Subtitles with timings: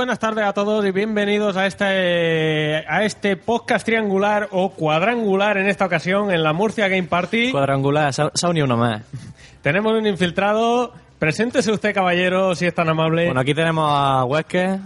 [0.00, 5.68] Buenas tardes a todos y bienvenidos a este, a este podcast triangular o cuadrangular en
[5.68, 7.52] esta ocasión en la Murcia Game Party.
[7.52, 9.02] Cuadrangular, se ha se ha unido uno más.
[9.62, 10.94] Tenemos un infiltrado.
[11.18, 13.26] Preséntese usted, caballero, si es tan amable.
[13.26, 14.78] Bueno, aquí tenemos a Huesque,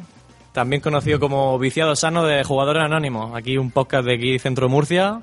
[0.50, 3.36] también conocido como viciado sano de jugadores anónimos.
[3.36, 5.20] Aquí un podcast de aquí Centro Murcia.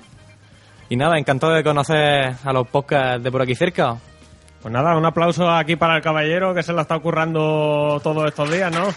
[0.87, 3.97] Y nada, encantado de conocer a los podcasts de por aquí cerca.
[4.61, 8.49] Pues nada, un aplauso aquí para el caballero que se la está ocurrando todos estos
[8.49, 8.87] días, ¿no?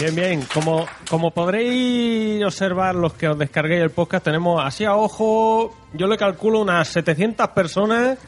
[0.00, 0.42] Bien, bien.
[0.54, 6.06] Como, como podréis observar los que os descarguéis el podcast, tenemos así a ojo, yo
[6.06, 8.18] le calculo unas 700 personas.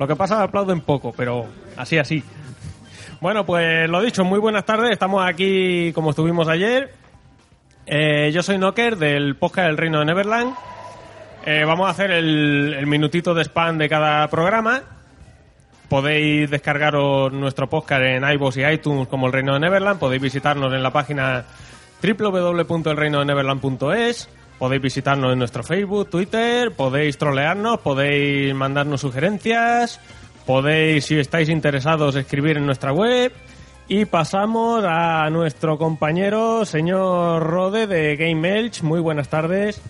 [0.00, 2.24] Lo que pasa es que aplauden poco, pero así, así.
[3.20, 4.90] Bueno, pues lo dicho, muy buenas tardes.
[4.90, 6.92] Estamos aquí como estuvimos ayer.
[7.86, 10.56] Eh, yo soy Nocker del podcast del Reino de Neverland.
[11.46, 14.82] Eh, vamos a hacer el, el minutito de spam de cada programa.
[15.92, 20.00] Podéis descargaros nuestro podcast en iVoox y iTunes como El Reino de Neverland.
[20.00, 21.44] Podéis visitarnos en la página
[22.02, 24.30] www.elreinodeneverland.es.
[24.58, 26.70] Podéis visitarnos en nuestro Facebook, Twitter.
[26.70, 30.00] Podéis trolearnos, podéis mandarnos sugerencias.
[30.46, 33.30] Podéis, si estáis interesados, escribir en nuestra web.
[33.86, 38.82] Y pasamos a nuestro compañero, señor Rode de Game Elch.
[38.82, 39.82] Muy buenas tardes.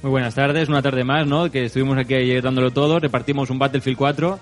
[0.00, 1.50] Muy buenas tardes, una tarde más, ¿no?
[1.50, 4.40] Que estuvimos aquí ayer dándolo todo, repartimos un Battlefield 4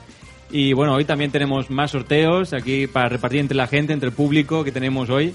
[0.55, 4.15] y bueno, hoy también tenemos más sorteos aquí para repartir entre la gente, entre el
[4.15, 5.35] público que tenemos hoy.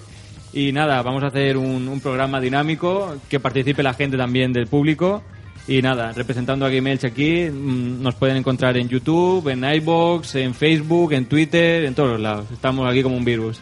[0.54, 4.68] Y nada, vamos a hacer un, un programa dinámico, que participe la gente también del
[4.68, 5.22] público.
[5.68, 10.36] Y nada, representando a Game Elch aquí, mm, nos pueden encontrar en YouTube, en iBox,
[10.36, 12.50] en Facebook, en Twitter, en todos los lados.
[12.54, 13.60] Estamos aquí como un virus.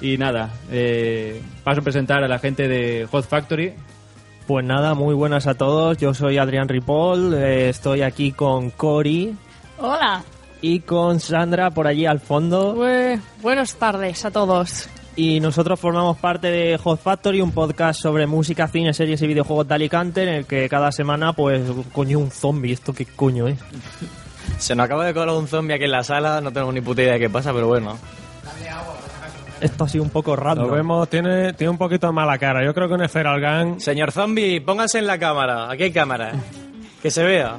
[0.00, 3.72] Y nada, eh, paso a presentar a la gente de Hot Factory,
[4.46, 5.98] Pues nada, muy buenas a todos.
[5.98, 9.34] Yo soy Adrián Ripoll, eh, estoy aquí con Cory
[9.78, 10.24] Hola.
[10.74, 12.74] Y con Sandra por allí al fondo.
[12.76, 14.88] Bue- buenas tardes a todos.
[15.14, 19.66] Y nosotros formamos parte de Hot Factory, un podcast sobre música, cine, series y videojuegos
[19.68, 21.62] de Alicante, en el que cada semana, pues,
[21.92, 23.58] coño, un zombie, ¿esto qué coño es?
[24.58, 27.02] Se nos acaba de colar un zombie aquí en la sala, no tenemos ni puta
[27.02, 27.96] idea de qué pasa, pero bueno.
[29.60, 30.66] Esto ha sido un poco random.
[30.66, 32.62] Lo vemos, tiene, tiene un poquito de mala cara.
[32.62, 35.70] Yo creo que un Feral Gun Señor zombie, póngase en la cámara.
[35.70, 36.32] Aquí hay cámara.
[37.02, 37.56] Que se vea.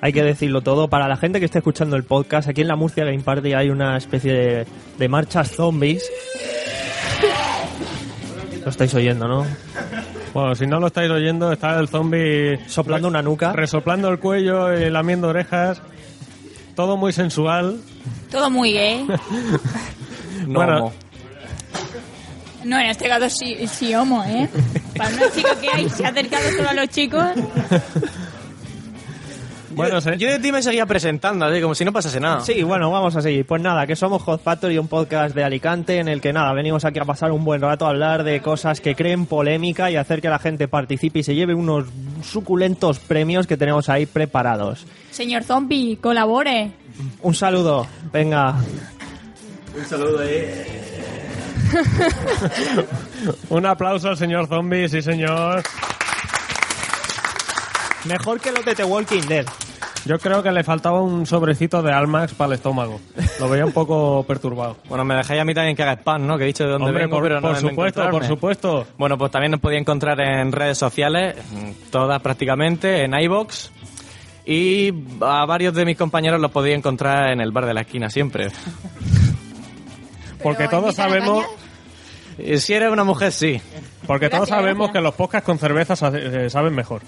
[0.00, 0.88] Hay que decirlo todo.
[0.88, 3.70] Para la gente que esté escuchando el podcast, aquí en la Murcia Game Party hay
[3.70, 4.66] una especie de,
[4.98, 6.04] de marchas zombies.
[8.64, 9.46] Lo estáis oyendo, ¿no?
[10.34, 13.52] Bueno, si no lo estáis oyendo, está el zombie Soplando una nuca.
[13.52, 15.80] resoplando el cuello y lamiendo orejas.
[16.74, 17.80] Todo muy sensual.
[18.30, 19.06] Todo muy gay.
[20.46, 20.76] No, Bueno.
[20.78, 20.92] homo.
[22.64, 24.48] No, en este caso sí, sí homo, ¿eh?
[24.96, 27.24] Para una chica que hay, se ha acercado solo a los chicos.
[29.76, 32.40] Bueno, Yo de ti me seguía presentando, así como si no pasase nada.
[32.40, 33.44] Sí, bueno, vamos a seguir.
[33.44, 36.86] Pues nada, que somos Hot Factory, un podcast de Alicante en el que nada, venimos
[36.86, 40.22] aquí a pasar un buen rato a hablar de cosas que creen polémica y hacer
[40.22, 41.84] que la gente participe y se lleve unos
[42.22, 44.86] suculentos premios que tenemos ahí preparados.
[45.10, 46.70] Señor zombie, colabore.
[47.20, 48.54] Un saludo, venga.
[53.50, 55.62] un aplauso al señor zombie, sí señor.
[58.06, 59.46] Mejor que los de The Walking Dead.
[60.04, 63.00] Yo creo que le faltaba un sobrecito de Almax para el estómago.
[63.40, 64.76] Lo veía un poco perturbado.
[64.88, 66.38] Bueno, me dejáis a mí también que haga spam, ¿no?
[66.38, 68.86] Que he dicho de dónde Hombre, vengo, por, pero no por supuesto, por supuesto.
[68.98, 71.36] Bueno, pues también nos podía encontrar en redes sociales,
[71.90, 73.72] todas prácticamente, en iBox.
[74.44, 78.08] Y a varios de mis compañeros los podía encontrar en el bar de la esquina
[78.08, 78.48] siempre.
[80.42, 81.46] Porque todos ¿invitan a sabemos?
[82.38, 83.60] Y si eres una mujer, sí.
[84.06, 87.02] porque todos sabemos que los podcasts con cerveza eh, saben mejor.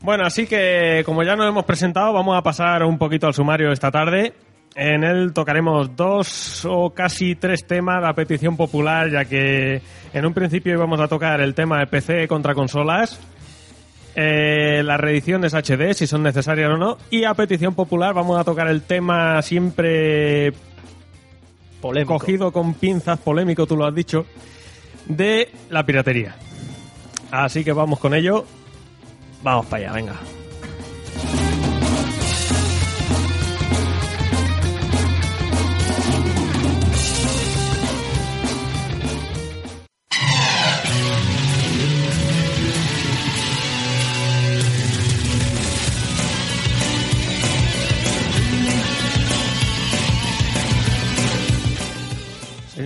[0.00, 3.72] Bueno, así que como ya nos hemos presentado, vamos a pasar un poquito al sumario
[3.72, 4.32] esta tarde.
[4.74, 10.32] En él tocaremos dos o casi tres temas a petición popular, ya que en un
[10.32, 13.18] principio íbamos a tocar el tema de PC contra consolas,
[14.14, 18.44] eh, las reediciones HD, si son necesarias o no, y a petición popular vamos a
[18.44, 20.52] tocar el tema siempre
[21.80, 22.18] Polémico.
[22.18, 24.26] cogido con pinzas, polémico, tú lo has dicho,
[25.06, 26.36] de la piratería.
[27.30, 28.44] Así que vamos con ello.
[29.42, 31.47] Vamos para allá, venga.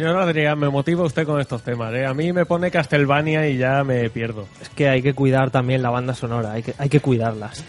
[0.03, 1.95] Señor Adrián, me motiva usted con estos temas.
[1.95, 2.05] ¿eh?
[2.05, 4.49] A mí me pone Castlevania y ya me pierdo.
[4.61, 7.65] Es que hay que cuidar también la banda sonora, hay que, hay que cuidarlas.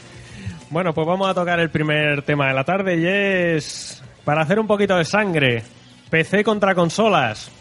[0.72, 4.60] Bueno, pues vamos a tocar el primer tema de la tarde y es para hacer
[4.60, 5.64] un poquito de sangre.
[6.10, 7.52] PC contra consolas.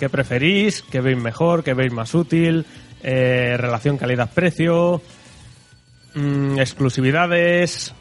[0.00, 0.82] ¿Qué preferís?
[0.82, 1.62] ¿Qué veis mejor?
[1.62, 2.66] ¿Qué veis más útil?
[3.04, 5.00] Eh, relación calidad-precio.
[6.16, 7.94] mm, exclusividades.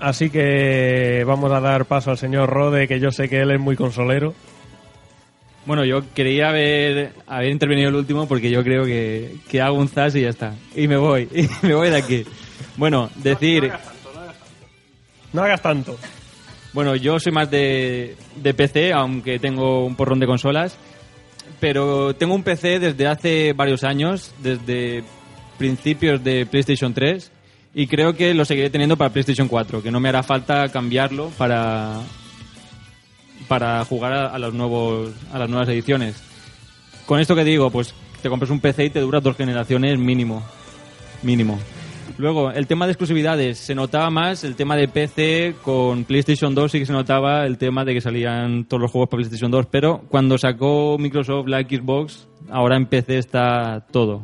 [0.00, 3.60] Así que vamos a dar paso al señor Rode, que yo sé que él es
[3.60, 4.34] muy consolero.
[5.68, 9.86] Bueno, yo quería haber, haber intervenido el último porque yo creo que, que hago un
[9.86, 10.54] zas y ya está.
[10.74, 12.24] Y me voy, y me voy de aquí.
[12.78, 13.70] Bueno, decir,
[15.30, 15.98] No hagas tanto.
[16.72, 20.74] bueno, yo soy más de, de PC, aunque tengo un porrón de consolas.
[21.60, 25.04] Pero tengo un PC desde hace varios años, desde
[25.58, 27.30] principios de PlayStation 3.
[27.74, 31.28] Y creo que lo seguiré teniendo para PlayStation 4, que no me hará falta cambiarlo
[31.36, 32.00] para,
[33.48, 36.22] para jugar a, a los nuevos, a las nuevas ediciones.
[37.06, 40.42] Con esto que digo, pues te compras un PC y te dura dos generaciones mínimo.
[41.22, 41.58] Mínimo.
[42.16, 43.58] Luego, el tema de exclusividades.
[43.58, 47.58] Se notaba más el tema de PC con PlayStation 2, sí que se notaba el
[47.58, 51.60] tema de que salían todos los juegos para PlayStation 2, pero cuando sacó Microsoft la
[51.60, 54.22] Xbox, ahora en PC está todo.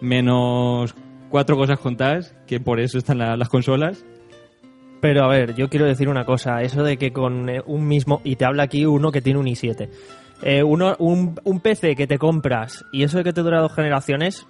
[0.00, 0.94] Menos
[1.30, 4.04] cuatro cosas contadas, que por eso están la- las consolas.
[5.04, 8.22] Pero a ver, yo quiero decir una cosa, eso de que con eh, un mismo,
[8.24, 9.90] y te habla aquí uno que tiene un i7,
[10.42, 13.74] eh, uno, un, un PC que te compras y eso de que te dura dos
[13.74, 14.46] generaciones,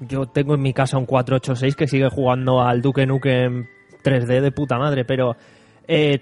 [0.00, 3.68] yo tengo en mi casa un 486 que sigue jugando al Duke Nukem
[4.02, 5.36] 3D de puta madre, pero
[5.86, 6.18] eh,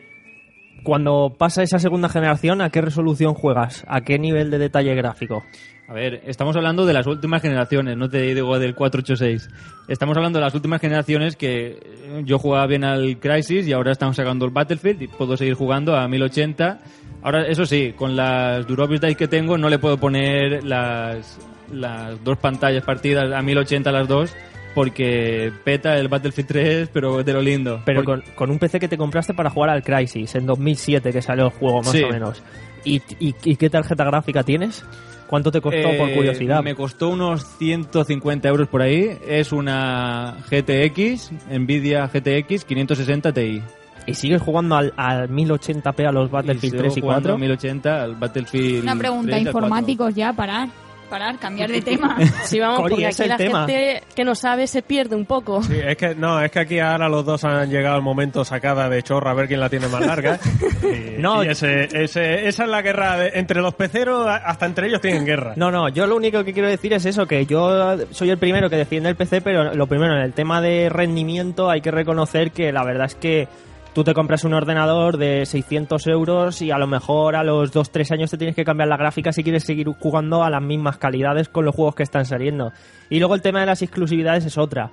[0.84, 3.86] cuando pasa esa segunda generación, ¿a qué resolución juegas?
[3.88, 5.42] ¿A qué nivel de detalle gráfico?
[5.90, 9.50] A ver, estamos hablando de las últimas generaciones, no te digo del 486.
[9.88, 13.90] Estamos hablando de las últimas generaciones que eh, yo jugaba bien al Crisis y ahora
[13.90, 16.78] estamos sacando el Battlefield y puedo seguir jugando a 1080.
[17.22, 21.40] Ahora, eso sí, con las Durovis Dice que tengo no le puedo poner las,
[21.72, 24.32] las dos pantallas partidas a 1080 las dos
[24.76, 27.82] porque peta el Battlefield 3, pero de lo lindo.
[27.84, 31.10] Pero Porque- con, con un PC que te compraste para jugar al Crisis en 2007
[31.12, 32.04] que salió el juego más Sí.
[32.04, 32.40] o menos.
[32.84, 34.84] ¿Y, y, y qué tarjeta gráfica tienes?
[35.30, 36.60] ¿Cuánto te costó por Eh, curiosidad?
[36.64, 39.16] Me costó unos 150 euros por ahí.
[39.28, 43.62] Es una GTX, Nvidia GTX 560 Ti.
[44.06, 47.34] ¿Y sigues jugando al, al 1080p a los Battlefield Y 3 y sigo jugando 4?
[47.34, 48.82] a 1080 al Battlefield.
[48.82, 49.66] Una pregunta, 3 y al 4.
[49.68, 50.68] informáticos ya, parar.
[51.10, 52.16] Parar, cambiar de tema.
[52.44, 53.66] Sí, vamos, Cori, porque aquí la tema.
[53.66, 55.62] gente que no sabe se pierde un poco.
[55.62, 58.88] Sí, es que no, es que aquí ahora los dos han llegado al momento sacada
[58.88, 60.38] de chorra a ver quién la tiene más larga.
[60.82, 61.44] Y, No.
[61.44, 65.24] y ese, ese- esa es la guerra de- entre los peceros, hasta entre ellos tienen
[65.26, 65.52] guerra.
[65.56, 68.70] No, no, yo lo único que quiero decir es eso, que yo soy el primero
[68.70, 72.52] que defiende el PC, pero lo primero, en el tema de rendimiento hay que reconocer
[72.52, 73.48] que la verdad es que
[73.92, 78.12] tú te compras un ordenador de 600 euros y a lo mejor a los 2-3
[78.12, 81.48] años te tienes que cambiar la gráfica si quieres seguir jugando a las mismas calidades
[81.48, 82.72] con los juegos que están saliendo.
[83.08, 84.90] Y luego el tema de las exclusividades es otra.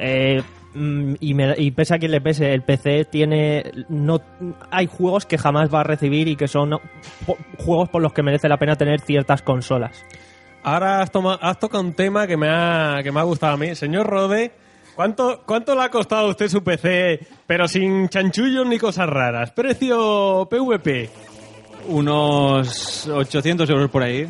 [0.00, 0.42] Eh,
[0.74, 3.64] mm, y, me- y pese a quien le pese, el PC tiene.
[3.88, 4.20] no
[4.70, 6.78] Hay juegos que jamás va a recibir y que son
[7.58, 10.04] juegos por los que merece la pena tener ciertas consolas.
[10.62, 13.56] Ahora has, toma- has tocado un tema que me, ha, que me ha gustado a
[13.56, 13.74] mí.
[13.74, 14.52] Señor Rode,
[14.98, 19.52] ¿cuánto, ¿cuánto le ha costado a usted su PC, pero sin chanchullos ni cosas raras?
[19.52, 21.08] Precio PVP.
[21.86, 24.26] Unos 800 euros por ahí.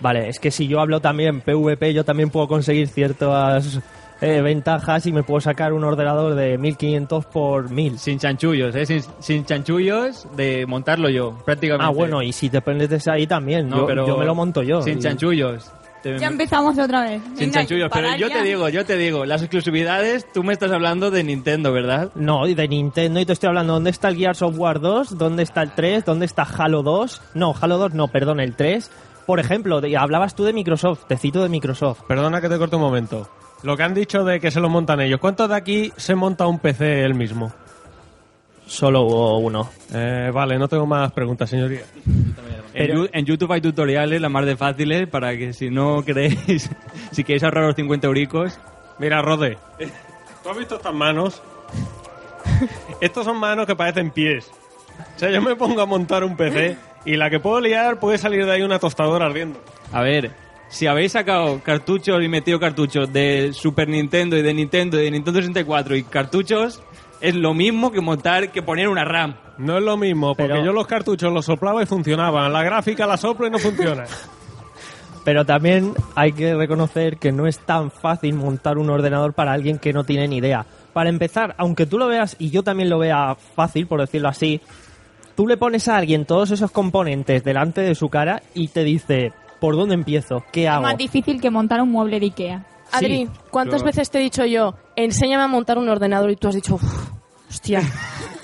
[0.00, 3.78] Vale, es que si yo hablo también PvP, yo también puedo conseguir ciertas
[4.22, 7.98] eh, ventajas y me puedo sacar un ordenador de 1500 por 1000.
[7.98, 8.86] Sin chanchullos, ¿eh?
[8.86, 11.84] Sin, sin chanchullos de montarlo yo, prácticamente.
[11.86, 14.34] Ah, bueno, y si te prendes desde ahí también, No, yo, pero yo me lo
[14.34, 14.80] monto yo.
[14.80, 15.70] Sin Y- chanchullos.
[16.14, 17.22] Te- ya empezamos otra vez.
[17.22, 20.70] sin Venga, chanchullos, pero yo te digo, yo te digo, las exclusividades, tú me estás
[20.72, 22.10] hablando de Nintendo, ¿verdad?
[22.14, 25.16] No, y de Nintendo, y te estoy hablando, ¿dónde está el Gears of War 2?
[25.18, 26.04] ¿Dónde está el 3?
[26.04, 27.22] ¿Dónde está Halo 2?
[27.34, 28.90] No, Halo 2 no, perdón, el 3.
[29.26, 32.02] Por ejemplo, de- hablabas tú de Microsoft, te cito de Microsoft.
[32.08, 33.28] Perdona que te corte un momento.
[33.62, 35.18] Lo que han dicho de que se lo montan ellos.
[35.20, 37.52] ¿Cuántos de aquí se monta un PC él mismo?
[38.66, 39.68] Solo hubo uno.
[39.92, 41.80] Eh, vale, no tengo más preguntas, señoría.
[42.84, 46.70] En, Yu- en YouTube hay tutoriales, las más de fáciles, para que si no queréis,
[47.12, 48.58] si queréis ahorrar los 50 euricos,
[48.98, 49.56] Mira, Rode,
[50.42, 51.40] ¿tú has visto estas manos?
[53.00, 54.50] Estos son manos que parecen pies.
[55.16, 58.18] O sea, yo me pongo a montar un PC y la que puedo liar puede
[58.18, 59.60] salir de ahí una tostadora ardiendo.
[59.92, 60.32] A ver,
[60.68, 65.10] si habéis sacado cartuchos y metido cartuchos de Super Nintendo y de Nintendo y de
[65.12, 66.82] Nintendo 64 y cartuchos,
[67.20, 69.36] es lo mismo que montar, que poner una RAM.
[69.58, 72.52] No es lo mismo, porque Pero- yo los cartuchos los soplaba y funcionaban.
[72.52, 74.04] La gráfica la soplo y no funciona.
[75.24, 79.78] Pero también hay que reconocer que no es tan fácil montar un ordenador para alguien
[79.78, 80.64] que no tiene ni idea.
[80.94, 84.60] Para empezar, aunque tú lo veas y yo también lo vea fácil, por decirlo así,
[85.34, 89.32] tú le pones a alguien todos esos componentes delante de su cara y te dice,
[89.60, 90.42] ¿por dónde empiezo?
[90.50, 90.82] ¿Qué Es hago?
[90.82, 92.64] más difícil que montar un mueble de Ikea.
[92.92, 96.54] Adri, ¿cuántas veces te he dicho yo, enséñame a montar un ordenador y tú has
[96.54, 97.10] dicho, "Uf,
[97.48, 97.82] hostia?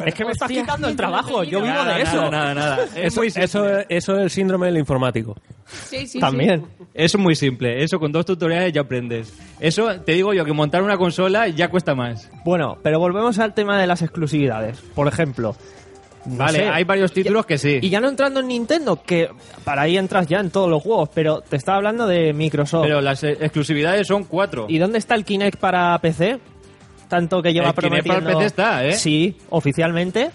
[0.04, 0.62] Es que me estás Hostia.
[0.62, 2.16] quitando el trabajo, yo vivo Nada, de eso.
[2.28, 2.84] Nada, nada, nada.
[2.96, 3.44] Es Eso, muy simple.
[3.44, 5.36] eso, eso es el síndrome del informático.
[5.66, 6.66] Sí, sí, También.
[6.92, 7.82] Eso es muy simple.
[7.82, 9.32] Eso con dos tutoriales ya aprendes.
[9.60, 12.28] Eso te digo yo que montar una consola ya cuesta más.
[12.44, 14.80] Bueno, pero volvemos al tema de las exclusividades.
[14.96, 15.54] Por ejemplo,
[16.26, 16.68] no vale, sé.
[16.68, 17.78] hay varios títulos que sí.
[17.80, 19.30] Y ya no entrando en Nintendo, que
[19.62, 22.82] para ahí entras ya en todos los juegos, pero te estaba hablando de Microsoft.
[22.82, 24.66] Pero las eh, exclusividades son cuatro.
[24.68, 26.40] ¿Y dónde está el Kinect para PC?
[27.14, 28.30] Tanto que lleva para prometiendo...
[28.32, 28.92] PC está, ¿eh?
[28.94, 30.30] Sí, oficialmente.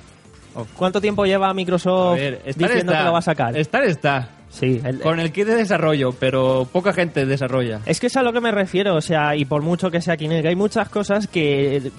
[0.75, 2.98] ¿Cuánto tiempo lleva Microsoft ver, diciendo está.
[2.98, 3.57] que lo va a sacar?
[3.57, 4.29] Estar está.
[4.50, 7.81] Sí, el- Con el kit de desarrollo, pero poca gente desarrolla.
[7.86, 10.17] Es que es a lo que me refiero, o sea, y por mucho que sea
[10.17, 11.91] Kinect, hay muchas cosas que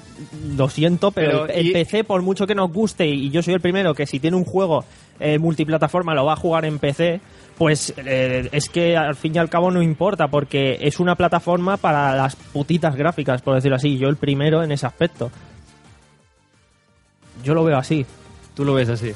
[0.56, 3.40] lo siento, pero, Pero, el, el y- PC, por mucho que nos guste, y yo
[3.42, 4.84] soy el primero que si tiene un juego
[5.20, 7.20] eh, multiplataforma lo va a jugar en PC,
[7.60, 11.76] pues eh, es que al fin y al cabo no importa, porque es una plataforma
[11.76, 15.30] para las putitas gráficas, por decirlo así, yo el primero en ese aspecto.
[17.44, 18.06] Yo lo veo así.
[18.54, 19.12] Tú lo ves así.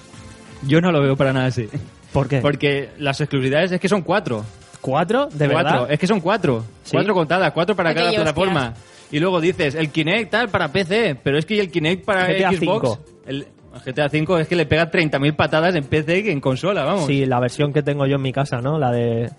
[0.68, 1.70] Yo no lo veo para nada así.
[2.12, 2.40] ¿Por qué?
[2.42, 4.44] Porque las exclusividades es que son cuatro.
[4.82, 5.30] ¿Cuatro?
[5.32, 5.72] ¿De cuatro.
[5.72, 5.92] verdad?
[5.92, 6.66] Es que son cuatro.
[6.82, 6.90] Sí.
[6.92, 8.74] Cuatro contadas, cuatro para cada plataforma.
[9.10, 12.26] Y luego dices, el Kinect tal para PC, pero es que ¿y el Kinect para
[12.26, 12.98] GTA Xbox.
[13.26, 13.46] El
[13.84, 17.06] GTA V es que le pega 30.000 patadas en PC que en consola, vamos.
[17.06, 18.78] Sí, la versión que tengo yo en mi casa, ¿no?
[18.78, 19.30] La de.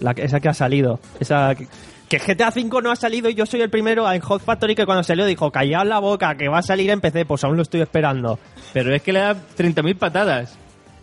[0.00, 1.00] La, esa que ha salido.
[1.20, 1.54] Esa.
[1.54, 1.66] Que,
[2.08, 4.86] que GTA V no ha salido y yo soy el primero en Hot Factory que
[4.86, 7.24] cuando salió dijo: Callad la boca, que va a salir en PC.
[7.24, 8.38] Pues aún lo estoy esperando.
[8.72, 10.58] Pero es que le da 30.000 patadas.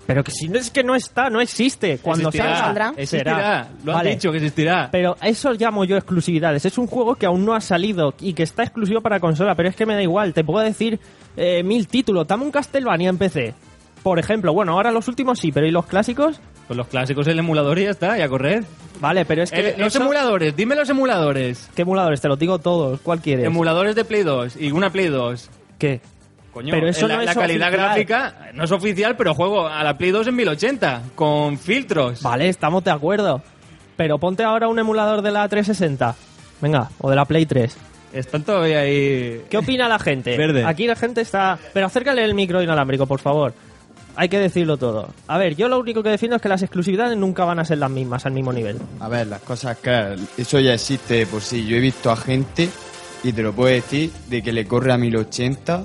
[0.08, 1.98] Pero que si no es que no está, no existe.
[1.98, 2.66] Cuando Existirá, salga.
[2.66, 3.02] saldrá.
[3.02, 3.68] Existirá.
[3.84, 4.10] Lo han Vale.
[4.12, 4.90] dicho que existirá.
[4.92, 6.64] Pero eso llamo yo exclusividades.
[6.66, 9.68] Es un juego que aún no ha salido y que está exclusivo para consola, pero
[9.70, 10.34] es que me da igual.
[10.34, 11.00] Te puedo decir
[11.38, 12.28] eh, mil títulos.
[12.28, 13.56] Dame un Castlevania en PC.
[14.04, 16.40] Por ejemplo, bueno, ahora los últimos sí, pero ¿y los clásicos?
[16.68, 18.64] Pues los clásicos el emulador y ya está, y a correr.
[19.00, 19.70] Vale, pero es que.
[19.70, 21.68] Eh, los eso- emuladores, dime los emuladores.
[21.76, 22.22] ¿Qué emuladores?
[22.22, 23.00] Te los digo todos.
[23.02, 23.44] ¿Cuál quieres?
[23.46, 25.50] Emuladores de Play 2 y una Play 2.
[25.80, 26.02] ¿Qué?
[26.56, 27.86] Coño, Pero eso la, no es la calidad oficial.
[27.86, 32.22] gráfica no es oficial, pero juego a la Play 2 en 1080 con filtros.
[32.22, 33.42] Vale, estamos de acuerdo.
[33.98, 36.16] Pero ponte ahora un emulador de la 360.
[36.62, 37.76] Venga, o de la Play 3.
[38.14, 39.42] Están todavía ahí.
[39.50, 40.38] ¿Qué opina la gente?
[40.38, 40.64] Verde.
[40.64, 41.60] Aquí la gente está...
[41.74, 43.54] Pero acércale el micro inalámbrico, por favor.
[44.16, 45.10] Hay que decirlo todo.
[45.28, 47.80] A ver, yo lo único que defiendo es que las exclusividades nunca van a ser
[47.80, 48.78] las mismas al mismo nivel.
[49.02, 51.68] A ver, las cosas que eso ya existe de por sí.
[51.68, 52.70] Yo he visto a gente,
[53.26, 55.84] y te lo puedo decir, de que le corre a 1080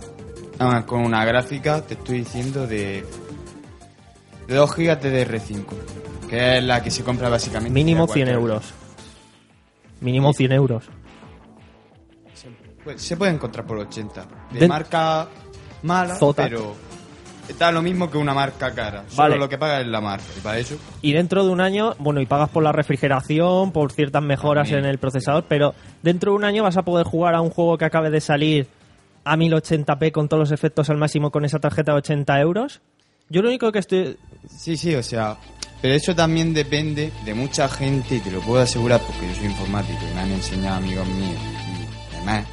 [0.60, 3.04] ah, con una gráfica, te estoy diciendo, de,
[4.46, 5.64] de 2 GB de DR5,
[6.28, 7.72] que es la que se compra básicamente.
[7.74, 8.74] Mínimo de 100 cualquier- euros.
[10.00, 10.84] Mínimo 100 euros.
[12.84, 14.24] Pues, se puede encontrar por 80.
[14.52, 15.28] De marca
[15.82, 16.74] mala, pero
[17.46, 19.04] está lo mismo que una marca cara.
[19.08, 19.38] Solo Vale.
[19.38, 20.24] lo que paga es la marca.
[20.36, 23.92] Y para eso, Y dentro de un año, bueno, y pagas por la refrigeración, por
[23.92, 24.84] ciertas mejoras También.
[24.86, 27.76] en el procesador, pero dentro de un año vas a poder jugar a un juego
[27.76, 28.66] que acabe de salir
[29.30, 32.80] a 1080p con todos los efectos al máximo con esa tarjeta de 80 euros.
[33.28, 34.16] Yo lo único que estoy...
[34.49, 35.37] Sí, sí, o sea,
[35.80, 39.46] pero eso también depende de mucha gente y te lo puedo asegurar porque yo soy
[39.46, 41.38] informático y me han enseñado amigos míos
[42.10, 42.44] y demás,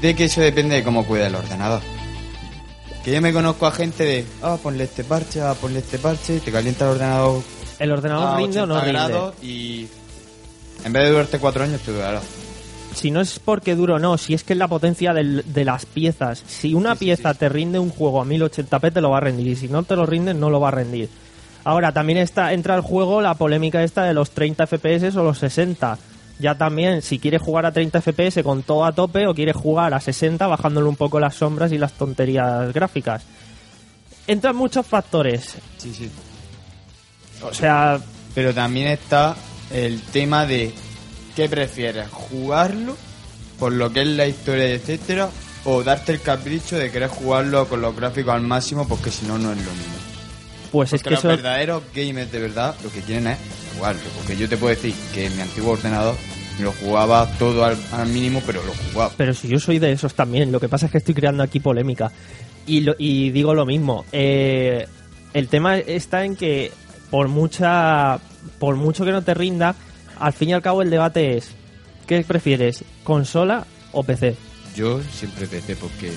[0.00, 1.82] de que eso depende de cómo cuida el ordenador.
[3.04, 6.36] Que yo me conozco a gente de, ah, ponle este parche, ah, ponle este parche,
[6.36, 7.42] y te calienta el ordenador
[7.80, 9.32] ¿El ordenador a rinde o no 80 rinde?
[9.42, 9.88] y
[10.84, 12.20] en vez de durarte cuatro años te durará.
[12.94, 15.64] Si no es porque duro o no, si es que es la potencia del- de
[15.64, 16.42] las piezas.
[16.46, 17.38] Si una Sí, sí, pieza sí.
[17.40, 19.46] te rinde un juego a 1080p, te lo va a rendir.
[19.48, 21.08] Y si no te lo rinde, no lo va a rendir.
[21.64, 25.38] Ahora, también está, entra al juego la polémica esta de los 30 FPS o los
[25.38, 25.96] 60.
[26.38, 29.94] Ya también, si quieres jugar a 30 FPS con todo a tope o quieres jugar
[29.94, 33.22] a 60 bajándole un poco las sombras y las tonterías gráficas.
[34.26, 35.54] Entran muchos factores.
[35.78, 36.10] Sí, sí.
[37.48, 37.98] O sea,
[38.34, 39.36] Pero también está
[39.72, 40.72] el tema de
[41.36, 42.96] qué prefieres, jugarlo
[43.58, 45.28] por lo que es la historia, etcétera,
[45.64, 49.38] o darte el capricho de querer jugarlo con los gráficos al máximo porque si no,
[49.38, 49.94] no es lo mismo.
[50.72, 51.28] pues es Porque que los eso...
[51.28, 53.38] verdaderos gamers de verdad lo que quieren es
[53.76, 54.00] jugarlo.
[54.16, 56.16] Porque yo te puedo decir que en mi antiguo ordenador
[56.60, 59.12] lo jugaba todo al, al mínimo, pero lo jugaba.
[59.16, 61.60] Pero si yo soy de esos también, lo que pasa es que estoy creando aquí
[61.60, 62.10] polémica.
[62.66, 64.04] Y, lo- y digo lo mismo.
[64.12, 64.86] eh,
[65.34, 66.70] el tema está en que
[67.10, 68.18] por mucha
[68.58, 69.74] por mucho que no te rinda,
[70.22, 71.50] al fin y al cabo el debate es
[72.06, 72.84] ¿qué prefieres?
[73.04, 74.36] ¿Consola o PC?
[74.74, 76.12] Yo siempre PC porque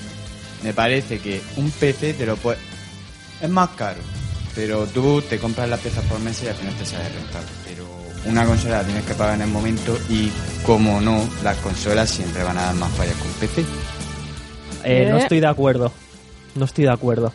[0.63, 2.57] me parece que un PC te lo puede...
[3.41, 3.99] Es más caro,
[4.55, 7.47] pero tú te compras las piezas por mes y al final te sale rentable.
[7.65, 7.85] Pero
[8.25, 10.29] una consola la tienes que pagar en el momento y
[10.65, 13.65] como no, las consolas siempre van a dar más fallas que un PC.
[14.85, 15.21] Eh, no Eh.
[15.21, 15.91] estoy de acuerdo.
[16.55, 17.33] No estoy de acuerdo.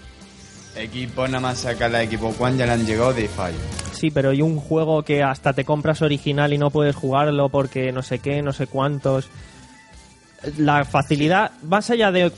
[0.76, 3.58] Equipo nada más sacar la Equipo One ya le han llegado de fallo.
[4.00, 7.92] Sí, pero hay un juego que hasta te compras original y no puedes jugarlo porque
[7.92, 9.28] no sé qué, no sé cuántos.
[10.56, 12.32] La facilidad, más allá de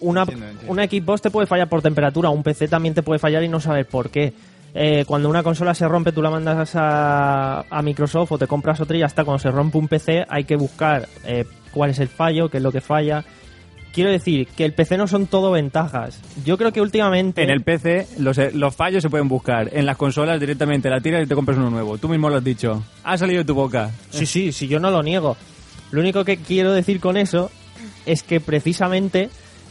[0.00, 0.24] una,
[0.66, 3.60] una Xbox te puede fallar por temperatura, un PC también te puede fallar y no
[3.60, 4.32] sabes por qué.
[4.74, 8.80] Eh, cuando una consola se rompe, tú la mandas a, a Microsoft o te compras
[8.80, 9.22] otra y ya está.
[9.24, 12.62] Cuando se rompe un PC, hay que buscar eh, cuál es el fallo, qué es
[12.62, 13.22] lo que falla.
[13.92, 16.18] Quiero decir que el PC no son todo ventajas.
[16.44, 17.42] Yo creo que últimamente.
[17.42, 19.68] En el PC los, eh, los fallos se pueden buscar.
[19.72, 21.98] En las consolas directamente la tiras y te compras uno nuevo.
[21.98, 22.82] Tú mismo lo has dicho.
[23.04, 23.90] Ha salido de tu boca.
[24.10, 25.36] Sí, sí, sí, yo no lo niego.
[25.90, 27.50] Lo único que quiero decir con eso
[28.06, 29.28] es que precisamente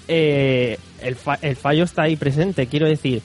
[0.08, 2.68] eh, el, fa- el fallo está ahí presente.
[2.68, 3.22] Quiero decir,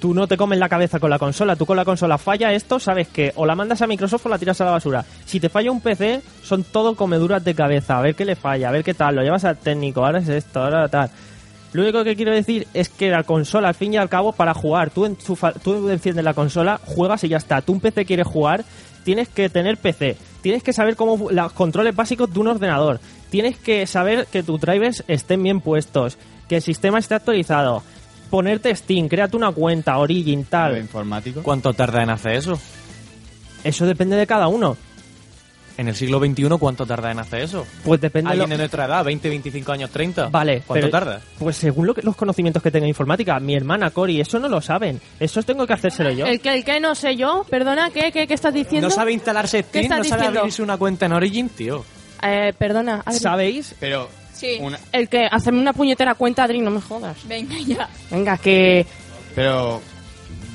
[0.00, 1.56] tú no te comes la cabeza con la consola.
[1.56, 4.38] Tú con la consola falla esto, sabes que o la mandas a Microsoft o la
[4.38, 5.04] tiras a la basura.
[5.26, 7.98] Si te falla un PC, son todo comeduras de cabeza.
[7.98, 9.16] A ver qué le falla, a ver qué tal.
[9.16, 11.10] Lo llevas al técnico, ahora es esto, ahora tal.
[11.72, 14.54] Lo único que quiero decir es que la consola, al fin y al cabo, para
[14.54, 17.60] jugar, tú, en tu fa- tú enciendes la consola, juegas y ya está.
[17.60, 18.64] Tú un PC quieres jugar,
[19.04, 20.16] tienes que tener PC.
[20.40, 23.00] Tienes que saber cómo los controles básicos de un ordenador.
[23.28, 26.16] Tienes que saber que tus drivers estén bien puestos,
[26.48, 27.82] que el sistema esté actualizado.
[28.30, 30.76] Ponerte Steam, créate una cuenta, Origin, tal.
[30.78, 31.42] informático.
[31.42, 32.60] ¿Cuánto tarda en hacer eso?
[33.64, 34.76] Eso depende de cada uno.
[35.76, 37.64] En el siglo XXI, ¿cuánto tarda en hacer eso?
[37.84, 40.26] Pues depende de Alguien lo- de nuestra edad, 20, 25 años, 30.
[40.28, 41.20] Vale, ¿Cuánto pero- tarda?
[41.38, 44.48] Pues según lo que- los conocimientos que tenga en informática, mi hermana Cori, eso no
[44.48, 45.00] lo saben.
[45.20, 46.26] Eso tengo que hacérselo yo.
[46.26, 48.88] El que, el que no sé yo, perdona, ¿qué, qué, qué estás diciendo?
[48.88, 49.84] ¿No sabe instalarse Steam?
[49.84, 50.40] estás ¿No sabe diciendo?
[50.40, 51.84] abrirse una cuenta en Origin, tío?
[52.24, 53.20] Eh, perdona, Adri.
[53.20, 53.76] ¿Sabéis?
[53.78, 54.08] Pero
[54.38, 54.58] Sí.
[54.60, 57.16] una- El que hacerme una puñetera cuenta, Adri, no me jodas.
[57.26, 57.88] Venga, ya.
[58.10, 58.86] Venga, que...
[59.34, 59.80] Pero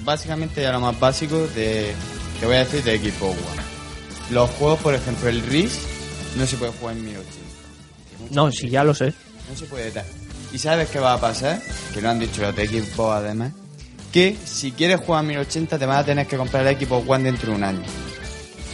[0.03, 1.93] básicamente ya lo más básico de
[2.39, 3.37] te voy a decir de equipo One.
[4.31, 5.79] Los juegos, por ejemplo, el RIS
[6.37, 7.33] no se puede jugar en 1080.
[8.31, 9.13] No, sí, ya lo sé.
[9.49, 10.05] No se puede tal.
[10.53, 11.61] ¿Y sabes qué va a pasar?
[11.93, 13.51] Que lo han dicho los de equipo además.
[14.11, 17.23] Que si quieres jugar en 1080 te vas a tener que comprar el equipo One
[17.25, 17.81] dentro de un año.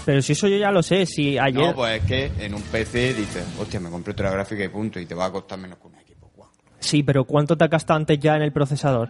[0.09, 1.61] Pero si eso yo ya lo sé, si ayer...
[1.67, 4.99] No, pues es que en un PC dices, hostia, me compré otra gráfica y punto,
[4.99, 6.49] y te va a costar menos que un equipo One.
[6.79, 9.07] Sí, pero ¿cuánto te ha gastado antes ya en el procesador?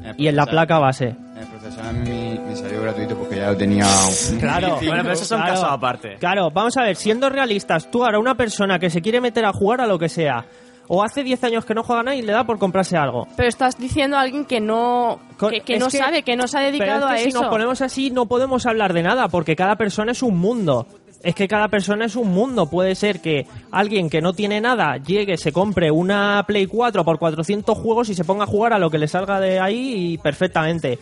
[0.00, 1.08] En el Y en la placa base.
[1.08, 3.84] En el procesador a mí me salió gratuito porque ya lo tenía.
[4.32, 4.76] un- Claro.
[4.76, 5.52] Bueno, pero esos son Claro.
[5.52, 6.16] casos aparte.
[6.18, 9.52] Claro, vamos a ver, siendo realistas, tú ahora una persona que se quiere meter a
[9.52, 10.46] jugar a lo que sea,
[10.88, 13.26] o hace 10 años que no juega nada y le da por comprarse algo.
[13.36, 15.18] Pero estás diciendo a alguien que no,
[15.64, 17.40] que, no que- sabe, que no se ha dedicado Pero es que a si eso.
[17.42, 20.86] nos ponemos así no podemos hablar de nada, porque cada persona es un mundo.
[21.22, 22.68] Es que cada persona es un mundo.
[22.70, 27.18] Puede ser que alguien que no tiene nada llegue, se compre una Play 4 por
[27.18, 30.18] 400 juegos y se ponga a jugar a lo que le salga de ahí y
[30.18, 30.98] perfectamente.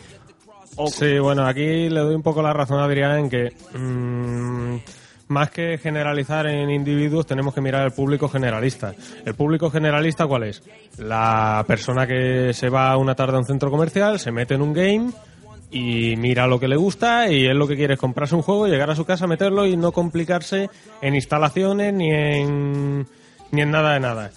[0.87, 4.77] Sí, bueno, aquí le doy un poco la razón a Adrián en que mm,
[5.29, 8.95] más que generalizar en individuos tenemos que mirar al público generalista.
[9.25, 10.63] ¿El público generalista cuál es?
[10.99, 14.73] La persona que se va una tarde a un centro comercial, se mete en un
[14.73, 15.11] game
[15.71, 18.67] y mira lo que le gusta y es lo que quiere es comprarse un juego,
[18.67, 20.69] llegar a su casa, meterlo y no complicarse
[21.01, 23.07] en instalaciones ni en,
[23.51, 24.31] ni en nada de nada.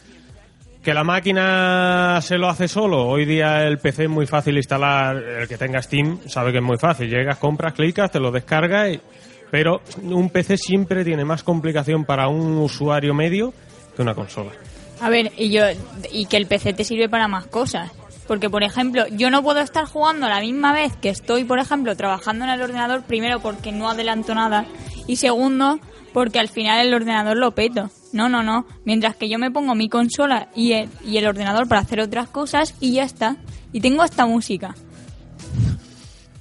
[0.82, 3.06] Que la máquina se lo hace solo.
[3.08, 5.18] Hoy día el PC es muy fácil instalar.
[5.18, 7.10] El que tenga Steam sabe que es muy fácil.
[7.10, 8.92] Llegas, compras, clicas, te lo descargas.
[8.94, 9.02] y-
[9.52, 13.54] Pero un PC siempre tiene más complicación para un usuario medio
[13.96, 14.52] que una consola.
[15.00, 15.64] A ver, y yo
[16.12, 17.92] y que el PC te sirve para más cosas.
[18.28, 21.96] Porque, por ejemplo, yo no puedo estar jugando la misma vez que estoy, por ejemplo,
[21.96, 24.66] trabajando en el ordenador, primero porque no adelanto nada
[25.08, 25.80] y segundo
[26.14, 27.90] porque al final el ordenador lo peto.
[28.12, 28.66] No, no, no.
[28.84, 32.28] Mientras que yo me pongo mi consola y el, y el ordenador para hacer otras
[32.28, 33.38] cosas y ya está.
[33.72, 34.76] Y tengo hasta música.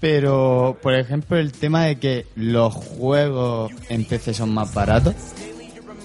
[0.08, 5.16] Pero, por ejemplo, el tema de que los juegos en PC son más baratos.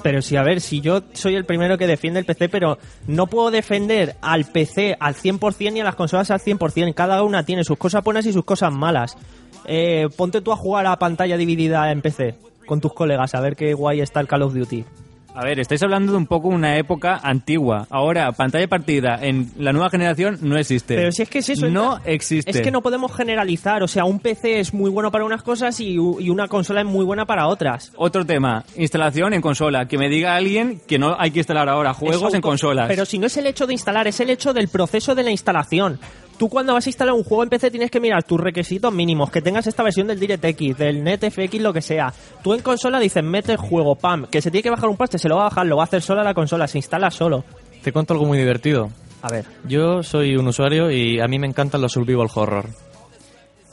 [0.01, 3.27] Pero sí, a ver, si yo soy el primero que defiende el PC, pero no
[3.27, 6.95] puedo defender al PC al 100% ni a las consolas al 100%.
[6.95, 9.17] Cada una tiene sus cosas buenas y sus cosas malas.
[9.65, 12.33] Eh, ponte tú a jugar a pantalla dividida en PC
[12.65, 14.83] con tus colegas, a ver qué guay está el Call of Duty.
[15.33, 17.87] A ver, estáis hablando de un poco una época antigua.
[17.89, 20.95] Ahora, pantalla partida en la nueva generación no existe.
[20.95, 21.69] Pero si es que es eso.
[21.69, 22.51] No entra- existe.
[22.51, 23.81] Es que no podemos generalizar.
[23.81, 26.87] O sea, un PC es muy bueno para unas cosas y, y una consola es
[26.87, 27.93] muy buena para otras.
[27.95, 29.87] Otro tema, instalación en consola.
[29.87, 32.87] Que me diga alguien que no hay que instalar ahora juegos Es en consolas.
[32.89, 35.31] Pero si no es el hecho de instalar, es el hecho del proceso de la
[35.31, 35.97] instalación.
[36.41, 39.29] Tú cuando vas a instalar un juego en PC tienes que mirar tus requisitos mínimos,
[39.29, 42.11] que tengas esta versión del DirectX, del NetFX, lo que sea.
[42.41, 45.19] Tú en consola dices, mete el juego, pam, que se tiene que bajar un parche,
[45.19, 47.43] se lo va a bajar, lo va a hacer sola la consola, se instala solo.
[47.83, 48.89] Te cuento algo muy divertido.
[49.21, 49.45] A ver.
[49.67, 52.69] Yo soy un usuario y a mí me encantan los survival horror.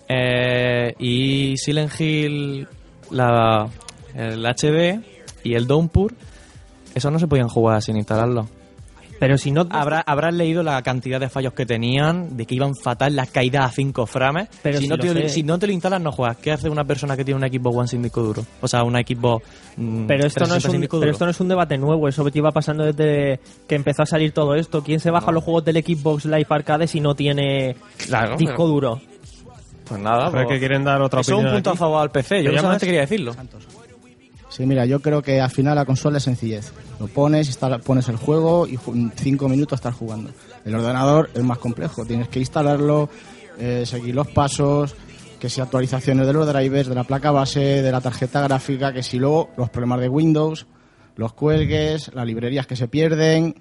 [0.07, 2.69] Eh, y Silent Hill,
[3.11, 3.67] la,
[4.15, 5.03] el HD
[5.43, 6.13] y el Downpour,
[6.95, 8.47] eso no se podían jugar sin instalarlo.
[9.19, 9.67] Pero si no...
[9.71, 13.65] Habrá, habrás leído la cantidad de fallos que tenían, de que iban fatal las caídas
[13.67, 14.49] a 5 frames.
[14.63, 15.29] Pero si, si no te, sé.
[15.29, 16.37] si no te lo instalas, no juegas.
[16.37, 18.45] ¿Qué hace una persona que tiene un equipo One sin disco duro?
[18.61, 19.43] O sea, un equipo.
[19.77, 21.13] mm, Pero esto, no es 360 sin un, disco pero duro.
[21.13, 24.55] esto no es un debate nuevo, eso lleva pasando desde que empezó a salir todo
[24.55, 24.83] esto.
[24.85, 27.77] ¿Quién se baja los juegos del Xbox Live Arcade si no tiene
[28.07, 29.01] Claro, disco pero- duro?
[29.85, 31.55] Pues nada, Pero es pues- que quieren dar otra Eso es opinión.
[31.55, 31.77] un punto aquí.
[31.77, 32.37] a favor al PC.
[32.37, 33.35] ¿Te Yo solamente quería decirlo.
[34.59, 36.73] Sí, mira, yo creo que al final la consola es sencillez.
[37.01, 38.77] Lo pones, instala- pones el juego y
[39.15, 40.31] cinco minutos estás jugando.
[40.67, 43.09] El ordenador es más complejo, tienes que instalarlo,
[43.59, 44.95] eh, seguir los pasos,
[45.39, 49.05] que si actualizaciones de los drivers, de la placa base, de la tarjeta gráfica, que
[49.05, 50.67] si luego los problemas de Windows,
[51.15, 53.55] los cuelgues, las librerías que se pierden.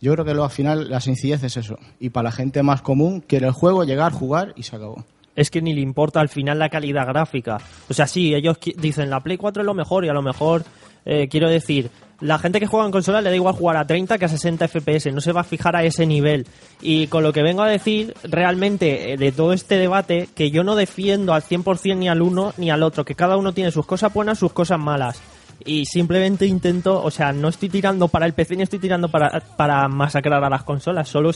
[0.00, 1.78] Yo creo que luego al final la sencillez es eso.
[2.00, 5.04] Y para la gente más común, quiere el juego, llegar, jugar y se acabó.
[5.40, 7.58] Es que ni le importa al final la calidad gráfica.
[7.88, 10.64] O sea, sí, ellos dicen la Play 4 es lo mejor y a lo mejor,
[11.04, 14.18] eh, quiero decir, la gente que juega en consola le da igual jugar a 30
[14.18, 16.46] que a 60 FPS, no se va a fijar a ese nivel.
[16.82, 20.62] Y con lo que vengo a decir, realmente, eh, de todo este debate, que yo
[20.62, 23.86] no defiendo al 100% ni al uno ni al otro, que cada uno tiene sus
[23.86, 25.20] cosas buenas, sus cosas malas.
[25.64, 29.40] Y simplemente intento, o sea, no estoy tirando para el PC ni estoy tirando para,
[29.56, 31.30] para masacrar a las consolas, solo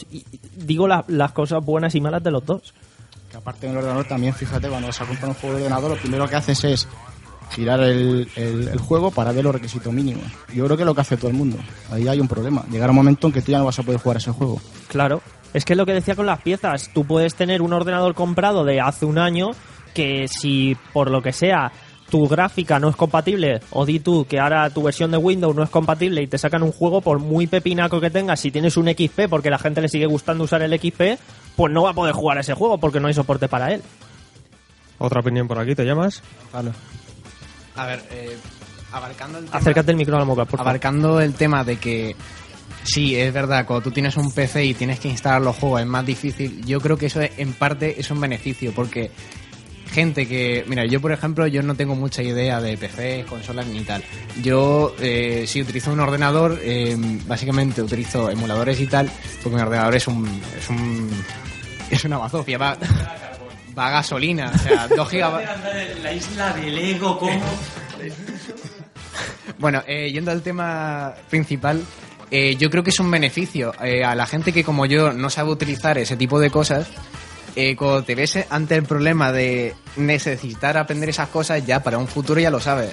[0.57, 2.75] digo la- las cosas buenas y malas de los dos.
[3.35, 5.97] Aparte en el ordenador también, fíjate, cuando vas a comprar un juego de ordenador, lo
[5.97, 6.89] primero que haces es
[7.51, 10.25] girar el, el- el juego para ver los requisitos mínimos.
[10.53, 11.57] Yo creo que es lo que hace todo el mundo.
[11.91, 12.65] Ahí hay un problema.
[12.71, 14.61] Llegará un momento en que tú ya no vas a poder jugar ese juego.
[14.89, 15.21] Claro.
[15.53, 16.91] Es que es lo que decía con las piezas.
[16.93, 19.51] Tú puedes tener un ordenador comprado de hace un año
[19.95, 21.71] que si por lo que sea
[22.11, 25.63] tu gráfica no es compatible, o di tú que ahora tu versión de Windows no
[25.63, 28.87] es compatible y te sacan un juego por muy pepinaco que tengas, si tienes un
[28.89, 31.19] XP porque la gente le sigue gustando usar el XP,
[31.57, 33.83] pues no va a poder jugar ese juego porque no hay soporte para él.
[34.99, 36.23] Otra opinión por aquí, ¿te llamas?
[37.77, 38.37] A ver, eh,
[38.93, 40.69] abarcando el tema, Acércate el micro a la boca, por favor.
[40.71, 42.15] abarcando el tema de que
[42.85, 45.87] sí, es verdad, cuando tú tienes un PC y tienes que instalar los juegos es
[45.87, 49.11] más difícil, yo creo que eso es- en parte es un beneficio porque
[49.91, 53.81] gente que, mira, yo por ejemplo, yo no tengo mucha idea de PC, consolas ni
[53.83, 54.03] tal.
[54.43, 59.11] Yo eh, si utilizo un ordenador, eh, básicamente utilizo emuladores y tal,
[59.43, 60.27] porque mi ordenador es un
[60.59, 61.11] es un
[61.95, 62.77] es una bazofia, va
[63.77, 67.33] va a gasolina, o sea, 2 gigabytes La isla del ego, ¿cómo?
[69.59, 71.83] Bueno, eh, yendo al tema principal,
[72.31, 75.31] eh, yo creo que es un beneficio eh, a la gente que como yo no
[75.31, 76.89] sabe utilizar ese tipo de cosas.
[77.55, 82.09] eh, cuando te ves ante el problema de necesitar aprender esas cosas, ya para un
[82.09, 82.93] futuro ya lo sabes.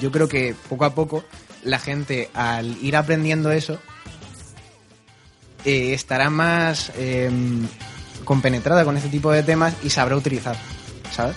[0.00, 1.24] Yo creo que poco a poco
[1.64, 3.80] la gente al ir aprendiendo eso
[5.64, 7.28] estará más eh,
[8.26, 10.56] compenetrada con este tipo de temas y sabrá utilizar,
[11.10, 11.36] ¿sabes?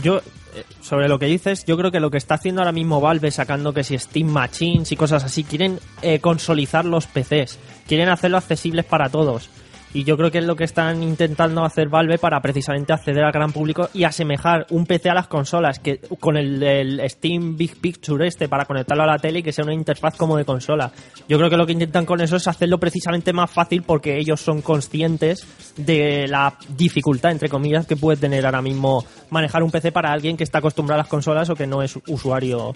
[0.00, 3.00] Yo, eh, sobre lo que dices, yo creo que lo que está haciendo ahora mismo
[3.00, 8.08] Valve, sacando que si Steam Machines y cosas así, quieren eh, consolidar los PCs, quieren
[8.08, 9.50] hacerlo accesibles para todos.
[9.94, 13.30] Y yo creo que es lo que están intentando hacer Valve para precisamente acceder al
[13.30, 17.80] gran público y asemejar un PC a las consolas, que con el, el Steam Big
[17.80, 20.90] Picture este para conectarlo a la tele y que sea una interfaz como de consola.
[21.28, 24.40] Yo creo que lo que intentan con eso es hacerlo precisamente más fácil porque ellos
[24.40, 29.92] son conscientes de la dificultad, entre comillas, que puede tener ahora mismo manejar un PC
[29.92, 32.74] para alguien que está acostumbrado a las consolas o que no es usuario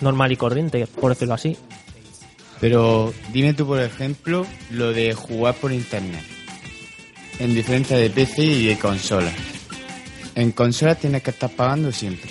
[0.00, 1.56] normal y corriente, por decirlo así.
[2.60, 6.37] Pero dime tú, por ejemplo, lo de jugar por internet.
[7.38, 9.30] En diferencia de PC y de consola.
[10.34, 12.30] En consola tienes que estar pagando siempre.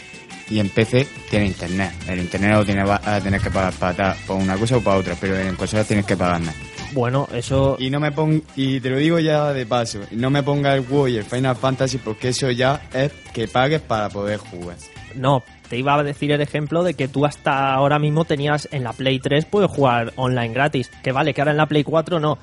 [0.49, 1.91] Y en PC tiene internet.
[2.07, 4.97] El internet lo tienes va- a tener que pagar para, para una cosa o para
[4.97, 6.53] otra, pero en consola tienes que pagar nada.
[6.93, 7.75] Bueno, eso...
[7.79, 10.81] Y no me pon y te lo digo ya de paso, no me ponga el
[10.81, 14.77] WoW y el Final Fantasy porque eso ya es que pagues para poder jugar.
[15.13, 18.85] No, te iba a decir el ejemplo de que tú hasta ahora mismo tenías en
[18.85, 20.89] la Play 3 puedes jugar online gratis.
[21.03, 22.37] Que vale, que ahora en la Play 4 no.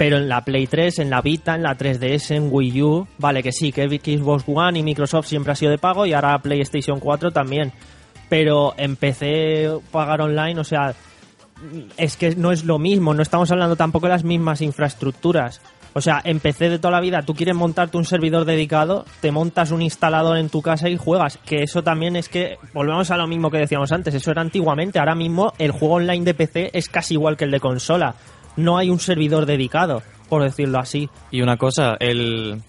[0.00, 3.42] Pero en la Play 3, en la Vita, en la 3DS, en Wii U, vale
[3.42, 6.98] que sí, que Xbox One y Microsoft siempre ha sido de pago y ahora PlayStation
[6.98, 7.70] 4 también.
[8.30, 10.94] Pero en PC pagar online, o sea,
[11.98, 15.60] es que no es lo mismo, no estamos hablando tampoco de las mismas infraestructuras.
[15.92, 19.30] O sea, en PC de toda la vida, tú quieres montarte un servidor dedicado, te
[19.30, 21.36] montas un instalador en tu casa y juegas.
[21.44, 24.98] Que eso también es que, volvemos a lo mismo que decíamos antes, eso era antiguamente.
[24.98, 28.14] Ahora mismo el juego online de PC es casi igual que el de consola.
[28.56, 31.08] No hay un servidor dedicado, por decirlo así.
[31.30, 32.62] Y una cosa, el,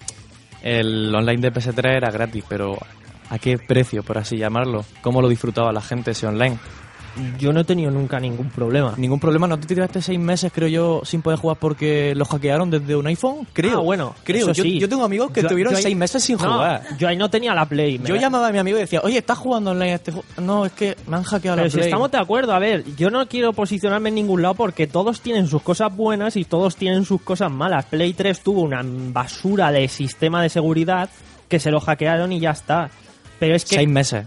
[0.62, 2.78] el online de PS3 era gratis, pero
[3.30, 4.86] ¿a qué precio, por así llamarlo?
[5.02, 6.58] ¿Cómo lo disfrutaba la gente ese online?
[7.38, 8.94] Yo no he tenido nunca ningún problema.
[8.98, 12.70] Ningún problema, ¿no te tiraste seis meses, creo yo, sin poder jugar porque los hackearon
[12.72, 13.48] desde un iPhone?
[13.54, 13.80] Creo.
[13.80, 14.48] Ah, bueno, creo.
[14.54, 14.80] Yo, sí.
[14.80, 16.84] yo tengo amigos que Yo- tuvieron yo ahí- seis meses sin No, jugar.
[16.98, 18.00] Yo ahí no tenía la Play.
[18.04, 20.26] Yo llamaba a mi amigo y decía, oye, ¿estás jugando online este juego?
[20.42, 21.88] No, es que me han hackeado Pero la si Play.
[21.90, 25.48] estamos de acuerdo, a ver, yo no quiero posicionarme en ningún lado porque todos tienen
[25.48, 27.86] sus cosas buenas y todos tienen sus cosas malas.
[27.86, 31.10] Play 3 tuvo una basura de sistema de seguridad
[31.50, 32.90] que se lo hackearon y ya está.
[33.40, 34.26] Pero es que Seis meses.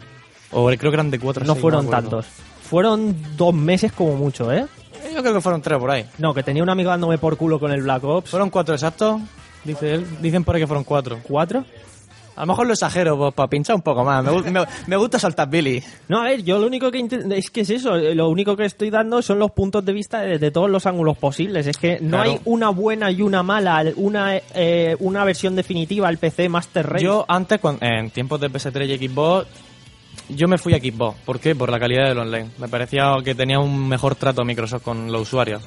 [0.51, 1.44] O creo que eran de cuatro.
[1.44, 2.03] no seis, fueron acuerdo.
[2.20, 2.27] tantos.
[2.68, 4.66] Fueron dos meses como mucho, ¿eh?
[5.14, 6.05] Yo creo que fueron tres por ahí.
[6.18, 8.31] No, que tenía un amigo dándome por culo con el Black Ops.
[8.31, 9.20] ¿Fueron cuatro exactos?
[9.64, 10.07] Dice él.
[10.20, 11.18] Dicen por ahí que fueron cuatro.
[11.22, 11.64] ¿Cuatro?
[12.37, 14.24] A lo mejor lo exagero pues, para pinchar un poco más.
[14.24, 15.81] Me, me- me gusta saltar Billy.
[16.09, 18.64] No, a ver, yo lo único que es que es eso, eh, lo único que
[18.64, 21.66] estoy dando son los puntos de vista de, de todos los ángulos posibles.
[21.68, 22.31] Es que no Claro.
[22.33, 27.05] hay una buena y una mala, una eh, una versión definitiva al PC Master Race.
[27.05, 29.46] Yo antes, en tiempos de PS3 y Xbox,
[30.29, 31.18] yo me fui a Xbox.
[31.24, 31.55] ¿Por qué?
[31.55, 32.50] Por la calidad del online.
[32.59, 35.62] Me parecía que tenía un mejor trato Microsoft con los usuarios.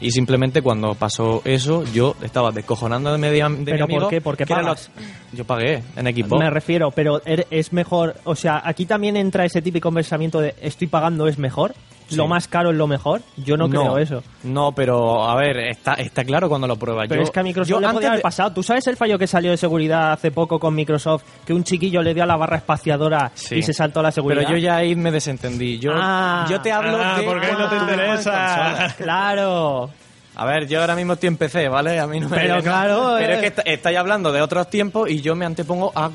[0.00, 4.08] Y simplemente cuando pasó eso, yo estaba descojonando de, media, de mi ¿Pero por amigo.
[4.08, 4.20] qué?
[4.20, 4.90] ¿Porque pagas?
[4.94, 6.38] los- Yo pagué en Xbox.
[6.40, 10.54] Me refiero, pero er- es mejor, o sea, aquí también entra ese típico pensamiento de
[10.62, 11.74] estoy pagando es mejor,
[12.08, 12.16] Sí.
[12.16, 13.20] lo más caro es lo mejor.
[13.36, 14.22] Yo no, creo eso.
[14.42, 17.06] No, pero a ver, está, está claro cuando lo pruebas.
[17.08, 18.52] Pero Yo- es que a Microsoft yo le podía haber pasado.
[18.52, 21.22] ¿Tú sabes el fallo que salió de seguridad hace poco con Microsoft?
[21.44, 23.56] Que un chiquillo le dio a la barra espaciadora Sí.
[23.56, 24.42] y se saltó la seguridad.
[24.46, 25.78] Pero yo ya ahí me desentendí.
[25.78, 26.46] Yo, Ah.
[26.48, 27.24] yo te hablo Ah, de...
[27.24, 28.94] porque no te interesa.
[28.96, 29.90] Claro.
[30.36, 31.98] A ver, yo ahora mismo estoy en PC, ¿vale?
[31.98, 33.34] A mí no me Pero claro, Pero eh.
[33.34, 36.10] es que est- estáis hablando de otros tiempos y yo me antepongo a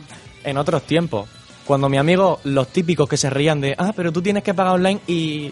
[0.46, 1.30] en otros tiempos.
[1.66, 4.74] Cuando mi amigo, los típicos que se rían de, ah, pero tú tienes que pagar
[4.76, 5.52] online y,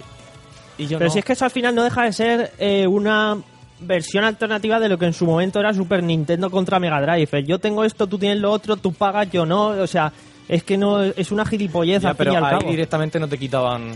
[0.77, 1.13] y yo Pero no.
[1.13, 3.37] si es que eso al final no deja de ser eh, una
[3.79, 7.43] versión alternativa de lo que en su momento era Super Nintendo contra Mega Drive.
[7.45, 9.67] Yo tengo esto, tú tienes lo otro, tú pagas, yo no.
[9.67, 10.11] O sea,
[10.47, 12.71] es que no es una gilipollez Ya, al fin pero y al ahí cabo.
[12.71, 13.91] directamente no te quitaban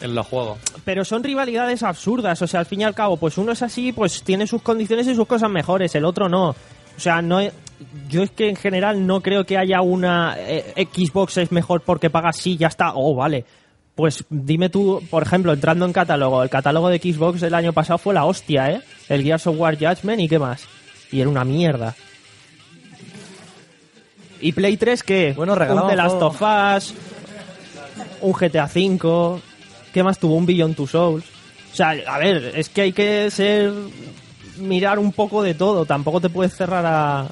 [0.00, 0.58] en los juegos.
[0.84, 3.92] Pero son rivalidades absurdas, o sea, al fin y al cabo, pues uno es así,
[3.92, 6.50] pues tiene sus condiciones y sus cosas mejores, el otro no.
[6.50, 7.40] O sea, no
[8.08, 12.10] yo es que en general no creo que haya una eh, Xbox es mejor porque
[12.10, 13.44] pagas sí, ya está, oh, vale.
[13.96, 17.96] Pues dime tú, por ejemplo, entrando en catálogo, el catálogo de Xbox el año pasado
[17.96, 18.82] fue la hostia, ¿eh?
[19.08, 20.68] El Gears of War Judgment y qué más.
[21.10, 21.94] Y era una mierda.
[24.38, 25.32] ¿Y Play 3 qué?
[25.34, 26.94] Bueno, un regalaban The Last of Us,
[28.20, 29.40] un GTA V,
[29.94, 30.36] ¿qué más tuvo?
[30.36, 31.24] Un Beyond Two Souls.
[31.72, 33.72] O sea, a ver, es que hay que ser
[34.58, 37.26] mirar un poco de todo, tampoco te puedes cerrar a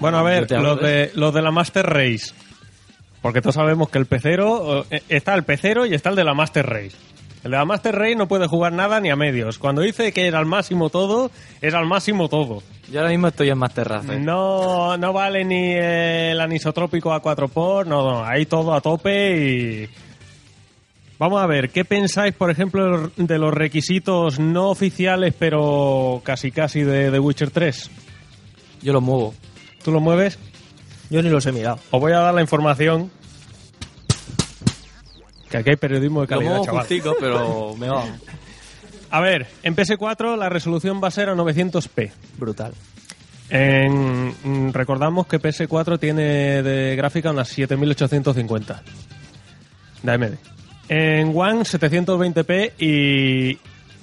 [0.00, 2.32] Bueno, a ver, los de, los de la Master Race.
[3.26, 6.32] Porque todos sabemos que el pecero, eh, está el pecero y está el de la
[6.32, 6.92] Master Race.
[7.42, 9.58] El de la Master Race no puede jugar nada ni a medios.
[9.58, 12.62] Cuando dice que era al máximo todo, es al máximo todo.
[12.88, 14.20] Yo ahora mismo estoy en Master Race.
[14.20, 19.36] No, no vale ni el anisotrópico a 4 por, no, no, ahí todo a tope
[19.36, 19.88] y...
[21.18, 26.82] Vamos a ver, ¿qué pensáis, por ejemplo, de los requisitos no oficiales, pero casi casi
[26.82, 27.90] de The Witcher 3?
[28.82, 29.34] Yo lo muevo.
[29.82, 30.38] ¿Tú lo mueves?
[31.10, 31.78] Yo ni los he mirado.
[31.90, 33.10] Os voy a dar la información.
[35.50, 36.80] Que aquí hay periodismo de calidad, chaval.
[36.80, 38.04] justico, pero me va.
[39.10, 42.10] A ver, en PS4 la resolución va a ser a 900p.
[42.38, 42.72] Brutal.
[43.48, 48.82] En- mm, recordamos que PS4 tiene de gráfica unas 7850
[50.02, 50.34] de AMD.
[50.88, 53.58] En One 720p y,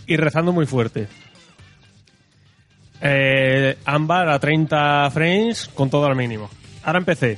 [0.07, 1.07] y rezando muy fuerte.
[3.01, 6.49] Eh, Ámbar a 30 frames con todo al mínimo.
[6.84, 7.38] Ahora en PC.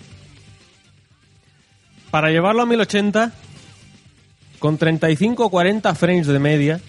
[2.12, 3.32] Para llevarlo a 1080
[4.60, 6.80] con 35 o 40 frames de media,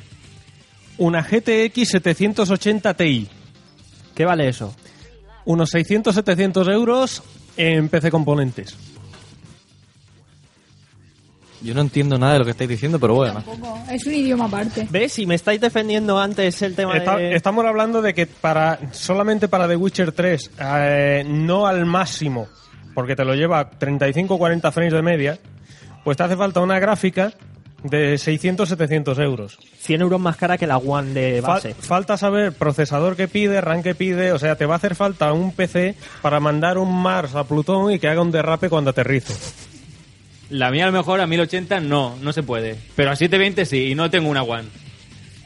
[0.98, 3.28] una GTX 780 Ti
[4.14, 4.74] ¿Qué vale eso?
[5.46, 7.22] unos 600-700 euros
[7.56, 8.76] en PC Componentes.
[11.62, 13.34] Yo no entiendo nada de lo que estáis diciendo, pero bueno.
[13.34, 13.78] Tampoco.
[13.90, 14.86] Es un idioma aparte.
[14.90, 15.12] ¿Ves?
[15.14, 17.34] Si me estáis defendiendo antes el tema Está- de...
[17.34, 22.46] Estamos hablando de que para solamente para The Witcher 3, eh, no al máximo,
[22.94, 25.38] porque te lo lleva 35-40 frames de media,
[26.04, 27.32] pues te hace falta una gráfica
[27.82, 29.58] de 600-700 euros.
[29.78, 31.74] 100 euros más cara que la One de Fal- base.
[31.74, 35.32] falta saber procesador que pide, RAM que pide, o sea, te va a hacer falta
[35.32, 39.34] un PC para mandar un Mars a Plutón y que haga un derrape cuando aterrice.
[40.50, 42.78] La mía a lo mejor a 1080 no, no se puede.
[42.94, 44.68] Pero a 720 sí, y no tengo una One.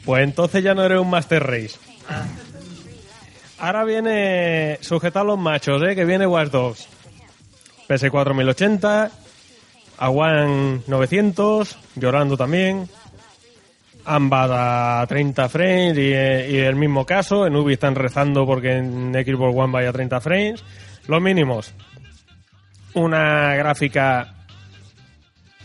[0.05, 1.77] Pues entonces ya no eres un Master Race.
[3.57, 5.95] Ahora viene sujetar los machos, ¿eh?
[5.95, 6.87] que viene Watch Dogs.
[7.87, 9.11] PS4 1080,
[9.97, 12.87] a One 900, llorando también.
[14.05, 17.45] Ambas a 30 frames y, y el mismo caso.
[17.45, 20.63] En Ubi están rezando porque en Xbox One vaya a 30 frames.
[21.07, 21.73] Los mínimos.
[22.93, 24.40] Una gráfica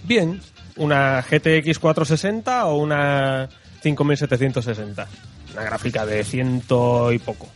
[0.07, 0.41] bien,
[0.77, 3.49] una GTX 460 o una
[3.83, 5.09] 5760.
[5.53, 7.49] Una gráfica de ciento y poco.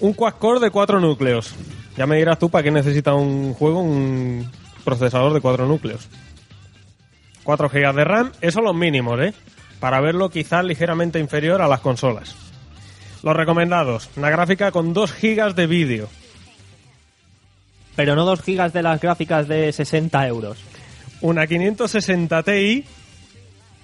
[0.00, 1.54] Un quad-core de cuatro núcleos.
[1.96, 4.50] Ya me dirás tú para qué necesita un juego un
[4.84, 6.08] procesador de cuatro núcleos.
[7.44, 9.34] 4 GB de RAM, eso los mínimos, ¿eh?
[9.80, 12.36] Para verlo quizás ligeramente inferior a las consolas.
[13.22, 16.08] Los recomendados, una gráfica con 2 GB de vídeo.
[17.96, 20.58] Pero no 2 gigas de las gráficas de 60 euros.
[21.22, 22.84] Una 560 Ti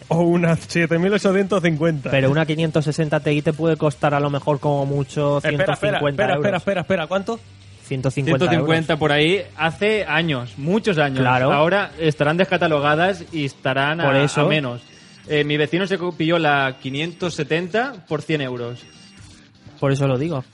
[0.08, 2.10] o una 7850.
[2.10, 5.98] Pero una 560 Ti te puede costar a lo mejor como mucho 150 espera, espera,
[5.98, 6.44] espera, euros.
[6.44, 7.40] espera, espera, espera, ¿cuánto?
[7.84, 8.98] 150, 150 euros.
[8.98, 11.20] por ahí hace años, muchos años.
[11.20, 11.52] Claro.
[11.52, 14.42] Ahora estarán descatalogadas y estarán a, Por eso.
[14.42, 14.82] a menos.
[15.28, 18.84] Eh, mi vecino se pilló la 570 por 100 euros.
[19.78, 20.44] Por eso lo digo.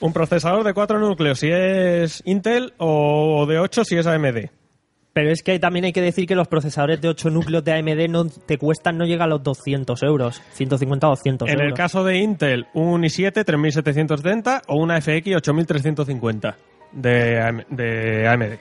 [0.00, 4.50] Un procesador de 4 núcleos si es Intel o de 8 si es AMD.
[5.16, 8.10] Pero es que también hay que decir que los procesadores de 8 núcleos de AMD
[8.10, 10.42] no te cuestan, no llega a los 200 euros.
[10.52, 11.68] 150 o 200 En euros.
[11.68, 16.56] el caso de Intel, un i7 3770 o una FX 8350
[16.92, 18.58] de, de AMD.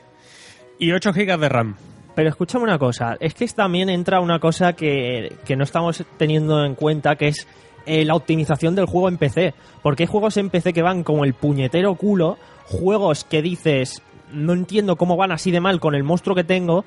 [0.79, 1.75] Y 8 GB de RAM.
[2.15, 6.63] Pero escúchame una cosa, es que también entra una cosa que, que no estamos teniendo
[6.63, 7.45] en cuenta, que es
[7.85, 9.53] eh, la optimización del juego en PC.
[9.83, 14.53] Porque hay juegos en PC que van como el puñetero culo, juegos que dices, no
[14.53, 16.85] entiendo cómo van así de mal con el monstruo que tengo,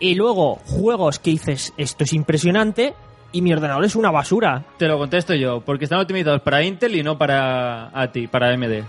[0.00, 2.94] y luego juegos que dices, esto es impresionante,
[3.32, 4.64] y mi ordenador es una basura.
[4.78, 8.84] Te lo contesto yo, porque están optimizados para Intel y no para ATI, para AMD.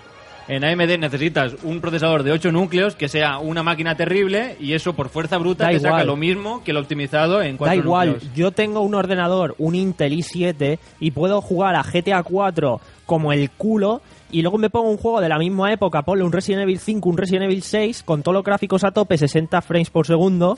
[0.48, 4.94] En AMD necesitas un procesador de 8 núcleos que sea una máquina terrible y eso
[4.94, 6.06] por fuerza bruta Da te saca igual.
[6.08, 8.34] lo mismo que el optimizado en 4 Da igual, núcleos.
[8.36, 13.50] yo tengo un ordenador, un Intel i7, y puedo jugar a GTA 4 como el
[13.50, 16.80] culo, y luego me pongo un juego de la misma época, ponle un Resident Evil
[16.80, 20.58] 5, un Resident Evil 6, con todos los gráficos a tope, 60 frames por segundo,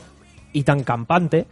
[0.54, 1.46] y tan campante.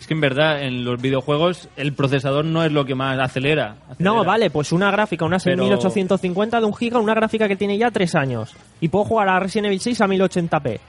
[0.00, 3.76] Es que en verdad en los videojuegos el procesador no es lo que más acelera.
[3.98, 7.78] No, vale, pues una gráfica, una Pero- 6850 de un giga, una gráfica que tiene
[7.78, 8.54] ya 3 años.
[8.80, 10.80] Y puedo jugar a Resident Evil 6 a 1080p.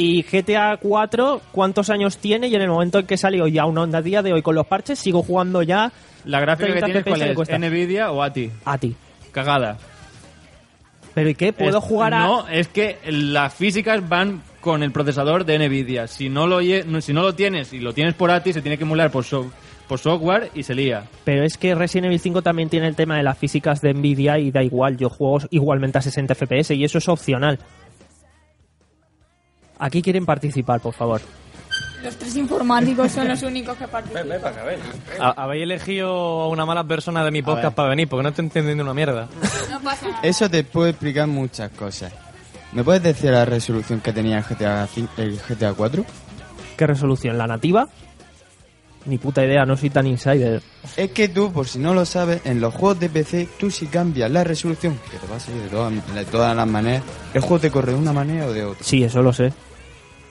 [0.00, 2.46] Y GTA 4, ¿cuántos años tiene?
[2.48, 4.54] Y en el momento en que salió ya una onda a día de hoy con
[4.54, 5.90] los parches, sigo jugando ya
[6.24, 7.72] La gráfica que 30 tienes cuál FPS le es.
[7.72, 8.50] Nvidia o ATI.
[8.64, 8.94] a ti.
[9.32, 9.76] Cagada.
[11.14, 11.52] ¿Pero y qué?
[11.52, 12.20] ¿Puedo Es- jugar a...?
[12.26, 16.06] No, es que las físicas van con el procesador de Nvidia.
[16.06, 16.60] Si no lo,
[17.00, 19.50] si no lo tienes y lo tienes por ATI, se tiene que emular por, so-
[19.88, 21.04] por software y se lía.
[21.24, 24.38] Pero es que Resident Evil 5 también tiene el tema de las físicas de Nvidia
[24.38, 27.58] y da igual, yo juego igualmente a 60 FPS y eso es opcional.
[29.78, 31.20] Aquí quieren participar, por favor.
[32.02, 34.28] Los tres informáticos son los únicos que participan.
[35.20, 36.08] Ha- Habéis elegido
[36.42, 39.28] a una mala persona de mi podcast para venir, porque no estoy entendiendo una mierda.
[39.70, 40.20] No pasa nada.
[40.22, 42.12] Eso te puede explicar muchas cosas.
[42.72, 46.04] ¿Me puedes decir la resolución que tenía el GTA, cin- el GTA 4?
[46.76, 47.36] ¿Qué resolución?
[47.38, 47.88] ¿La nativa?
[49.06, 50.62] Ni puta idea, no soy tan insider.
[50.96, 53.86] Es que tú, por si no lo sabes, en los juegos de PC, tú si
[53.86, 57.40] cambias la resolución, que te va a salir de todas, de todas las maneras, el
[57.40, 58.84] juego te corre de una manera o de otra.
[58.84, 59.52] Sí, eso lo sé.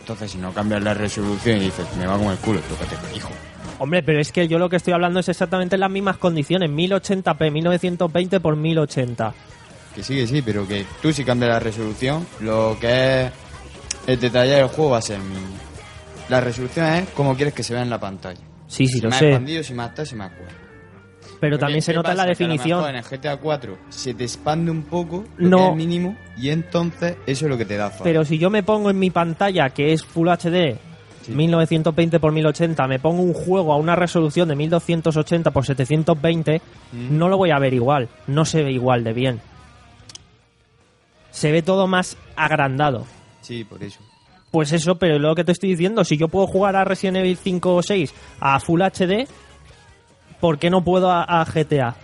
[0.07, 3.29] Entonces, si no cambias la resolución y dices, me va con el culo, tócate, hijo.
[3.77, 6.69] Hombre, pero es que yo lo que estoy hablando es exactamente en las mismas condiciones.
[6.69, 9.33] 1080p, 1920 por 1080.
[9.93, 13.31] Que sí, que sí, pero que tú si cambias la resolución, lo que es
[14.07, 15.57] el detalle del juego va a ser mínimo.
[16.29, 18.39] La resolución es como quieres que se vea en la pantalla.
[18.65, 19.25] Sí, sí, si lo más sé.
[19.27, 20.66] expandido, si más tal, si más cual.
[21.39, 22.35] Pero también se ¿qué nota en la pasa?
[22.37, 22.79] Que a lo definición.
[22.79, 25.57] mejor en el GTA 4 se te expande un poco, lo No.
[25.57, 27.91] que es mínimo, y entonces eso es lo que te da.
[28.03, 30.77] Pero si yo me pongo en mi pantalla, que es Full HD,
[31.29, 36.61] 1920 por 1080, me pongo un juego a una resolución de 1280 por 720,
[36.93, 37.17] Mm.
[37.17, 38.07] no lo voy a ver igual.
[38.27, 39.41] No se ve igual de bien.
[41.31, 43.05] Se ve todo más agrandado.
[43.41, 43.99] Sí, por eso.
[44.51, 47.37] Pues eso, pero lo que te estoy diciendo, si yo puedo jugar a Resident Evil
[47.37, 49.27] 5 o 6 a Full HD,
[50.39, 51.95] ¿por qué no puedo a, a GTA?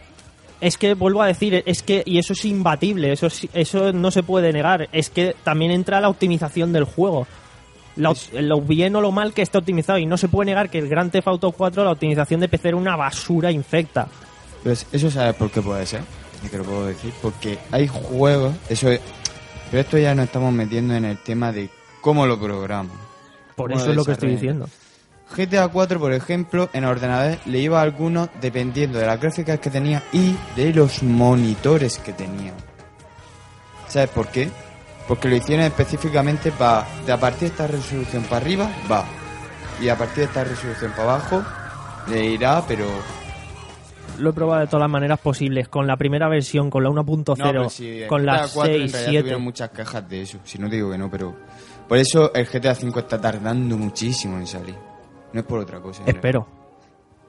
[0.61, 4.11] Es que vuelvo a decir, es que, y eso es imbatible, eso, es- eso no
[4.11, 7.27] se puede negar, es que también entra la optimización del juego.
[7.95, 10.79] La lo bien o lo mal que está optimizado, y no se puede negar que
[10.79, 14.07] el Grand Theft Auto 4, la optimización de PC era una basura infecta.
[14.63, 16.01] Pues eso sabes por qué puede ser.
[16.43, 17.13] Y te lo puedo decir.
[17.21, 19.01] Porque hay juegos, eso es-
[19.69, 21.69] Pero esto ya nos estamos metiendo en el tema de
[22.01, 22.89] cómo lo programan.
[23.55, 24.67] Por eso es lo que estoy diciendo.
[25.35, 29.69] GTA 4, por ejemplo, en ordenadores le iba a algunos dependiendo de las gráficas que
[29.69, 32.53] tenía y de los monitores que tenía.
[33.87, 34.49] ¿Sabes por qué?
[35.07, 39.05] Porque lo hicieron específicamente para, de a partir de esta resolución para arriba, va.
[39.81, 41.43] Y a partir de esta resolución para abajo,
[42.09, 42.85] le irá, pero
[44.19, 47.37] lo he probado de todas las maneras posibles, con la primera versión, con la 1.0,
[47.37, 49.21] No, pero sí, con GTA las 4 en 6, realidad 7.
[49.21, 50.37] tuvieron muchas quejas de eso.
[50.43, 51.35] Si no te digo que no, pero...
[51.87, 54.92] Por eso el GTA V está tardando muchísimo en salir.
[55.33, 56.03] No es por otra cosa.
[56.05, 56.47] Espero.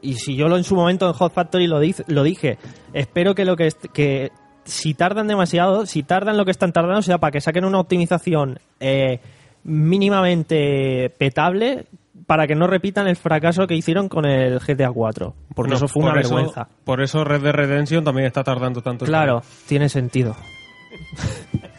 [0.02, 2.58] Y si yo lo en su momento en Hot Factory lo, diz- lo dije,
[2.92, 4.30] espero que lo que, est- que
[4.64, 8.58] si tardan demasiado, si tardan lo que están tardando, sea para que saquen una optimización
[8.80, 9.20] eh,
[9.64, 11.86] mínimamente petable
[12.26, 15.34] para que no repitan el fracaso que hicieron con el GTA 4.
[15.54, 16.68] Porque No, eso fue una por eso- vergüenza.
[16.84, 19.04] por eso Red Dead Redemption también está tardando tanto.
[19.04, 20.36] en Claro, tiene sentido.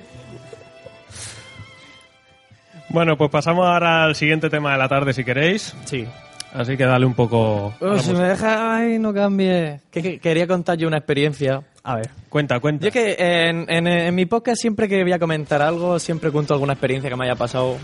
[2.96, 5.76] Bueno, pues pasamos ahora al siguiente tema de la tarde, si queréis.
[5.84, 6.06] Sí.
[6.54, 7.74] Así que dale un poco...
[7.82, 8.18] a la si música.
[8.24, 9.82] me deja, ay, no cambie.
[9.92, 11.62] Que, que- quería contar yo una experiencia.
[11.84, 12.10] A ver.
[12.30, 12.84] Cuenta, cuenta.
[12.84, 13.16] Yo es que
[13.50, 17.10] en, en- en mi podcast siempre que voy a comentar algo, siempre cuento alguna experiencia
[17.10, 17.76] que me haya pasado.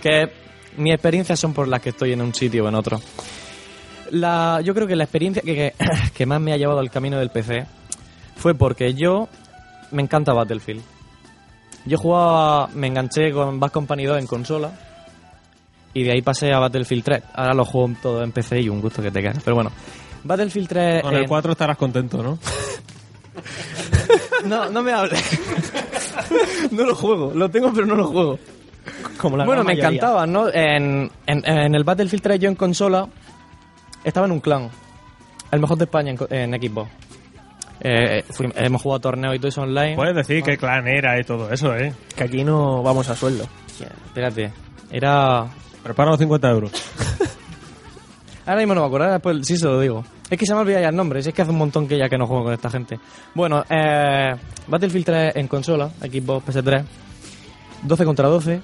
[0.00, 0.30] Que
[0.76, 3.00] mis experiencias son por las que estoy en un sitio o en otro.
[4.12, 5.74] La, yo creo que la experiencia que, que,
[6.14, 7.66] que más me ha llevado al camino del PC
[8.36, 9.28] fue porque yo
[9.90, 10.82] me encanta Battlefield.
[11.84, 14.70] Yo jugaba, me enganché con Bad Company 2 en consola
[15.94, 17.22] y de ahí pasé a Battlefield 3.
[17.34, 19.34] Ahora lo juego todo en PC y un gusto que te queda.
[19.44, 19.70] Pero bueno,
[20.24, 21.02] Battlefield 3...
[21.02, 22.38] Con el en- 4 estarás contento, ¿no?
[24.44, 25.22] No, no me hables.
[26.72, 27.32] no lo juego.
[27.34, 28.38] Lo tengo, pero no lo juego.
[29.16, 29.88] Como la bueno, me mayoría.
[29.90, 30.48] encantaba, ¿no?
[30.48, 33.06] En, en- en el Battlefield 3 yo en consola
[34.02, 34.68] estaba en un clan.
[35.52, 36.90] El mejor de España en, en Xbox.
[37.80, 39.96] Eh, fui- hemos jugado torneos y todo eso online.
[39.96, 41.92] Puedes decir qué clan era y todo eso, ¿eh?
[42.14, 43.46] Que aquí no vamos a sueldo.
[44.06, 44.52] Espérate.
[44.90, 45.46] Era...
[45.82, 46.70] Prepara los 50 euros.
[48.46, 50.04] Ahora mismo no me acuerdo, ahora después sí se lo digo.
[50.28, 51.96] Es que se me olvida ya el nombre, si es que hace un montón que
[51.96, 52.98] ya que no juego con esta gente.
[53.34, 54.34] Bueno, eh,
[54.66, 56.84] Battlefield 3 en consola, Xbox PS3,
[57.82, 58.60] 12 contra 12.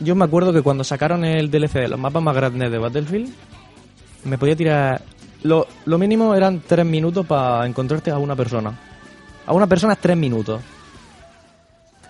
[0.00, 3.32] Yo me acuerdo que cuando sacaron el DLC de los mapas más grandes de Battlefield,
[4.24, 5.02] me podía tirar...
[5.44, 8.72] Lo, lo mínimo eran 3 minutos para encontrarte a una persona.
[9.46, 10.60] A una persona es 3 minutos.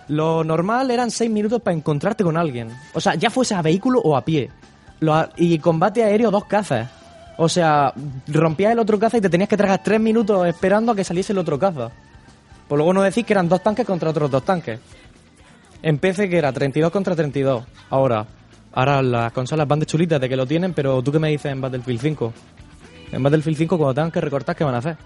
[0.07, 2.69] Lo normal eran 6 minutos para encontrarte con alguien.
[2.93, 4.49] O sea, ya fuese a vehículo o a pie.
[5.35, 6.89] Y combate aéreo dos cazas.
[7.37, 7.93] O sea,
[8.27, 11.33] rompías el otro caza y te tenías que tragar 3 minutos esperando a que saliese
[11.33, 11.91] el otro caza.
[12.69, 14.79] Por luego no decís que eran dos tanques contra otros dos tanques.
[15.81, 17.65] En PC que era 32 contra 32.
[17.89, 18.25] Ahora,
[18.71, 21.51] ahora las consolas van de chulitas de que lo tienen, pero tú qué me dices
[21.51, 22.33] en Battlefield 5?
[23.11, 24.97] En Battlefield 5 cuando tengan que recortar, ¿qué van a hacer?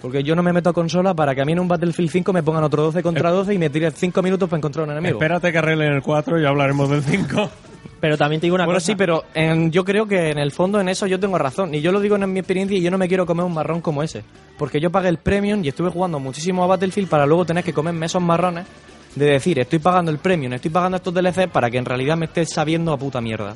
[0.00, 2.32] Porque yo no me meto a consola para que a mí en un Battlefield 5
[2.32, 5.14] me pongan otro 12 contra 12 y me tiren 5 minutos para encontrar un enemigo.
[5.14, 7.50] Espérate que arreglen el 4 y ya hablaremos del 5.
[8.00, 8.86] Pero también te digo una bueno, cosa.
[8.86, 11.74] sí, pero en- yo creo que en el fondo en eso yo tengo razón.
[11.74, 13.80] Y yo lo digo en mi experiencia y yo no me quiero comer un marrón
[13.80, 14.24] como ese.
[14.58, 17.72] Porque yo pagué el premium y estuve jugando muchísimo a Battlefield para luego tener que
[17.72, 18.66] comerme esos marrones
[19.14, 22.26] de decir, estoy pagando el premium, estoy pagando estos DLC para que en realidad me
[22.26, 23.54] estés sabiendo a puta mierda.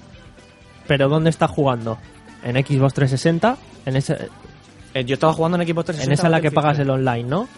[0.86, 1.98] Pero ¿dónde estás jugando?
[2.42, 3.56] ¿En Xbox 360?
[3.86, 4.28] En, ese,
[4.94, 6.04] Eh, yo estaba jugando en Xbox 360.
[6.04, 6.86] en esa es la que pagas 3.
[6.86, 7.48] el online, ¿no?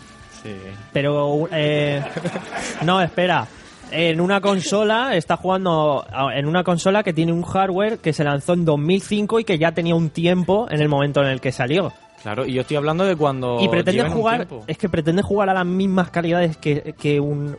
[0.43, 0.51] Sí.
[0.93, 2.03] Pero, eh,
[2.85, 3.47] no, espera.
[3.93, 8.23] En una consola, está jugando a- en una consola que tiene un hardware que se
[8.25, 11.51] lanzó en 2005 y que ya tenía un tiempo en el momento en el que
[11.53, 11.93] salió.
[12.23, 13.59] Claro, y yo estoy hablando de cuando...
[13.61, 17.57] y pretende jugar, es que pretende jugar a las mismas calidades que, que, un,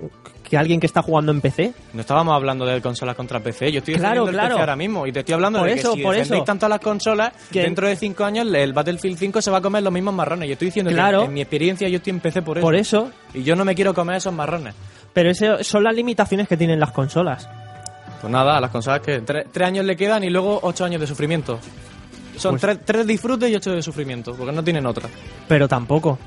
[0.51, 1.73] que alguien que está jugando en PC.
[1.93, 4.49] No estábamos hablando de consolas contra PC, yo estoy Claro, defendiendo el claro.
[4.55, 6.43] PC ahora mismo y te estoy hablando Por de eso, que si por eso.
[6.43, 9.61] tanto a las consolas, Que- dentro de 5 años el Battlefield 5 se va a
[9.61, 10.49] comer los mismos marrones.
[10.49, 11.19] Yo estoy diciendo Claro.
[11.21, 12.65] que en mi experiencia yo estoy en PC por eso.
[12.65, 13.11] Por eso.
[13.33, 14.75] Y yo no me quiero comer esos marrones.
[15.13, 17.47] Pero eso son las limitaciones que tienen las consolas.
[18.19, 21.07] Pues nada, a las consolas que 3 años le quedan y luego 8 años de
[21.07, 21.59] sufrimiento.
[22.35, 25.07] Son Pues- 3 de disfrute y 8 de sufrimiento, porque no tienen otra.
[25.47, 26.19] Pero tampoco.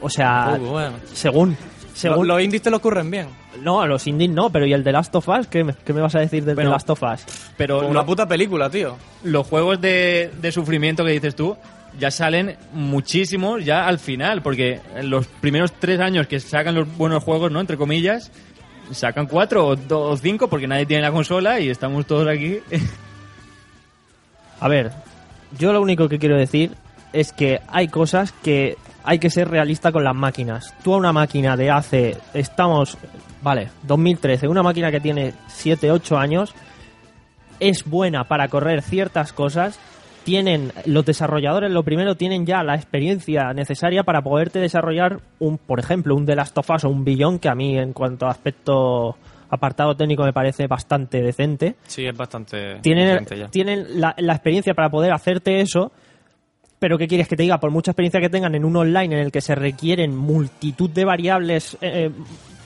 [0.00, 0.96] O sea, Tampoco, bueno.
[1.12, 1.56] según.
[1.94, 3.28] según Los, los indies te lo ocurren bien.
[3.62, 5.46] No, a los indies no, pero ¿y el de Last of Us?
[5.46, 7.24] ¿Qué me, qué me vas a decir del The Last of Us?
[7.56, 8.96] Pero Como lo- una puta película, tío.
[9.22, 11.56] los juegos de, de sufrimiento que dices tú
[11.98, 16.96] ya salen muchísimos ya al final, porque en los primeros tres años que sacan los
[16.96, 17.60] buenos juegos, ¿no?
[17.60, 18.32] Entre comillas,
[18.90, 22.58] sacan cuatro o, do- o cinco porque nadie tiene la consola y estamos todos aquí.
[24.60, 24.92] A ver,
[25.58, 26.72] yo lo único que quiero decir
[27.12, 30.74] es que hay cosas que hay que ser realista con las máquinas.
[30.82, 32.96] Tú a una máquina de hace, estamos,
[33.44, 36.54] vale, 2013, una máquina que tiene 7, 8 años,
[37.60, 39.78] es buena para correr ciertas cosas.
[40.24, 45.78] Tienen, los desarrolladores, lo primero, tienen ya la experiencia necesaria para poderte desarrollar un, por
[45.78, 48.30] ejemplo, un The Last of Us o un Billón, que a mí en cuanto a
[48.30, 49.16] aspecto
[49.50, 52.80] apartado técnico me parece bastante decente Sí, es bastante...
[52.80, 53.48] tienen, ya.
[53.48, 55.92] tienen la, la experiencia para poder hacerte eso,
[56.78, 57.60] pero ¿qué quieres que te diga?
[57.60, 61.04] Por mucha experiencia que tengan en un online en el que se requieren multitud de
[61.04, 62.10] variables eh,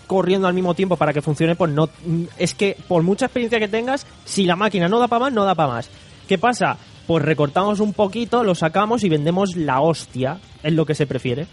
[0.09, 1.89] corriendo al mismo tiempo para que funcione, pues no.
[2.37, 5.45] Es que por mucha experiencia que tengas, si la máquina no da para más, no
[5.45, 5.91] da para más.
[6.27, 6.77] ¿Qué pasa?
[7.09, 10.41] pues recortamos un poquito, lo sacamos y vendemos la hostia.
[10.63, 11.47] Es lo que se prefiere.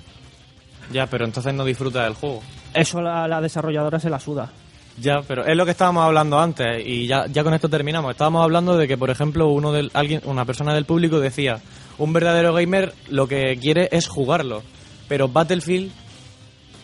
[0.92, 2.42] Ya, pero entonces no disfruta del juego.
[2.74, 4.52] Eso la, la desarrolladora se la suda.
[5.00, 8.12] Ya, pero es lo que estábamos hablando antes y ya, ya con esto terminamos.
[8.12, 11.62] Estábamos hablando de que, por ejemplo, uno del, alguien, una persona del público decía,
[11.98, 14.62] un verdadero gamer lo que quiere es jugarlo,
[15.08, 15.90] pero Battlefield,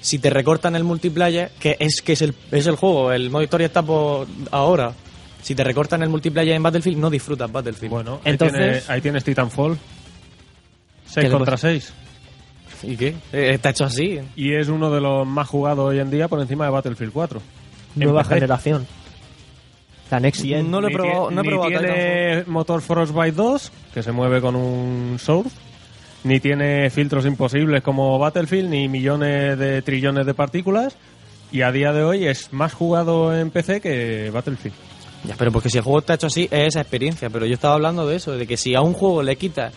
[0.02, 3.44] si te recortan el multiplayer, que es que es el, es el juego, el modo
[3.44, 4.94] historia está por ahora.
[5.42, 7.92] Si te recortan el multiplayer en Battlefield, no disfrutas Battlefield.
[7.92, 9.78] Bueno, ahí, Entonces- tienes, ahí tienes Titanfall.
[11.06, 11.68] 6 le contra pasa?
[11.70, 11.94] 6.
[12.84, 13.08] ¿Y qué?
[13.32, 14.20] Eh, Está hecho así.
[14.36, 17.42] Y es uno de los más jugados hoy en día por encima de Battlefield 4.
[17.96, 18.88] Nueva generación.
[20.10, 20.70] La Next Gen.
[20.70, 24.42] No lo he probado, no he ni probado tiene motor Frostbite 2, que se mueve
[24.42, 25.52] con un Source,
[26.24, 30.96] ni tiene filtros imposibles como Battlefield, ni millones de trillones de partículas,
[31.52, 34.76] y a día de hoy es más jugado en PC que Battlefield.
[35.24, 37.30] Ya, pero porque si el juego está hecho así, es esa experiencia.
[37.30, 39.74] Pero yo estaba hablando de eso, de que si a un juego le quitas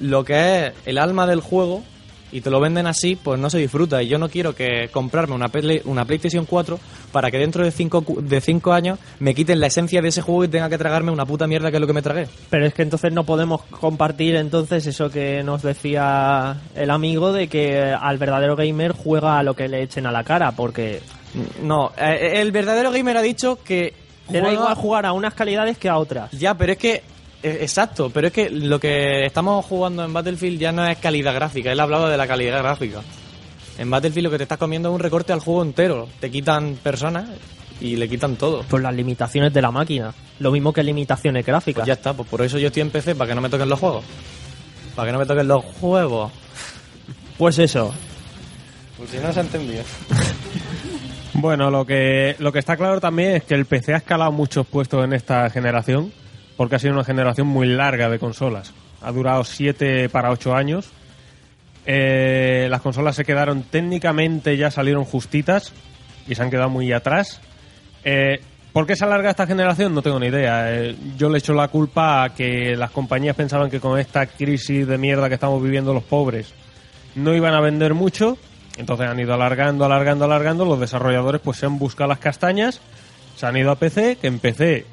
[0.00, 1.84] lo que es el alma del juego
[2.32, 4.02] y te lo venden así, pues no se disfruta.
[4.02, 6.78] Y yo no quiero que comprarme una, Play- una PlayStation 4
[7.12, 10.44] para que dentro de 5 de cinco años me quiten la esencia de ese juego
[10.44, 12.28] y tenga que tragarme una puta mierda que es lo que me tragué.
[12.50, 17.48] Pero es que entonces no podemos compartir entonces eso que nos decía el amigo de
[17.48, 21.00] que al verdadero gamer juega a lo que le echen a la cara, porque
[21.62, 23.92] No, eh, el verdadero gamer ha dicho que...
[24.30, 26.30] le da igual jugar a unas calidades que a otras.
[26.32, 27.02] Ya, pero es que.
[27.42, 31.34] Eh, Exacto, pero es que lo que estamos jugando en Battlefield ya no es calidad
[31.34, 31.72] gráfica.
[31.72, 33.00] Él hablaba de la calidad gráfica.
[33.78, 36.08] En Battlefield lo que te estás comiendo es un recorte al juego entero.
[36.20, 37.28] Te quitan personas
[37.80, 38.62] y le quitan todo.
[38.62, 40.12] Por las limitaciones de la máquina.
[40.38, 41.80] Lo mismo que limitaciones gráficas.
[41.80, 43.68] Pues ya está, pues por eso yo estoy en PC, para que no me toquen
[43.68, 44.04] los juegos.
[44.94, 46.30] Para que no me toquen los juegos.
[47.38, 47.94] Pues eso.
[48.98, 49.82] Pues si no se ha entendido.
[51.32, 54.66] Bueno, lo que, lo que está claro también es que el PC ha escalado muchos
[54.66, 56.12] puestos en esta generación,
[56.60, 58.74] porque ha sido una generación muy larga de consolas.
[59.00, 60.90] Ha durado 7 para 8 años.
[61.86, 65.72] Eh, las consolas se quedaron técnicamente, ya salieron justitas
[66.28, 67.40] y se han quedado muy atrás.
[68.04, 68.42] Eh,
[68.74, 69.94] ¿Por qué se alarga esta generación?
[69.94, 70.70] No tengo ni idea.
[70.70, 74.86] Eh, yo le echo la culpa a que las compañías pensaban que con esta crisis
[74.86, 76.52] de mierda que estamos viviendo los pobres
[77.14, 78.36] no iban a vender mucho,
[78.76, 82.82] entonces han ido alargando, alargando, alargando, los desarrolladores pues se han buscado las castañas,
[83.34, 84.84] se han ido a PC, que en PC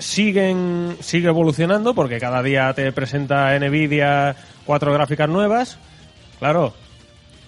[0.00, 4.34] siguen sigue evolucionando porque cada día te presenta Nvidia
[4.66, 5.78] cuatro gráficas nuevas.
[6.38, 6.74] Claro,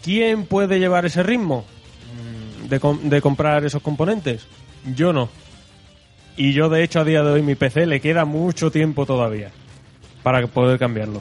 [0.03, 1.64] ¿quién puede llevar ese ritmo
[2.64, 4.46] mm, de, de comprar esos componentes?
[4.94, 5.28] Yo no.
[6.36, 9.50] Y yo de hecho a día de hoy mi PC le queda mucho tiempo todavía
[10.22, 11.20] para poder cambiarlo.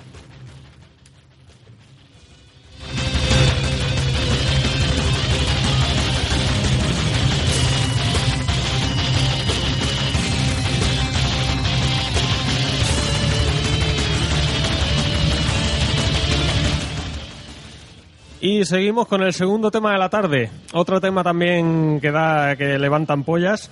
[18.41, 20.49] Y seguimos con el segundo tema de la tarde.
[20.73, 23.69] Otro tema también que da que levantan pollas.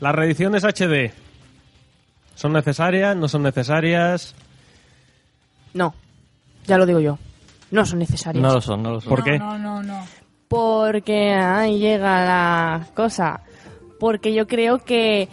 [0.00, 1.12] Las reediciones HD.
[2.34, 3.16] ¿Son necesarias?
[3.16, 4.34] ¿No son necesarias?
[5.72, 5.94] No,
[6.66, 7.18] ya lo digo yo.
[7.70, 8.42] No son necesarias.
[8.42, 9.10] No lo son, no lo son.
[9.10, 9.38] ¿Por no, qué?
[9.38, 10.04] No, no, no.
[10.48, 13.42] Porque ahí llega la cosa.
[14.00, 15.28] Porque yo creo que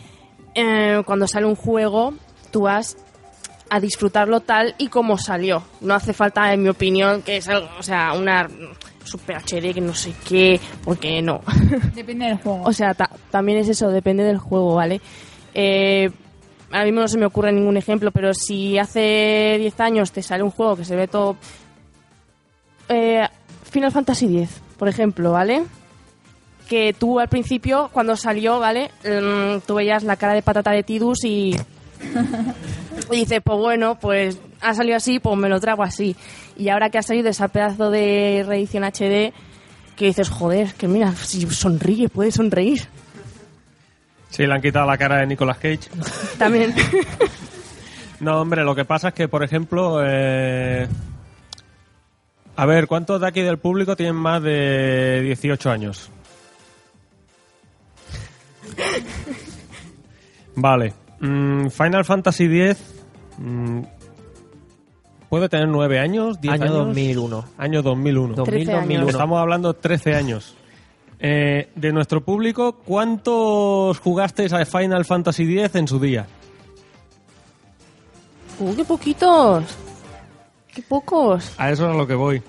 [0.54, 2.14] eh, cuando sale un juego,
[2.52, 2.98] tú vas
[3.70, 5.64] a disfrutarlo tal y como salió.
[5.82, 8.48] No hace falta, en mi opinión, que es algo, o sea, una
[9.04, 11.42] super HD que no sé qué, porque no.
[11.96, 12.64] Depende del juego.
[12.64, 15.02] O sea, ta- también es eso, depende del juego, ¿vale?
[15.54, 16.10] Eh,
[16.72, 20.44] a mí no se me ocurre ningún ejemplo, pero si hace 10 años te sale
[20.44, 21.38] un juego que se ve todo...
[22.90, 23.28] Eh,
[23.72, 25.64] Final Fantasy X, por ejemplo, ¿vale?
[26.68, 28.90] Que tú al principio, cuando salió, ¿vale?
[29.04, 31.56] Mm, tú veías la cara de patata de Tidus y...
[33.12, 36.16] y dices, pues bueno, pues ha salido así, pues me lo trago así.
[36.58, 39.34] Y ahora que ha salido ese pedazo de reedición HD,
[39.96, 42.88] que dices, joder, que mira, si sonríe, puede sonreír.
[44.30, 45.90] Sí, le han quitado la cara de Nicolas Cage.
[46.38, 46.74] También.
[48.20, 50.88] No, hombre, lo que pasa es que, por ejemplo, eh,
[52.56, 56.10] a ver, ¿cuántos de aquí del público tienen más de 18 años?
[60.56, 61.05] Vale.
[61.20, 62.78] Mm, Final Fantasy X
[63.38, 63.82] mm,
[65.30, 66.76] puede tener 9 años, 10 Año años.
[66.88, 67.46] 2001.
[67.58, 68.36] Año 2001.
[68.36, 68.82] 2000, 13 años.
[68.82, 69.10] 2001.
[69.10, 70.56] Estamos hablando de 13 años.
[71.20, 76.28] Eh, de nuestro público, ¿cuántos jugasteis a Final Fantasy X en su día?
[78.60, 79.64] ¡Uh, qué poquitos!
[80.74, 81.54] ¡Qué pocos!
[81.58, 82.42] A eso es a lo que voy.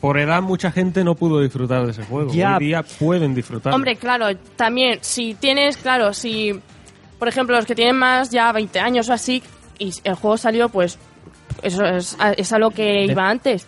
[0.00, 2.32] Por edad mucha gente no pudo disfrutar de ese juego.
[2.32, 2.56] Ya.
[2.56, 3.74] Hoy día pueden disfrutar.
[3.74, 4.26] Hombre, claro,
[4.56, 6.58] también, si tienes, claro, si,
[7.20, 9.40] por ejemplo, los que tienen más ya 20 años o así,
[9.78, 10.98] y el juego salió, pues
[11.62, 13.66] eso es, a- es a lo que iba antes.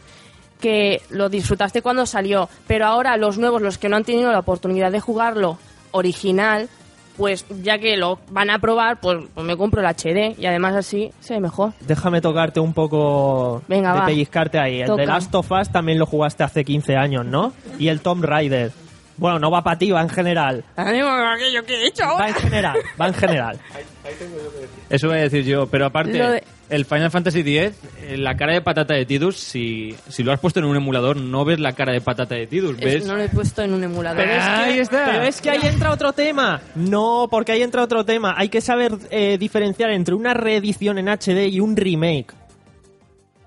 [0.60, 4.38] Que lo disfrutaste cuando salió, pero ahora los nuevos, los que no han tenido la
[4.40, 5.58] oportunidad de jugarlo
[5.90, 6.68] original,
[7.16, 10.74] pues ya que lo van a probar, pues, pues me compro el HD y además
[10.76, 11.72] así se ve mejor.
[11.80, 14.06] Déjame tocarte un poco Venga, de va.
[14.06, 14.80] pellizcarte ahí.
[14.80, 15.00] El Toca.
[15.02, 17.52] de Last of Us también lo jugaste hace 15 años, ¿no?
[17.78, 18.70] Y el Tomb Raider.
[19.16, 20.64] Bueno, no va para ti, va en general.
[20.76, 23.58] aquello que he hecho Va en general, va en general.
[24.90, 28.34] Eso voy a decir yo, pero aparte, Lo de- el Final Fantasy X, eh, la
[28.36, 31.60] cara de patata de Tidus, si, si lo has puesto en un emulador, no ves
[31.60, 33.06] la cara de patata de Tidus, Es- ves...
[33.06, 34.18] no lo he puesto en un emulador.
[34.24, 35.04] Pero es, que, Ahí está.
[35.06, 36.60] pero es que ahí entra otro tema.
[36.74, 38.34] No, porque ahí entra otro tema.
[38.36, 42.32] Hay que saber eh, diferenciar entre una reedición en HD y un remake.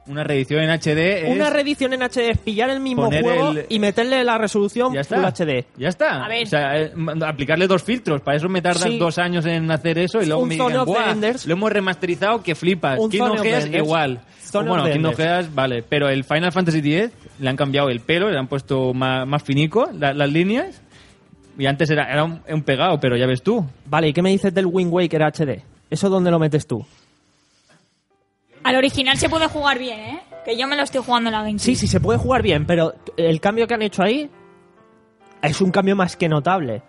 [0.07, 1.35] Una reedición en HD es...
[1.35, 4.93] Una reedición en HD es pillar el mismo poner juego el- y meterle la resolución
[4.93, 5.15] Ya está.
[5.15, 5.65] Full HD.
[5.77, 6.23] Ya está.
[6.23, 6.43] A ver.
[6.43, 8.21] O sea, eh, m- aplicarle dos filtros.
[8.21, 8.97] Para eso me tardas Sí.
[8.99, 11.45] dos años en hacer eso y luego Un me Zone digan, of the "Buah, Enders".
[11.47, 12.99] lo hemos remasterizado que flipas.
[12.99, 13.83] Un Kingdom Zone of the Hearts Enders.
[13.83, 14.19] igual.
[14.43, 15.29] Zone bueno, the Kingdom Enders.
[15.29, 15.83] Hearts, vale.
[15.89, 19.41] Pero el Final Fantasy X le han cambiado el pelo, le han puesto más, más
[19.41, 20.81] finico la- las líneas.
[21.57, 23.65] Y antes era, era un, un pegado, pero ya ves tú.
[23.85, 25.63] Vale, ¿y qué me dices del Wind Waker HD?
[25.89, 26.85] ¿Eso dónde lo metes tú?
[28.65, 30.19] Al original se puede jugar bien, ¿eh?
[30.43, 31.59] Que yo me lo estoy jugando en la GameCube.
[31.59, 34.29] Sí, sí, se puede jugar bien, pero el cambio que han hecho ahí
[35.41, 36.81] es un cambio más que notable.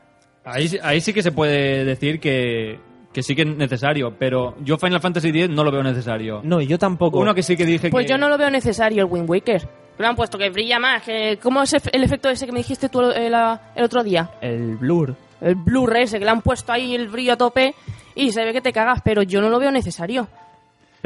[0.44, 2.78] Ahí, sí- ahí sí que se puede decir que,
[3.12, 6.40] que sí que es necesario, pero yo Final Fantasy X no lo veo necesario.
[6.44, 7.18] No, yo tampoco.
[7.18, 8.10] Uno que sí que dije Pues que...
[8.12, 9.68] yo no lo veo necesario el Wind Waker.
[9.98, 11.02] Lo han puesto que brilla más.
[11.02, 13.34] Que, ¿Cómo es el efecto ese que me dijiste tú el, el-
[13.74, 14.30] el otro día?
[14.40, 15.14] El Blur.
[15.40, 17.74] El Blu-ray ese que le han puesto ahí el brillo a tope
[18.14, 20.28] y se ve que te cagas, pero yo no lo veo necesario.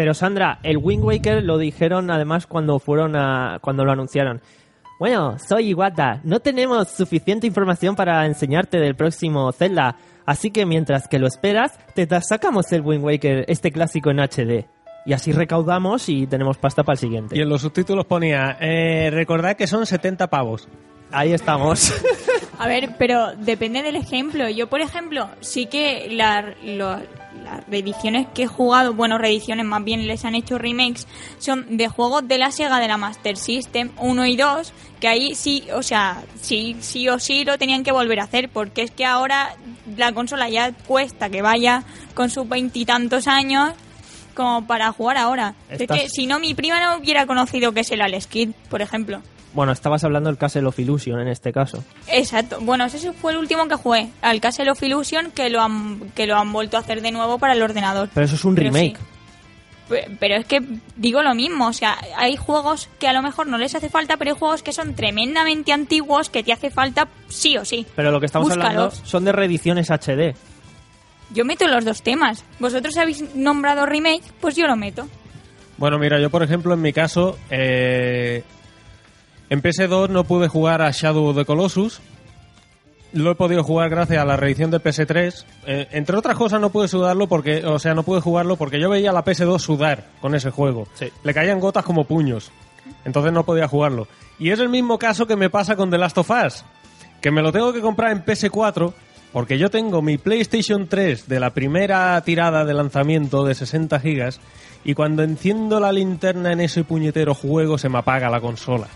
[0.01, 4.40] Pero Sandra, el Wind Waker lo dijeron además cuando fueron a cuando lo anunciaron.
[4.98, 6.22] Bueno, soy Iwata.
[6.24, 11.78] No tenemos suficiente información para enseñarte del próximo Zelda, así que mientras que lo esperas,
[11.94, 14.64] te sacamos el Wind Waker, este clásico en HD.
[15.05, 17.36] Y así recaudamos y tenemos pasta para el siguiente.
[17.36, 20.66] Y en los subtítulos ponía, eh, recordad que son 70 pavos.
[21.12, 21.92] Ahí estamos.
[22.59, 24.48] A ver, pero depende del ejemplo.
[24.48, 27.01] Yo, por ejemplo, sí que la- lo-
[27.45, 31.07] las reediciones que he jugado, bueno, reediciones más bien les han hecho remakes,
[31.39, 35.35] son de juegos de la Sega de la Master System 1 y 2, que ahí
[35.35, 38.91] sí, o sea, sí, sí o sí lo tenían que volver a hacer, porque es
[38.91, 39.55] que ahora
[39.97, 43.72] la consola ya cuesta que vaya con sus veintitantos años
[44.35, 45.55] como para jugar ahora.
[45.68, 48.83] Es que si no, mi prima no hubiera conocido que es el Alex Kidd, por
[48.83, 49.22] ejemplo.
[49.53, 51.82] Bueno, estabas hablando del Castle of Illusion en este caso.
[52.09, 52.59] Exacto.
[52.61, 56.26] Bueno, ese fue el último que jugué, al Castle of Illusion, que lo han, que
[56.26, 58.09] lo han vuelto a hacer de nuevo para el ordenador.
[58.14, 58.96] Pero eso es un Pero remake.
[58.96, 59.05] sí.
[60.20, 60.62] Pero es que
[60.94, 64.16] digo lo mismo, o sea, hay juegos que a lo mejor no les hace falta,
[64.16, 67.84] pero hay juegos que son tremendamente antiguos que te hace falta sí o sí.
[67.96, 70.36] Pero lo que estamos hablando son de reediciones HD.
[71.32, 72.44] Yo meto los dos temas.
[72.61, 75.09] Vosotros habéis nombrado remake, pues yo lo meto.
[75.76, 78.44] Bueno, mira, yo por ejemplo, en mi caso, eh,
[79.51, 82.01] en PS2 no pude jugar a Shadow of the Colossus.
[83.12, 85.44] Lo he podido jugar gracias a la reedición de PS3.
[85.66, 88.88] Eh, entre otras cosas no pude sudarlo porque, o sea, no pude jugarlo porque yo
[88.88, 90.86] veía a la PS2 sudar con ese juego.
[91.24, 92.53] Le caían gotas como puños.
[93.05, 94.07] Entonces no podía jugarlo.
[94.38, 96.64] Y es el mismo caso que me pasa con The Last of Us.
[97.20, 98.92] Que me lo tengo que comprar en PS4
[99.32, 104.40] porque yo tengo mi PlayStation 3 de la primera tirada de lanzamiento de 60 gigas
[104.84, 108.86] y cuando enciendo la linterna en ese puñetero juego se me apaga la consola.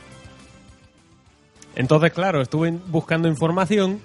[1.76, 4.00] Entonces, claro, estuve buscando información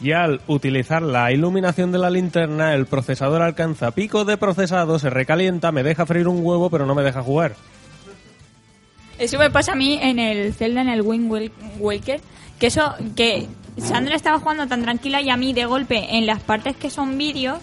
[0.00, 5.10] y al utilizar la iluminación de la linterna, el procesador alcanza picos de procesado, se
[5.10, 7.54] recalienta, me deja freír un huevo, pero no me deja jugar.
[9.18, 11.30] Eso me pasa a mí en el Zelda, en el Wind
[11.78, 12.20] Waker,
[12.58, 13.46] que eso, que
[13.78, 17.16] Sandra estaba jugando tan tranquila y a mí de golpe en las partes que son
[17.16, 17.60] vídeos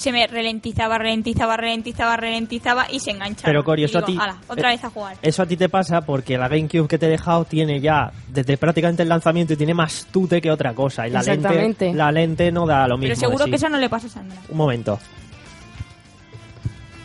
[0.00, 3.44] se me ralentizaba, ralentizaba, ralentizaba, ralentizaba y se enganchaba.
[3.46, 5.16] Pero, Cori, eso a ti- "Hala, otra eh, vez a jugar.
[5.20, 8.56] Eso a ti te pasa porque la GameCube que te he dejado tiene ya desde
[8.56, 11.06] prácticamente el lanzamiento y tiene más tute que otra cosa.
[11.06, 13.14] Y la lente, la lente no da lo mismo.
[13.14, 14.38] Pero seguro que eso no le pasa a Sandra.
[14.48, 14.98] Un momento.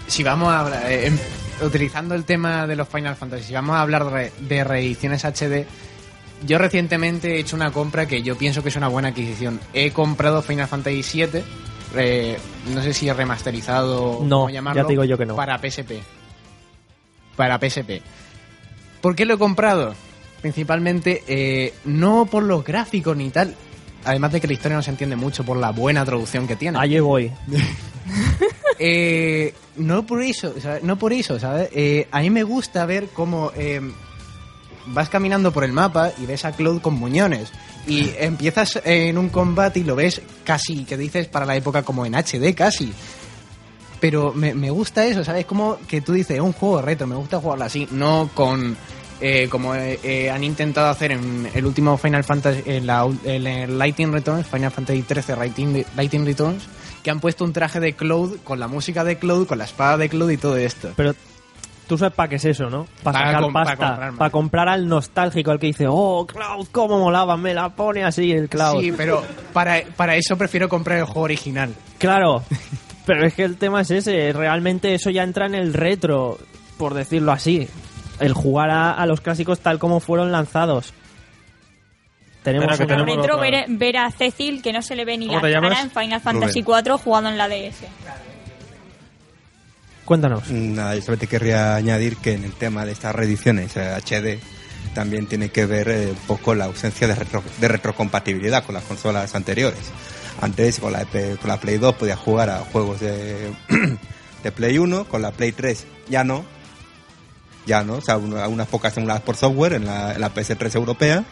[0.07, 1.19] si vamos a hablar, eh, em-
[1.65, 5.65] utilizando el tema de los Final Fantasy, si vamos a hablar de, de reediciones HD,
[6.45, 9.59] yo recientemente he hecho una compra que yo pienso que es una buena adquisición.
[9.73, 11.43] He comprado Final Fantasy VII,
[11.97, 12.37] eh,
[12.73, 15.35] no sé si remasterizado o No, cómo llamarlo, ya te digo yo que no.
[15.35, 15.93] Para PSP.
[17.35, 18.01] Para PSP.
[19.01, 19.93] ¿Por qué lo he comprado?
[20.41, 23.55] Principalmente eh, no por los gráficos ni tal.
[24.03, 26.77] Además de que la historia no se entiende mucho por la buena traducción que tiene.
[26.79, 27.31] Allí voy.
[28.77, 30.83] Eh, no por eso, ¿sabes?
[30.83, 31.69] no por eso, ¿sabes?
[31.71, 33.79] Eh, a mí me gusta ver cómo eh,
[34.87, 37.51] vas caminando por el mapa y ves a Cloud con muñones
[37.87, 42.05] y empiezas en un combate y lo ves casi, que dices para la época como
[42.05, 42.91] en HD casi.
[43.99, 45.45] pero me, me gusta eso, ¿sabes?
[45.45, 48.75] Como que tú dices, es un juego retro, me gusta jugarlo así, no con...
[49.21, 53.47] eh, como eh, eh, han intentado hacer en el último Final Fantasy, en, la, en
[53.47, 56.63] el Lightning Returns, Final Fantasy XIII Lightning, Lightning Returns,
[57.01, 59.97] que han puesto un traje de Cloud con la música de Cloud, con la espada
[59.97, 60.91] de Cloud y todo esto.
[60.97, 61.15] Pero
[61.87, 62.85] tú sabes para qué es eso, ¿no?
[63.03, 63.87] Para Para sacar com- para pasta.
[63.87, 64.13] comprar.
[64.15, 68.31] Para comprar al nostálgico, al que dice, oh, Cloud, cómo molaba, me la pone así
[68.31, 68.81] el Cloud.
[68.81, 69.23] Sí, pero
[69.53, 71.73] para, para eso prefiero comprar el juego original.
[71.97, 72.43] Claro,
[73.05, 76.37] pero es que el tema es ese, realmente eso ya entra en el retro,
[76.77, 77.67] por decirlo así.
[78.19, 80.93] El jugar a, a los clásicos tal como fueron lanzados.
[82.43, 85.39] Tenemos que tenemos retro ver, ver a Cecil que no se le ve ni ¿Cómo
[85.47, 86.83] la cara en Final Fantasy Rubén.
[86.85, 87.81] IV jugando en la DS.
[90.05, 90.49] Cuéntanos.
[90.51, 94.39] Nada, yo solamente querría añadir que en el tema de estas reediciones eh, HD
[94.93, 98.83] también tiene que ver eh, un poco la ausencia de, retro- de retrocompatibilidad con las
[98.83, 99.79] consolas anteriores.
[100.41, 103.51] Antes con la, Play 2 podía jugar a juegos de,
[104.55, 106.45] Play 1, con la Play 3 ya no.
[107.65, 110.75] Ya no, o sea, un- unas pocas emuladas por software en la, en la PS3
[110.75, 111.23] europea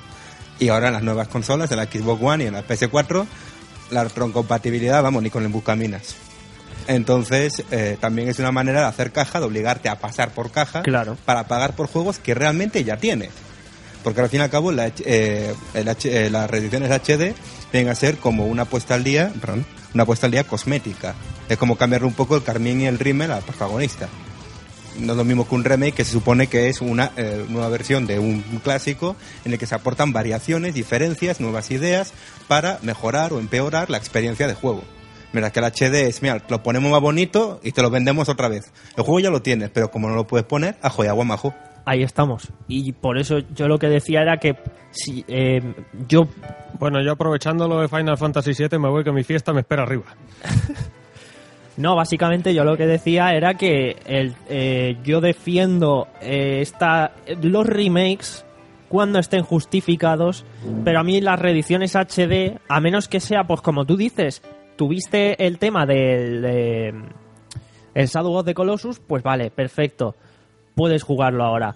[0.57, 3.25] y ahora en las nuevas consolas, en la Xbox One y en la PS4,
[3.91, 6.15] la retrocompatibilidad, vamos, ni con el buscaminas.
[6.87, 10.81] Entonces, eh, también es una manera de hacer caja, de obligarte a pasar por caja
[10.83, 11.17] Claro.
[11.25, 13.29] para pagar por juegos que realmente ya tienes.
[14.03, 17.33] Porque al fin y al cabo, la, eh, el H- eh, las reediciones HD
[17.71, 21.15] vienen a ser como una puesta al día, perdón, una puesta al día cosmética.
[21.47, 24.09] Es como cambiarle un poco el Carmín y el Rimmel al protagonista.
[24.99, 27.67] No es lo mismo que un remake que se supone que es una eh, nueva
[27.69, 32.11] versión de un, un clásico en el que se aportan variaciones, diferencias, nuevas ideas
[32.47, 34.83] para mejorar o empeorar la experiencia de juego.
[35.33, 38.47] Mientras que el HD es, mira, lo ponemos más bonito y te lo vendemos otra
[38.47, 38.71] vez.
[38.95, 41.53] El juego ya lo tienes, pero como no lo puedes poner, ajo y agua majo.
[41.85, 42.47] Ahí estamos.
[42.67, 44.55] Y por eso yo lo que decía era que
[44.91, 45.61] si eh,
[46.07, 46.27] yo
[46.79, 49.83] Bueno, yo aprovechando lo de Final Fantasy VII me voy que mi fiesta me espera
[49.83, 50.05] arriba.
[51.75, 57.65] No, básicamente yo lo que decía era que el, eh, yo defiendo eh, esta, los
[57.65, 58.45] remakes
[58.89, 60.45] cuando estén justificados,
[60.83, 64.43] pero a mí las reediciones HD, a menos que sea, pues como tú dices,
[64.83, 66.87] tuviste el tema del de,
[67.93, 70.13] el Shadow of the Colossus, pues vale, perfecto,
[70.75, 71.73] puedes jugarlo ahora.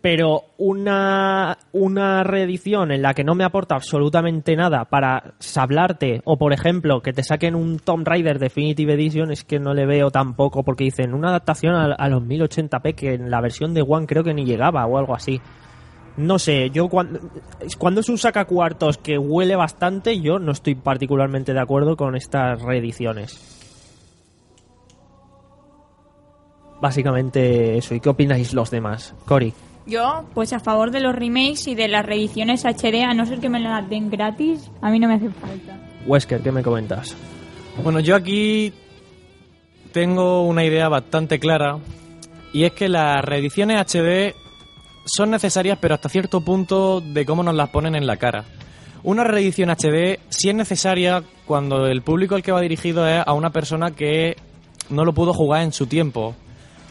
[0.00, 6.38] Pero una, una reedición en la que no me aporta absolutamente nada para sablarte, o
[6.38, 10.12] por ejemplo, que te saquen un Tomb Raider Definitive Edition, es que no le veo
[10.12, 14.06] tampoco, porque dicen una adaptación a, a los 1080p que en la versión de One
[14.06, 15.40] creo que ni llegaba o algo así.
[16.18, 17.20] No sé, yo cuando,
[17.78, 22.60] cuando es un sacacuartos que huele bastante, yo no estoy particularmente de acuerdo con estas
[22.60, 23.38] reediciones.
[26.80, 27.94] Básicamente eso.
[27.94, 29.14] ¿Y qué opináis los demás?
[29.26, 29.54] Cory.
[29.86, 33.38] Yo, pues a favor de los remakes y de las reediciones HD, a no ser
[33.38, 35.78] que me las den gratis, a mí no me hace falta.
[36.04, 37.16] Wesker, ¿qué me comentas?
[37.84, 38.72] Bueno, yo aquí
[39.92, 41.78] tengo una idea bastante clara
[42.52, 44.34] y es que las reediciones HD
[45.08, 48.44] son necesarias pero hasta cierto punto de cómo nos las ponen en la cara.
[49.02, 53.32] Una reedición HD sí es necesaria cuando el público al que va dirigido es a
[53.32, 54.36] una persona que
[54.90, 56.34] no lo pudo jugar en su tiempo.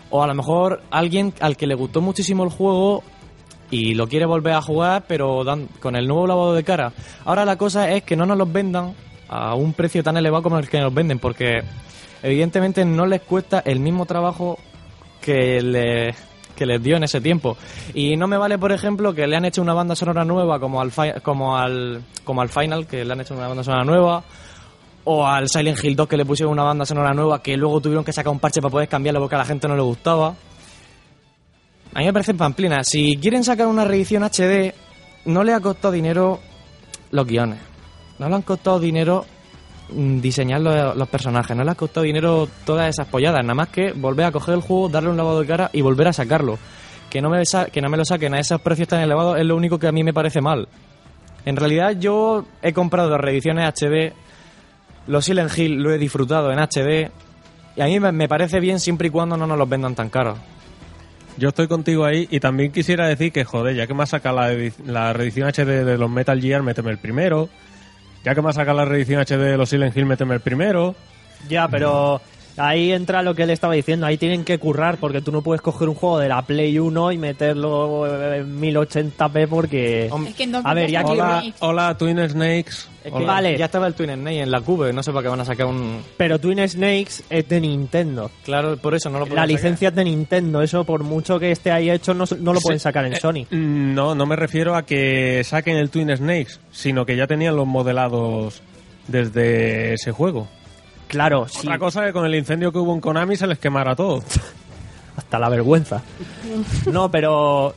[0.10, 3.04] O a lo mejor alguien al que le gustó muchísimo el juego
[3.70, 6.94] y lo quiere volver a jugar, pero dan- con el nuevo lavado de cara.
[7.26, 8.94] Ahora la cosa es que no nos los vendan
[9.28, 11.62] a un precio tan elevado como el que nos venden, porque
[12.24, 14.58] evidentemente no les cuesta el mismo trabajo
[15.20, 16.16] que, le-
[16.58, 17.56] que les dio en ese tiempo.
[17.94, 20.82] Y no me vale, por ejemplo, que le han hecho una banda sonora nueva como
[20.82, 20.92] al,
[21.22, 24.24] como al, como al Final, que le han hecho una banda sonora nueva,
[25.06, 28.04] o al Silent Hill 2 que le pusieron una banda sonora nueva que luego tuvieron
[28.04, 30.36] que sacar un parche para poder cambiarlo porque a la gente no le gustaba.
[31.94, 32.84] A mí me parece pamplina.
[32.84, 34.74] Si quieren sacar una reedición HD,
[35.26, 36.40] no le ha costado dinero
[37.12, 37.60] los guiones.
[38.20, 39.26] No le han costado dinero
[39.90, 41.56] diseñar los, personajes.
[41.56, 43.42] No le ha costado dinero todas esas polladas.
[43.44, 46.08] Nada más que volver a coger el juego, darle un lavado de cara y volver
[46.08, 46.58] a sacarlo.
[47.10, 49.56] Que no me, que no me lo saquen a esos precios tan elevados es lo
[49.56, 50.68] único que a mí me parece mal.
[51.46, 54.14] En realidad yo he comprado reediciones HD.
[55.08, 57.10] Los Silent Hill lo he disfrutado en HD.
[57.78, 60.38] Y a mí me- parece bien siempre y cuando no nos los vendan tan caros.
[61.38, 64.38] Yo estoy contigo ahí y también quisiera decir que, joder, ya que me ha sacado
[64.38, 64.50] la,
[64.86, 67.48] la reedición HD de los Metal Gear, méteme el primero.
[68.28, 70.96] Ya que me ha sacado la reedición HD de los Silent Hill, méteme el primero.
[71.48, 72.20] Ya, pero
[72.58, 74.06] ahí entra lo que él estaba diciendo.
[74.06, 77.12] Ahí tienen que currar porque tú no puedes coger un juego de la Play 1
[77.14, 80.06] y meterlo en 1080p porque...
[80.08, 81.12] Es que en Donkey A ver, ya que...
[81.12, 82.72] Hola, hola Twin Snakes.
[83.04, 83.28] Es que Hola.
[83.28, 83.58] Vale.
[83.58, 85.66] Ya estaba el Twin Snake en la Cube, no sé para qué van a sacar
[85.68, 86.02] un...
[86.18, 88.30] Pero Twin Snakes es de Nintendo.
[88.44, 89.48] Claro, por eso no lo La pueden sacar.
[89.50, 90.62] licencia es de Nintendo.
[90.62, 93.46] Eso, por mucho que esté ahí hecho, no, no lo pueden sacar en Sony.
[93.50, 97.56] Mm, No, no me refiero a que saquen el Twin Snakes, sino que ya tenían
[97.56, 98.62] los modelados
[99.08, 100.48] desde ese juego.
[101.08, 101.60] Claro, sí.
[101.68, 104.22] Otra cosa es que con el incendio que hubo en Konami se les quemara todo.
[105.18, 106.02] hasta la vergüenza.
[106.92, 107.74] No, pero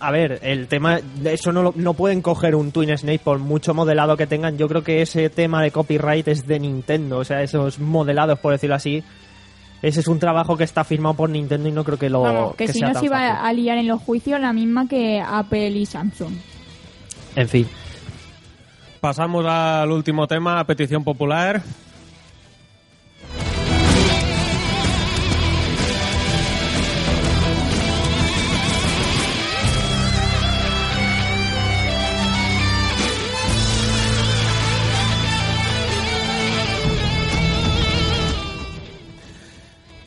[0.00, 3.38] a ver, el tema de eso no lo- no pueden coger un Twin Snake por
[3.38, 4.56] mucho modelado que tengan.
[4.58, 8.52] Yo creo que ese tema de copyright es de Nintendo, o sea, esos modelados por
[8.52, 9.02] decirlo así.
[9.82, 12.54] Ese es un trabajo que está firmado por Nintendo y no creo que lo Vamos,
[12.54, 13.46] que, si sea no se iba fácil.
[13.46, 16.32] a liar en los juicios la misma que Apple y Samsung.
[17.34, 17.66] En fin.
[19.00, 21.60] Pasamos al último tema, a petición popular.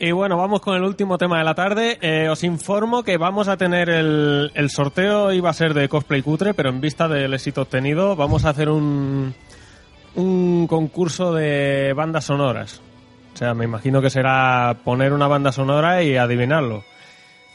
[0.06, 1.97] Y bueno, vamos con el último tema de la tarde.
[1.99, 6.22] Eh, os informo que vamos a tener el, el sorteo, iba a ser de cosplay
[6.22, 9.34] cutre, pero en vista del éxito obtenido, vamos a hacer un,
[10.14, 12.84] un concurso de bandas sonoras.
[13.34, 16.84] O sea, me imagino que será poner una banda sonora y adivinarlo.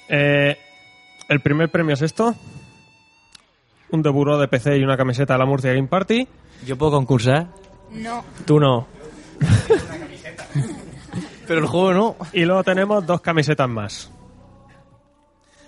[0.09, 0.59] Eh,
[1.29, 2.35] el primer premio es esto.
[3.93, 6.27] Un deburó de PC y una camiseta de la Murcia Game Party.
[6.67, 7.47] ¿Yo puedo concursar?
[7.93, 8.25] No.
[8.45, 8.89] Tú no.
[11.51, 12.17] Pero el juego no.
[12.33, 14.09] Y luego tenemos dos camisetas más.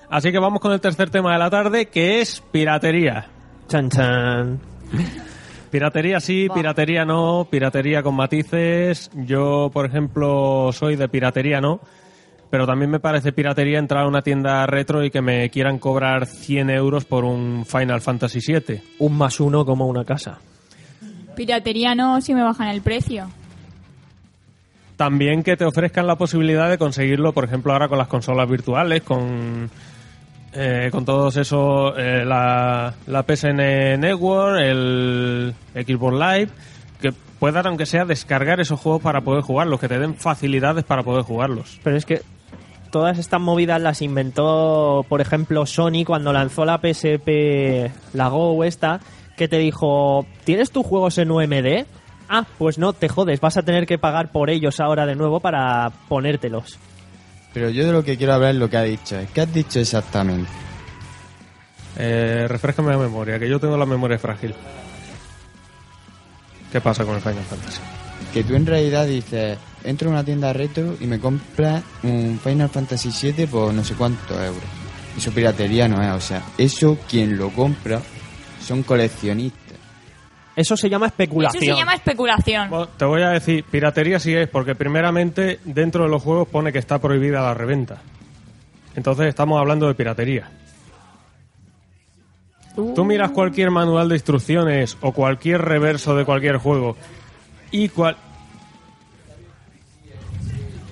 [0.08, 3.26] Así que vamos con el tercer tema de la tarde, que es piratería.
[3.66, 4.60] Chan chan.
[5.72, 9.10] Piratería sí, piratería no, piratería con matices.
[9.12, 11.80] Yo, por ejemplo, soy de piratería no,
[12.48, 16.26] pero también me parece piratería entrar a una tienda retro y que me quieran cobrar
[16.26, 18.80] 100 euros por un Final Fantasy VII.
[19.00, 20.38] Un más uno como una casa.
[21.34, 23.26] Piratería no si me bajan el precio.
[24.96, 29.02] También que te ofrezcan la posibilidad de conseguirlo, por ejemplo, ahora con las consolas virtuales,
[29.02, 29.70] con,
[30.52, 36.48] eh, con todos esos, eh, la, la PSN Network, el Xbox Live,
[37.00, 41.02] que puedan, aunque sea, descargar esos juegos para poder jugarlos, que te den facilidades para
[41.02, 41.80] poder jugarlos.
[41.82, 42.20] Pero es que
[42.92, 49.00] todas estas movidas las inventó, por ejemplo, Sony cuando lanzó la PSP, la Go esta,
[49.36, 51.86] que te dijo, ¿tienes tus juegos en UMD?
[52.28, 55.40] Ah, pues no, te jodes, vas a tener que pagar por ellos ahora de nuevo
[55.40, 56.78] para ponértelos.
[57.52, 59.16] Pero yo de lo que quiero hablar es lo que ha dicho.
[59.34, 60.50] ¿Qué has dicho exactamente?
[61.96, 64.54] Eh, refrescame la memoria, que yo tengo la memoria frágil.
[66.70, 67.80] ¿Qué pasa con el Final Fantasy?
[68.32, 72.70] Que tú en realidad dices, entro a una tienda retro y me compras un Final
[72.70, 74.62] Fantasy VII por no sé cuántos euros.
[75.16, 78.00] Eso piratería no es, o sea, eso quien lo compra
[78.62, 79.61] son coleccionistas.
[80.54, 81.64] Eso se llama Eso especulación.
[81.64, 82.68] se llama especulación.
[82.68, 86.72] Bueno, te voy a decir, piratería sí es, porque primeramente dentro de los juegos pone
[86.72, 88.02] que está prohibida la reventa.
[88.94, 90.50] Entonces estamos hablando de piratería.
[92.74, 96.96] Tú miras cualquier manual de instrucciones o cualquier reverso de cualquier juego
[97.70, 98.16] y cual...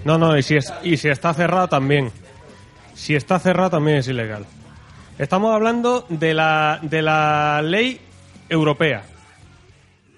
[0.05, 2.11] No, no, y si, es, y si está cerrado también.
[2.95, 4.45] Si está cerrado también es ilegal.
[5.19, 8.01] Estamos hablando de la, de la ley
[8.49, 9.03] europea.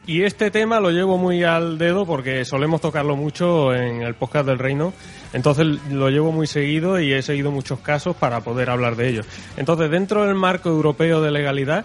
[0.05, 4.47] Y este tema lo llevo muy al dedo porque solemos tocarlo mucho en el podcast
[4.47, 4.93] del Reino.
[5.33, 9.27] Entonces lo llevo muy seguido y he seguido muchos casos para poder hablar de ellos.
[9.57, 11.85] Entonces, dentro del marco europeo de legalidad,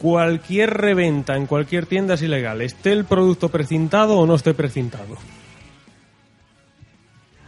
[0.00, 5.16] cualquier reventa en cualquier tienda es ilegal, esté el producto precintado o no esté precintado.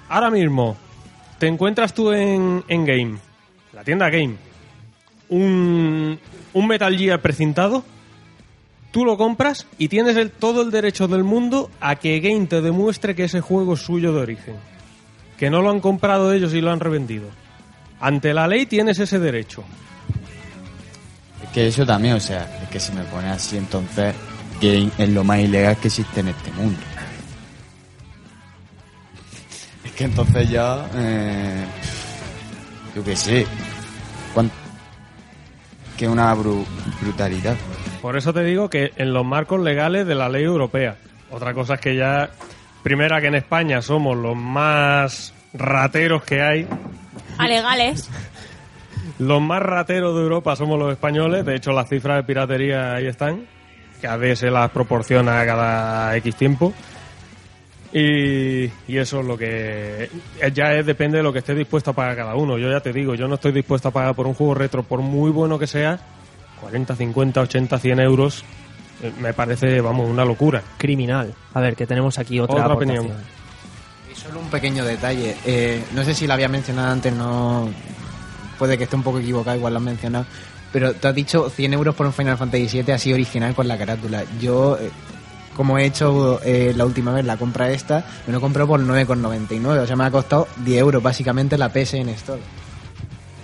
[0.08, 0.76] Ahora mismo,
[1.38, 3.18] te encuentras tú en, en Game,
[3.72, 4.34] la tienda Game,
[5.28, 6.18] un,
[6.52, 7.84] un Metal Gear precintado,
[8.90, 12.60] tú lo compras y tienes el, todo el derecho del mundo a que Game te
[12.60, 14.56] demuestre que ese juego es suyo de origen.
[15.38, 17.28] Que no lo han comprado ellos y lo han revendido.
[18.00, 19.64] Ante la ley tienes ese derecho.
[21.42, 24.14] Es que eso también, o sea, es que si me pones así, entonces
[24.60, 26.78] game es lo más ilegal que existe en este mundo.
[29.84, 31.64] Es que entonces ya, eh,
[32.94, 33.46] yo qué sé,
[34.34, 34.50] cuán-
[35.96, 36.64] que una bru-
[37.00, 37.56] brutalidad.
[38.02, 40.96] Por eso te digo que en los marcos legales de la ley europea.
[41.30, 42.30] Otra cosa es que ya,
[42.82, 46.66] primera que en España somos los más rateros que hay.
[47.38, 48.08] Alegales.
[49.18, 51.44] Los más rateros de Europa somos los españoles.
[51.44, 53.46] De hecho, las cifras de piratería ahí están.
[54.00, 56.72] Que a veces se las proporciona cada X tiempo.
[57.92, 60.08] Y, y eso es lo que
[60.54, 62.56] ya es, depende de lo que esté dispuesto a pagar cada uno.
[62.56, 65.00] Yo ya te digo, yo no estoy dispuesto a pagar por un juego retro, por
[65.00, 65.98] muy bueno que sea,
[66.60, 68.44] 40, 50, 80, 100 euros.
[69.02, 70.62] Eh, Me parece, vamos, una locura.
[70.78, 71.32] Criminal.
[71.54, 73.08] A ver, que tenemos aquí otra, Otra opinión.
[74.12, 75.36] Y solo un pequeño detalle.
[75.44, 77.68] Eh, no sé si lo había mencionado antes, no.
[78.58, 80.26] Puede que esté un poco equivocado, igual lo has mencionado.
[80.72, 83.76] Pero te has dicho 100 euros por un Final Fantasy VII así original con la
[83.78, 84.22] carátula.
[84.40, 84.76] Yo.
[84.80, 84.90] eh,
[85.56, 89.80] como he hecho eh, la última vez la compra esta, me lo compro por 9,99.
[89.82, 92.40] O sea, me ha costado 10 euros básicamente la PSN Store.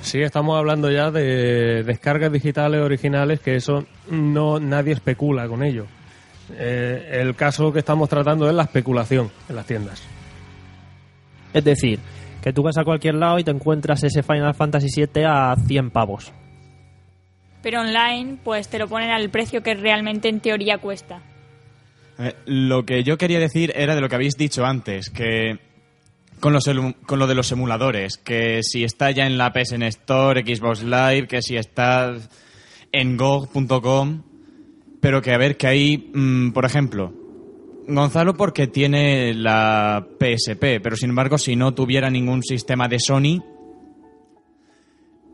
[0.07, 5.87] Sí, estamos hablando ya de descargas digitales originales, que eso no nadie especula con ello.
[6.53, 10.01] Eh, el caso que estamos tratando es la especulación en las tiendas.
[11.53, 11.99] Es decir,
[12.41, 15.91] que tú vas a cualquier lado y te encuentras ese Final Fantasy VII a 100
[15.91, 16.33] pavos.
[17.61, 21.21] Pero online, pues te lo ponen al precio que realmente en teoría cuesta.
[22.21, 25.66] Eh, lo que yo quería decir era de lo que habéis dicho antes, que
[26.41, 26.65] con, los
[27.07, 31.27] con lo de los emuladores, que si está ya en la PSN Store, Xbox Live,
[31.27, 32.15] que si está
[32.93, 34.23] en GOG.com,
[35.01, 37.13] pero que a ver, que hay, mm, por ejemplo,
[37.89, 43.43] Gonzalo porque tiene la PSP, pero sin embargo, si no tuviera ningún sistema de Sony,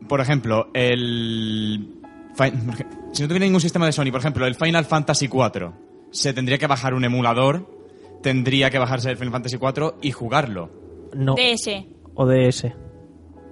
[0.07, 1.99] por ejemplo, el...
[3.13, 5.71] Si no tuviera ningún sistema de Sony, por ejemplo, el Final Fantasy IV,
[6.11, 7.69] se tendría que bajar un emulador,
[8.21, 10.82] tendría que bajarse el Final Fantasy IV y jugarlo.
[11.15, 11.35] No.
[11.35, 11.85] DS.
[12.15, 12.73] O DS.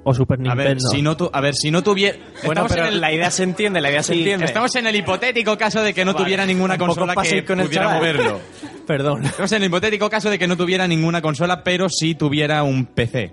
[0.03, 0.64] O Super A Nintendo.
[0.64, 2.18] ver, si no, tu- a ver, si no tuviera...
[2.43, 4.45] Bueno, Estamos pero en el- la idea se entiende, la idea se entiende.
[4.45, 6.26] Estamos en el hipotético caso de que no Vale.
[6.26, 7.99] tuviera ninguna Tampoco consola que paséis con el pudiera chaval.
[7.99, 8.39] moverlo.
[8.88, 9.26] Perdón.
[9.26, 12.88] Estamos en el hipotético caso de que no tuviera ninguna consola, pero sí tuviera un
[12.88, 13.32] PC.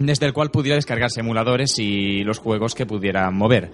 [0.00, 3.70] Desde el cual pudiera descargarse emuladores y los juegos que pudiera mover.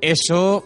[0.00, 0.64] Eso.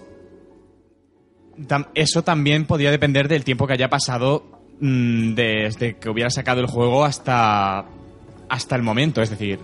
[1.68, 6.60] tam- Eso también podría depender del tiempo que haya pasado mm, desde que hubiera sacado
[6.60, 7.84] el juego hasta.
[8.48, 9.22] hasta el momento.
[9.22, 9.58] Es decir,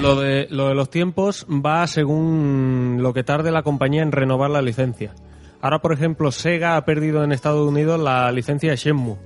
[0.00, 4.50] Lo de, lo de los tiempos va según lo que tarde la compañía en renovar
[4.50, 5.14] la licencia.
[5.60, 9.16] Ahora, por ejemplo, Sega ha perdido en Estados Unidos la licencia de Shenmue,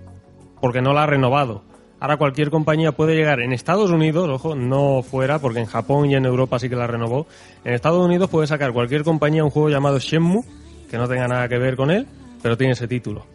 [0.61, 1.63] porque no la ha renovado.
[1.99, 6.15] Ahora cualquier compañía puede llegar en Estados Unidos, ojo, no fuera, porque en Japón y
[6.15, 7.27] en Europa sí que la renovó.
[7.63, 10.43] En Estados Unidos puede sacar cualquier compañía un juego llamado Shenmue,
[10.91, 12.07] que no tenga nada que ver con él,
[12.43, 13.27] pero tiene ese título.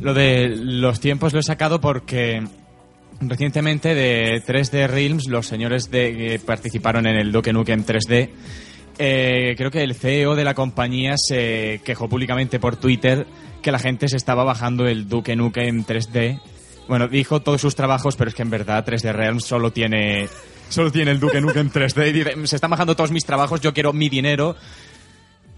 [0.00, 2.42] Lo de los tiempos lo he sacado porque
[3.20, 8.30] recientemente de 3D Realms, los señores de, que participaron en el Duke Nukem 3D,
[8.98, 13.26] eh, creo que el CEO de la compañía se quejó públicamente por Twitter
[13.62, 16.40] que la gente se estaba bajando el Duke Nukem 3D.
[16.88, 20.28] Bueno, dijo todos sus trabajos, pero es que en verdad 3D Realms solo tiene
[20.68, 23.72] solo tiene el Duke Nukem 3D y dice, se están bajando todos mis trabajos, yo
[23.72, 24.56] quiero mi dinero.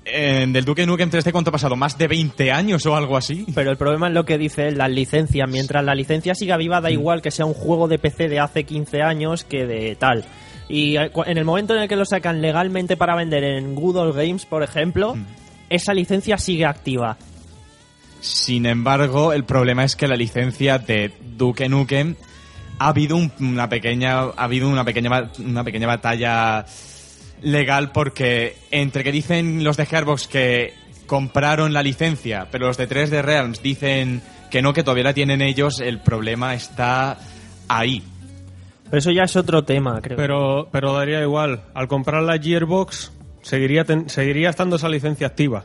[0.07, 1.77] Eh, del Duke Nukem 3D, ¿cuánto ha pasado?
[1.77, 3.47] ¿Más de 20 años o algo así?
[3.55, 5.49] Pero el problema es lo que dice él, las licencias.
[5.49, 6.83] Mientras la licencia siga viva, Mm.
[6.83, 10.25] da igual que sea un juego de PC de hace 15 años que de tal.
[10.69, 13.97] Y eh, en el momento en el que lo sacan legalmente para vender en Good
[13.97, 15.25] Old Games, por ejemplo, Mm.
[15.71, 17.17] esa licencia sigue activa.
[18.21, 22.15] Sin embargo, el problema es que la licencia de Duke Nukem
[22.79, 26.65] ha habido un- una pequeña ha habido una pequeña una pequeña batalla
[27.45, 30.75] legal porque entre que dicen los de Gearbox que
[31.07, 35.43] compraron la licencia, pero los de 3D Realms dicen que no, que todavía la tienen
[35.43, 37.19] ellos, el problema está
[37.69, 38.03] ahí.
[38.85, 40.17] Pero eso ya es otro tema, creo.
[40.17, 41.63] Pero, pero daría igual.
[41.75, 45.65] Al comprar la Gearbox, seguiría, ten- seguiría estando esa licencia activa.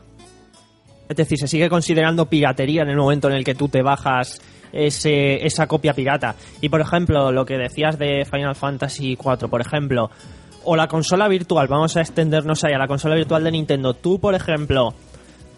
[1.08, 4.40] Es decir, se sigue considerando piratería en el momento en el que tú te bajas
[4.72, 6.34] ese, esa copia pirata.
[6.60, 10.10] Y por ejemplo, lo que decías de Final Fantasy IV, por ejemplo,
[10.64, 13.94] o la consola virtual, vamos a extendernos ahí a la consola virtual de Nintendo.
[13.94, 14.94] Tú, por ejemplo,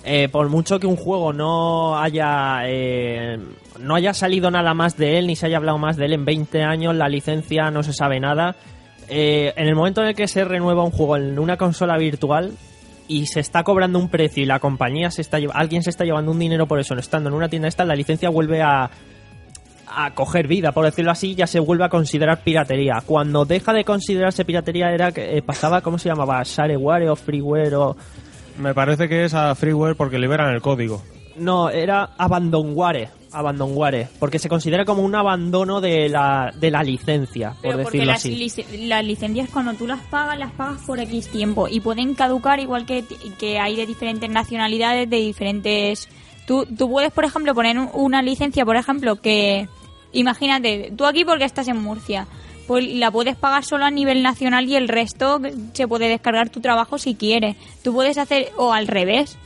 [0.05, 3.38] eh, por mucho que un juego no haya eh,
[3.78, 6.24] no haya salido nada más de él, ni se haya hablado más de él en
[6.24, 8.57] 20 años, la licencia no se sabe nada.
[9.09, 12.53] eh, en el momento en el que se renueva un juego en una consola virtual
[13.09, 16.30] y se está cobrando un precio y la compañía se está alguien se está llevando
[16.30, 18.90] un dinero por eso, no estando en una tienda esta, la licencia vuelve a
[19.95, 23.03] a coger vida, por decirlo así, ya se vuelve a considerar piratería.
[23.05, 26.43] Cuando deja de considerarse piratería era que eh, pasaba, ¿cómo se llamaba?
[26.45, 27.97] Shareware o freeware o
[28.59, 31.03] Me parece que es a freeware porque liberan el código.
[31.36, 37.53] no, era abandonware, abandonware, porque se considera como un abandono de la, de la licencia,
[37.53, 38.36] por Pero porque decirlo las, así.
[38.36, 42.61] lic- las licencias cuando tú las pagas, las pagas por X tiempo y pueden caducar
[42.61, 43.05] igual que,
[43.38, 46.09] que hay de diferentes nacionalidades, de diferentes...
[46.47, 49.68] Tú, tú puedes, por ejemplo, poner un- una licencia, por ejemplo, que...
[50.13, 52.27] Imagínate, tú aquí porque estás en Murcia,
[52.67, 55.41] pues la puedes pagar solo a nivel nacional y el resto
[55.73, 57.57] se puede descargar tu trabajo si quieres.
[57.83, 59.39] Tú puedes hacer, o al revés,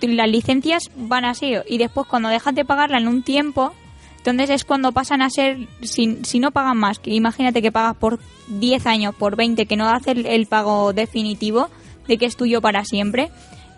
[0.00, 3.72] las licencias van así y después cuando dejas de pagarla en un tiempo,
[4.18, 7.96] entonces es cuando pasan a ser, si, si no pagan más, que imagínate que pagas
[7.96, 8.18] por
[8.48, 11.68] 10 años, por 20, que no hace el, pago definitivo
[12.06, 13.30] de que es tuyo para siempre,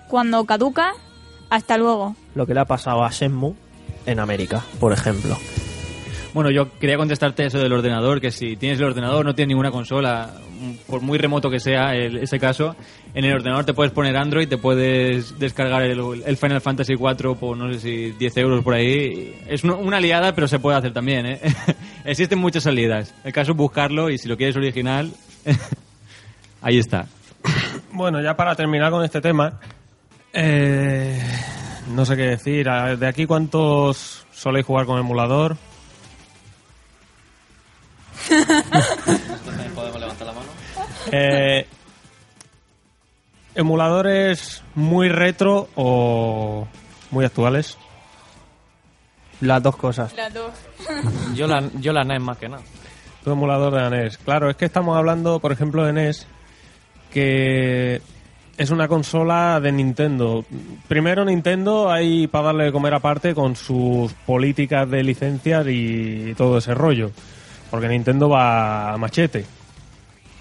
[0.09, 0.95] cuando caduca,
[1.51, 2.17] hasta luego.
[2.35, 3.55] Lo que le ha pasado a Shenmue
[4.07, 5.37] en América, por ejemplo.
[6.33, 9.73] Bueno, yo quería contestarte eso del ordenador, que si tienes el ordenador, no tienes ninguna
[9.73, 10.31] consola,
[10.87, 12.77] por muy remoto que sea el- ese caso,
[13.15, 17.57] en el ordenador te puedes poner Android, te puedes descargar el, Final Fantasy 4 por
[17.57, 19.35] no sé si 10 euros por ahí.
[19.49, 21.41] Es una, una liada, pero se puede hacer también, ¿eh?
[22.05, 23.13] Existen muchas salidas.
[23.25, 25.11] El caso es buscarlo y si lo quieres original,
[26.63, 27.07] ahí está.
[27.91, 29.59] Bueno, ya para terminar con este tema,
[30.33, 31.21] eh,
[31.93, 32.69] no sé qué decir.
[32.69, 35.57] ¿De aquí cuántos soléis jugar con emulador?
[39.75, 40.49] Podemos levantar la mano.
[41.13, 41.67] Eh,
[43.55, 46.67] ¿Emuladores muy retro o
[47.11, 47.77] muy actuales?
[49.41, 50.15] Las dos cosas.
[50.15, 50.53] Las dos.
[51.35, 52.63] Yo la, yo la NES más que nada.
[53.25, 54.19] Tu emulador de la NES.
[54.19, 56.27] Claro, es que estamos hablando, por ejemplo, de NES,
[57.11, 58.03] que
[58.57, 60.45] es una consola de Nintendo.
[60.89, 66.59] Primero, Nintendo hay para darle de comer aparte con sus políticas de licencias y todo
[66.59, 67.11] ese rollo.
[67.71, 69.45] Porque Nintendo va a machete.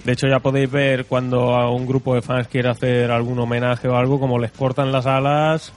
[0.03, 3.87] De hecho, ya podéis ver cuando a un grupo de fans quiere hacer algún homenaje
[3.87, 5.73] o algo, como les cortan las alas.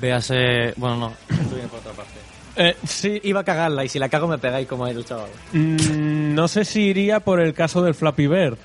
[0.00, 0.74] Véase.
[0.76, 1.12] Bueno, no.
[1.28, 2.12] Esto viene por otra parte.
[2.56, 3.20] Eh, sí.
[3.24, 5.30] Iba a cagarla y si la cago me pegáis como el chaval.
[5.52, 8.58] Mm, no sé si iría por el caso del Flappy Bird.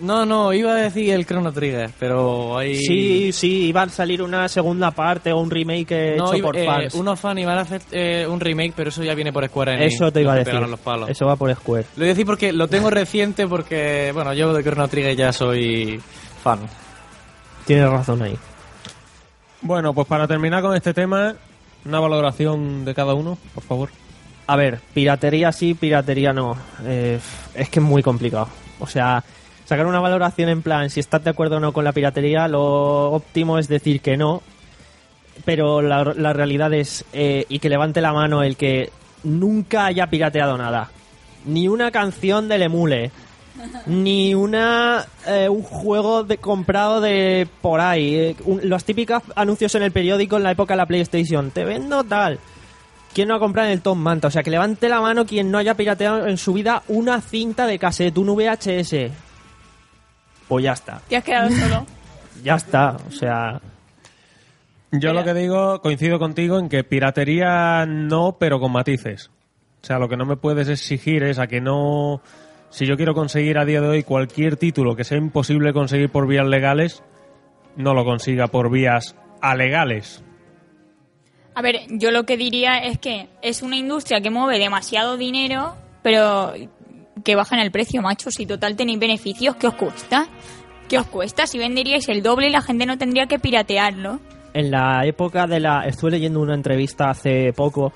[0.00, 2.76] No, no, iba a decir el Chrono Trigger, pero ahí.
[2.76, 6.56] Sí, sí, iba a salir una segunda parte o un remake No, hecho iba- por
[6.58, 6.94] eh, fans.
[6.94, 9.94] unos fans iban a hacer eh, un remake, pero eso ya viene por Square Enix.
[9.94, 10.54] Eso te iba a decir.
[10.54, 11.08] los palos.
[11.08, 11.84] Eso va por Square.
[11.96, 15.32] Lo voy a decir porque lo tengo reciente porque, bueno, yo de Chrono Trigger ya
[15.32, 15.98] soy
[16.42, 16.60] fan.
[17.64, 18.36] Tienes razón ahí.
[19.62, 21.34] Bueno, pues para terminar con este tema,
[21.84, 23.88] una valoración de cada uno, por favor.
[24.46, 26.56] A ver, piratería sí, piratería no.
[26.84, 27.18] Eh,
[27.54, 28.48] es que es muy complicado.
[28.78, 29.24] O sea,
[29.66, 33.10] sacar una valoración en plan si estás de acuerdo o no con la piratería, lo
[33.12, 34.42] óptimo es decir que no.
[35.44, 38.90] Pero la, la realidad es, eh, y que levante la mano el que
[39.24, 40.88] nunca haya pirateado nada.
[41.44, 43.10] Ni una canción del emule.
[43.86, 48.14] Ni una eh, un juego de, comprado de por ahí.
[48.14, 51.50] eh, un- los típicos anuncios en el periódico en la época de la PlayStation.
[51.50, 52.38] Te vendo tal.
[53.14, 54.28] ¿Quién no ha comprado en el Tom Manta?
[54.28, 57.66] O sea, que levante la mano quien no haya pirateado en su vida una cinta
[57.66, 59.10] de cassette, un VHS.
[60.48, 61.00] Pues ya está.
[61.08, 61.86] Te has quedado solo.
[62.44, 62.98] Ya está.
[63.08, 63.62] O sea,
[64.92, 69.30] Yo lo que digo, coincido contigo en que piratería no, pero con matices.
[69.82, 72.20] O sea, lo que no me puedes exigir es a que no...
[72.68, 76.26] Si yo quiero conseguir a día de hoy cualquier título que sea imposible conseguir por
[76.28, 77.02] vías legales,
[77.76, 80.22] no lo consiga por vías alegales.
[81.54, 85.74] A ver, yo lo que diría es que es una industria que mueve demasiado dinero,
[86.02, 86.52] pero
[87.26, 88.30] que bajen el precio, macho.
[88.30, 90.26] Si total tenéis beneficios, ¿qué os cuesta?
[90.88, 91.46] ¿Qué os cuesta?
[91.46, 94.20] Si venderíais el doble, la gente no tendría que piratearlo.
[94.54, 95.84] en la época de la...
[95.86, 97.92] Estuve leyendo una entrevista hace poco.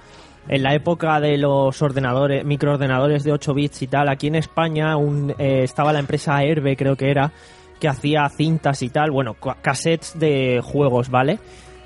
[0.48, 4.94] En la época de los ordenadores, microordenadores de 8 bits y tal, aquí en España
[5.38, 7.30] eh, estaba la empresa Herbe, creo que era,
[7.78, 11.38] que hacía cintas y tal, bueno, ca- cassettes de juegos, ¿vale?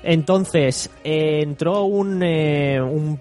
[0.03, 3.19] Entonces, eh, entró un, eh, un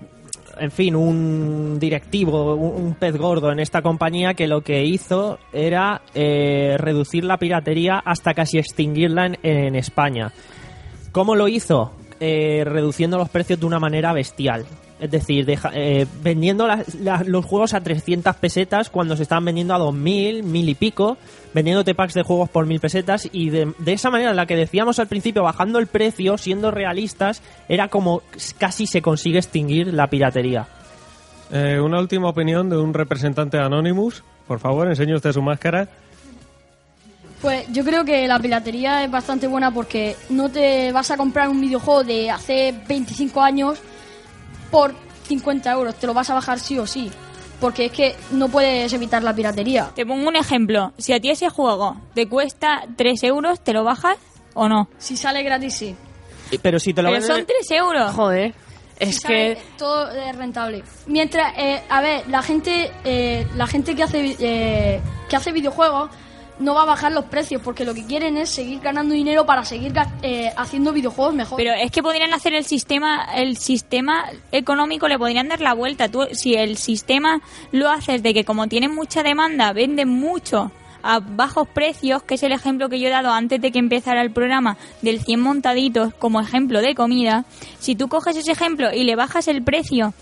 [0.59, 6.03] en fin, un directivo, un, pez gordo en esta compañía que lo que hizo era
[6.15, 10.33] eh, reducir la piratería hasta casi extinguirla en, en España.
[11.13, 11.93] ¿Cómo lo hizo?
[12.21, 14.65] Eh, reduciendo los precios de una manera bestial.
[15.01, 19.45] Es decir, deja- eh, vendiendo las- la- los juegos a 300 pesetas cuando se estaban
[19.45, 21.19] vendiendo a 2000, mil y pico,
[21.53, 24.99] vendiéndote packs de juegos por mil pesetas y de, de esa manera, la que decíamos
[25.01, 28.23] al principio, bajando el precio, siendo realistas, era como
[28.59, 30.69] casi se consigue extinguir la piratería.
[31.51, 34.23] Eh, una última opinión de un representante de Anonymous.
[34.47, 35.89] Por favor, enseñe usted su máscara.
[37.43, 41.49] Pues yo creo que la piratería es bastante buena porque no te vas a comprar
[41.49, 43.79] un videojuego de hace 25 años
[44.75, 44.93] por
[45.29, 47.09] 50 euros, te lo vas a bajar sí o sí.
[47.61, 49.93] Porque es que no puedes evitar la piratería.
[49.95, 50.93] Te pongo un ejemplo.
[50.99, 54.19] Si a ti ese juego te cuesta 3 euros, ¿te lo bajas
[54.53, 54.89] o no?
[54.99, 55.97] Si sale gratis, sí.
[56.61, 58.13] Pero si te lo Pero son 3 euros.
[58.15, 58.55] Joder.
[58.99, 60.83] Es que todo es rentable.
[61.07, 66.11] Mientras, eh, a ver, la gente, eh, la gente que hace, eh, que hace videojuegos
[66.59, 69.65] no va a bajar los precios porque lo que quieren es seguir ganando dinero para
[69.65, 71.57] seguir eh, haciendo videojuegos mejor.
[71.57, 76.09] Pero es que podrían hacer el sistema, el sistema económico le podrían dar la vuelta.
[76.09, 77.41] Tú, si el sistema
[77.73, 80.71] lo haces de que como tienen mucha demanda, venden mucho
[81.05, 84.23] a bajos precios, que es el ejemplo que yo he dado antes de que empezara
[84.23, 87.45] el programa del 100 montaditos como ejemplo de comida,
[87.79, 90.15] si tú coges ese ejemplo y le bajas el precio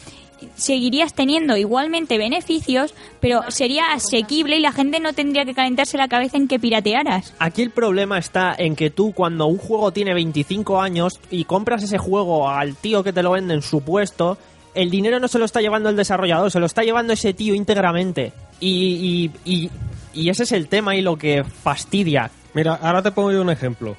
[0.54, 6.08] seguirías teniendo igualmente beneficios, pero sería asequible y la gente no tendría que calentarse la
[6.08, 7.34] cabeza en que piratearas.
[7.38, 11.82] Aquí el problema está en que tú cuando un juego tiene 25 años y compras
[11.82, 14.38] ese juego al tío que te lo vende en su puesto,
[14.74, 17.54] el dinero no se lo está llevando el desarrollador, se lo está llevando ese tío
[17.54, 18.32] íntegramente.
[18.60, 19.70] Y, y, y,
[20.14, 22.30] y ese es el tema y lo que fastidia.
[22.54, 23.96] Mira, ahora te pongo yo un ejemplo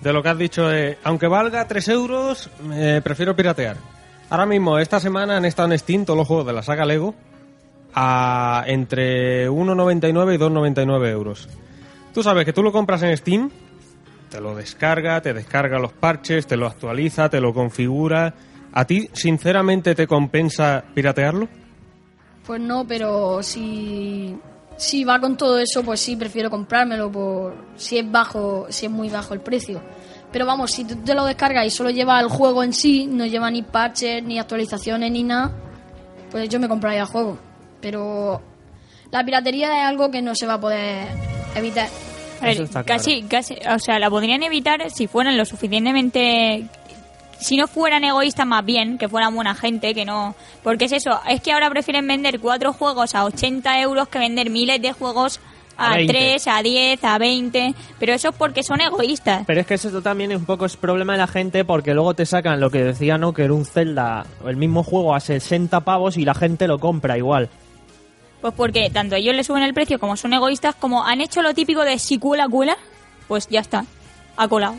[0.00, 0.68] de lo que has dicho.
[0.68, 3.76] de, aunque valga 3 euros, eh, prefiero piratear.
[4.28, 7.14] Ahora mismo, esta semana han estado en Steam todos los juegos de la saga Lego
[7.94, 11.48] a entre 1,99 y 2,99 euros.
[12.12, 13.50] Tú sabes que tú lo compras en Steam,
[14.28, 18.34] te lo descarga, te descarga los parches, te lo actualiza, te lo configura.
[18.72, 21.48] ¿A ti, sinceramente, te compensa piratearlo?
[22.44, 24.36] Pues no, pero si,
[24.76, 28.92] si va con todo eso, pues sí, prefiero comprármelo por si es bajo, si es
[28.92, 29.80] muy bajo el precio.
[30.36, 33.24] Pero vamos, si tú te lo descargas y solo lleva el juego en sí, no
[33.24, 35.50] lleva ni parches, ni actualizaciones, ni nada,
[36.30, 37.38] pues yo me compraría el juego.
[37.80, 38.42] Pero
[39.10, 41.08] la piratería es algo que no se va a poder
[41.54, 41.88] evitar.
[42.42, 46.68] A ver, casi, casi, o sea, la podrían evitar si fueran lo suficientemente
[47.38, 50.34] si no fueran egoístas más bien, que fueran buena gente, que no...
[50.62, 54.50] Porque es eso, es que ahora prefieren vender cuatro juegos a 80 euros que vender
[54.50, 55.40] miles de juegos
[55.76, 56.12] A a, 20.
[56.12, 59.44] 3, a 10, a 20, pero eso es porque son egoístas.
[59.46, 62.14] Pero es que eso también es un poco es problema de la gente porque luego
[62.14, 63.32] te sacan lo que decía, ¿no?
[63.32, 67.18] Que era un Zelda, el mismo juego a 60 pavos y la gente lo compra
[67.18, 67.50] igual.
[68.40, 71.54] Pues porque tanto ellos le suben el precio como son egoístas, como han hecho lo
[71.54, 72.76] típico de si cuela, cuela,
[73.28, 73.84] pues ya está,
[74.36, 74.76] ha colado.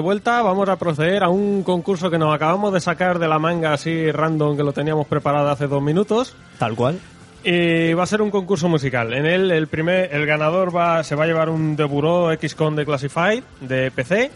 [0.00, 0.40] De vuelta.
[0.40, 4.10] Vamos a proceder a un concurso que nos acabamos de sacar de la manga así
[4.10, 6.34] random que lo teníamos preparado hace dos minutos.
[6.58, 6.98] Tal cual.
[7.44, 9.12] Y va a ser un concurso musical.
[9.12, 12.76] En él el primer, el ganador va, se va a llevar un de Buró XCON
[12.76, 14.30] de Classified de PC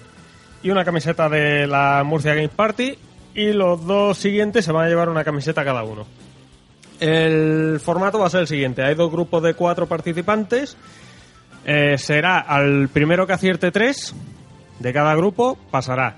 [0.62, 2.98] y una camiseta de la Murcia Games Party.
[3.34, 6.06] Y los dos siguientes se van a llevar una camiseta cada uno.
[7.00, 8.82] El formato va a ser el siguiente.
[8.82, 10.76] Hay dos grupos de cuatro participantes.
[11.64, 14.14] Eh, será al primero que acierte tres
[14.84, 16.14] de cada grupo pasará.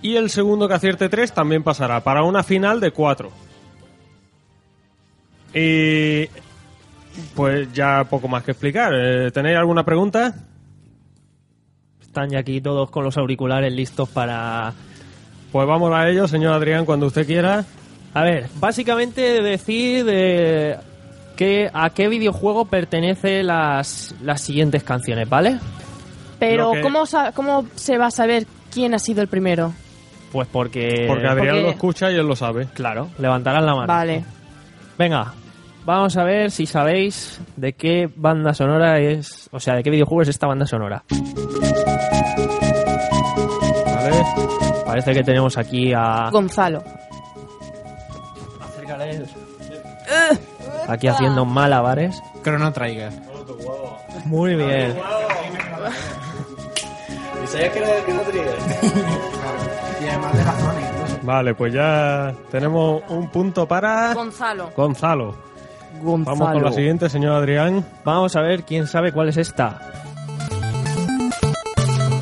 [0.00, 2.04] Y el segundo que acierte tres también pasará.
[2.04, 3.32] Para una final de cuatro.
[5.52, 6.28] Y
[7.34, 8.92] pues ya poco más que explicar.
[8.94, 10.32] Eh, ¿Tenéis alguna pregunta?
[12.00, 14.72] Están ya aquí todos con los auriculares listos para...
[15.50, 17.64] Pues vamos a ello, señor Adrián, cuando usted quiera.
[18.12, 20.76] A ver, básicamente decir de
[21.36, 25.58] que, a qué videojuego pertenece las, las siguientes canciones, ¿vale?
[26.38, 27.04] Pero, que- ¿cómo,
[27.34, 29.72] ¿cómo se va a saber quién ha sido el primero?
[30.32, 31.04] Pues porque...
[31.08, 32.66] Porque Adrián porque- lo escucha y él lo sabe.
[32.74, 33.86] Claro, levantarán la mano.
[33.86, 34.24] Vale.
[34.98, 35.32] Venga,
[35.84, 39.48] vamos a ver si sabéis de qué banda sonora es...
[39.52, 41.04] O sea, de qué videojuego es esta banda sonora.
[43.86, 44.24] ¿Vale?
[44.86, 46.28] Parece que tenemos aquí a...
[46.30, 46.82] Gonzalo.
[50.88, 52.20] Aquí haciendo malabares.
[52.42, 53.10] Chrono Trigger.
[54.26, 54.94] Muy bien.
[60.00, 61.18] Y además de la zona incluso.
[61.22, 64.70] Vale, pues ya tenemos un punto para Gonzalo.
[64.76, 65.34] Gonzalo.
[66.02, 66.36] Gonzalo.
[66.36, 67.86] Vamos con la siguiente, señor Adrián.
[68.04, 69.80] Vamos a ver quién sabe cuál es esta.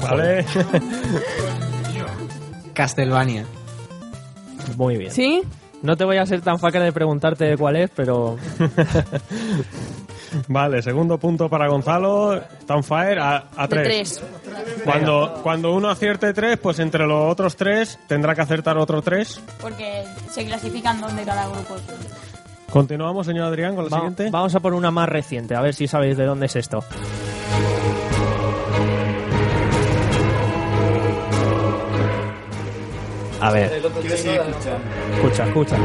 [0.02, 0.44] Vale.
[2.74, 3.46] Castlevania.
[4.76, 5.10] Muy bien.
[5.10, 5.42] ¿Sí?
[5.82, 8.36] No te voy a ser tan fácil de preguntarte cuál es, pero
[10.48, 12.40] vale, segundo punto para Gonzalo.
[12.66, 14.20] Townfire a, a De tres.
[14.44, 14.82] tres.
[14.84, 19.40] Cuando, cuando uno acierte tres, pues entre los otros tres tendrá que acertar otro tres.
[19.60, 21.76] Porque se clasifican donde cada grupo.
[22.70, 24.30] Continuamos, señor Adrián, con la va- siguiente.
[24.30, 26.82] vamos a por una más reciente, a ver si sabéis de dónde es esto.
[33.40, 33.72] A ver,
[35.14, 35.76] escucha, escucha.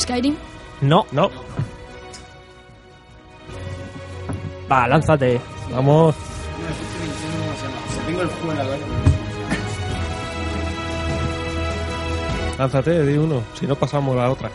[0.00, 0.36] Skyrim.
[0.80, 1.30] No, No.
[4.70, 5.40] Va, lánzate.
[5.72, 6.14] Vamos.
[8.06, 8.86] Tengo el juego en la cabeza.
[12.58, 13.42] Lánzate, di uno.
[13.54, 14.50] Si no, pasamos a la otra.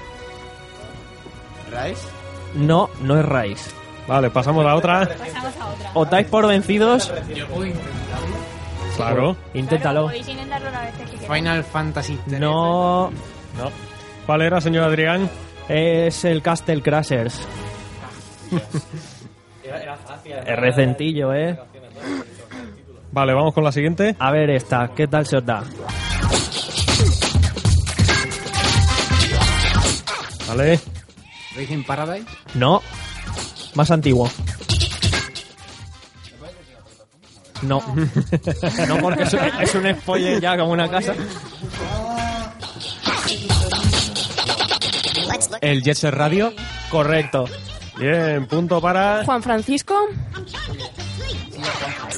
[1.72, 2.08] ¿Rice?
[2.56, 3.72] No, no es Rise.
[4.08, 5.00] Vale, pasamos a la otra.
[5.08, 5.92] Pasamos a otra.
[5.96, 7.12] ¿Os dais por vencidos?
[8.96, 9.36] Claro.
[9.54, 10.04] Inténtalo.
[10.04, 11.28] Podéis intentarlo que queráis.
[11.28, 12.20] Final Fantasy.
[12.28, 13.10] No,
[13.58, 13.72] No.
[14.26, 15.30] ¿Cuál era, señor Adrián?
[15.68, 17.40] es el Castle Crashers.
[20.46, 21.58] Es recentillo, ¿eh?
[23.12, 24.16] Vale, vamos con la siguiente.
[24.20, 25.64] A ver esta, ¿qué tal se os da?
[30.48, 30.80] Vale.
[31.56, 32.28] Racing Paradise.
[32.54, 32.82] No,
[33.74, 34.30] más antiguo.
[37.62, 37.82] No,
[38.88, 41.14] no porque es un, es un spoiler ya como una casa.
[45.61, 46.53] El Jet Set Radio.
[46.90, 47.45] Correcto.
[47.98, 49.95] Bien, punto para Juan Francisco.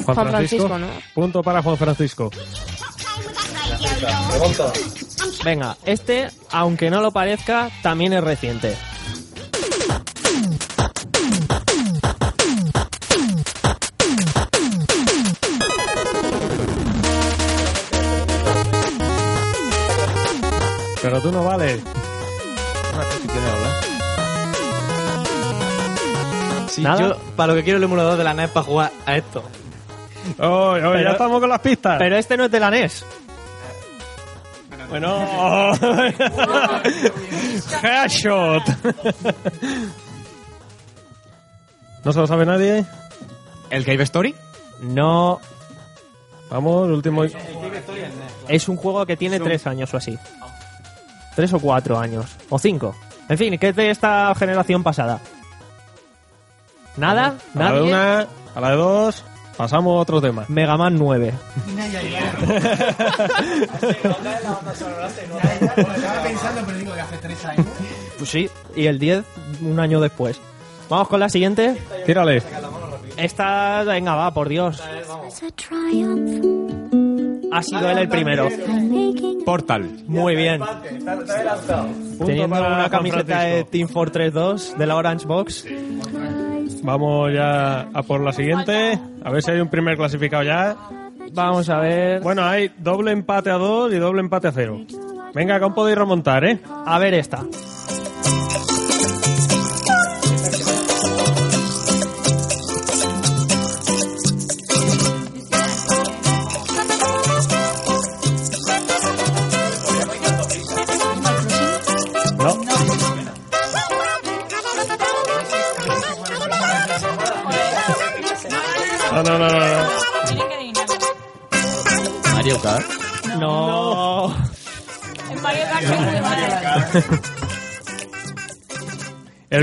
[0.05, 0.67] Juan Juan Francisco.
[0.67, 0.87] Francisco, ¿no?
[1.13, 2.31] Punto para Juan Francisco.
[5.43, 8.75] Venga, este, aunque no lo parezca, también es reciente.
[21.01, 21.81] Pero tú no vales.
[26.69, 26.99] Sí, ¿Nada?
[26.99, 29.43] yo para lo que quiero el emulador de la NES para jugar a esto.
[30.39, 31.97] Oh, oh, ya Pero- estamos con las pistas.
[31.97, 33.05] Pero este no es de la NES.
[34.89, 35.73] Bueno.
[37.83, 38.63] Headshot.
[42.03, 42.85] ¿No se lo sabe nadie?
[43.69, 44.35] El Cave Story.
[44.81, 45.39] No,
[46.49, 47.25] Vamos, último.
[48.47, 50.17] es un juego que tiene tres años o así.
[51.37, 52.25] Tres o cuatro años.
[52.49, 52.95] O cinco.
[53.29, 55.19] En fin, que es de esta generación pasada.
[56.95, 57.35] ¿Nada?
[57.53, 59.23] A la de una, a la de dos,
[59.55, 60.45] pasamos a otro tema.
[60.47, 61.31] Mega Man 9.
[65.93, 67.67] Estaba pensando, pero digo que hace tres años.
[68.17, 69.23] Pues sí, y el 10
[69.61, 70.41] un año después.
[70.89, 71.79] Vamos con la siguiente.
[72.07, 72.41] Tírale.
[73.15, 74.81] Esta, venga, va, por Dios.
[77.51, 78.49] Ha sido él el primero.
[79.47, 79.89] Portal.
[80.07, 80.61] Muy bien.
[82.19, 83.63] Teniendo una camiseta de.
[83.63, 85.65] Team Fortress 2 de la Orange Box.
[86.83, 88.99] Vamos ya a por la siguiente.
[89.23, 90.75] A ver si hay un primer clasificado ya.
[91.31, 92.19] Vamos a ver.
[92.19, 94.81] Bueno, hay doble empate a dos y doble empate a cero.
[95.33, 96.59] Venga, que aún podéis remontar, ¿eh?
[96.85, 97.45] A ver esta.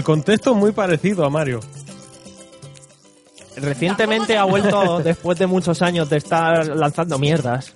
[0.05, 1.60] Contexto es muy parecido a Mario.
[3.56, 7.72] Recientemente ha vuelto después de muchos años de estar lanzando mierdas.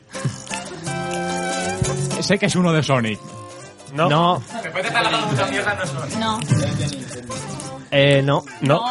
[2.21, 3.19] Sé que es uno de Sonic.
[3.95, 4.09] No.
[4.09, 4.43] No,
[6.19, 6.41] No.
[7.91, 8.45] eh, no.
[8.61, 8.83] No.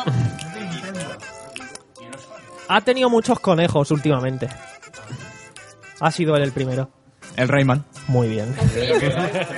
[2.70, 4.48] Ha tenido muchos conejos últimamente.
[6.00, 6.90] Ha sido él el primero.
[7.36, 7.86] El Rayman.
[8.08, 8.56] Muy bien.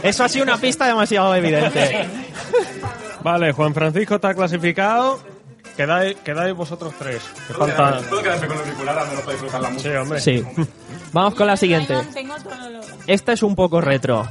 [0.03, 2.07] Eso ha sido una pista demasiado evidente.
[3.23, 5.19] Vale, Juan Francisco está clasificado.
[5.75, 7.21] Quedáis, quedáis vosotros tres.
[7.47, 8.01] Que falta...
[8.09, 9.07] ¿Puedo quedarme con el auricular?
[9.07, 10.19] No lo puedo disfrutar la Sí, hombre.
[10.19, 10.43] Sí.
[11.13, 11.95] Vamos con la siguiente.
[13.07, 14.27] Esta es un poco retro.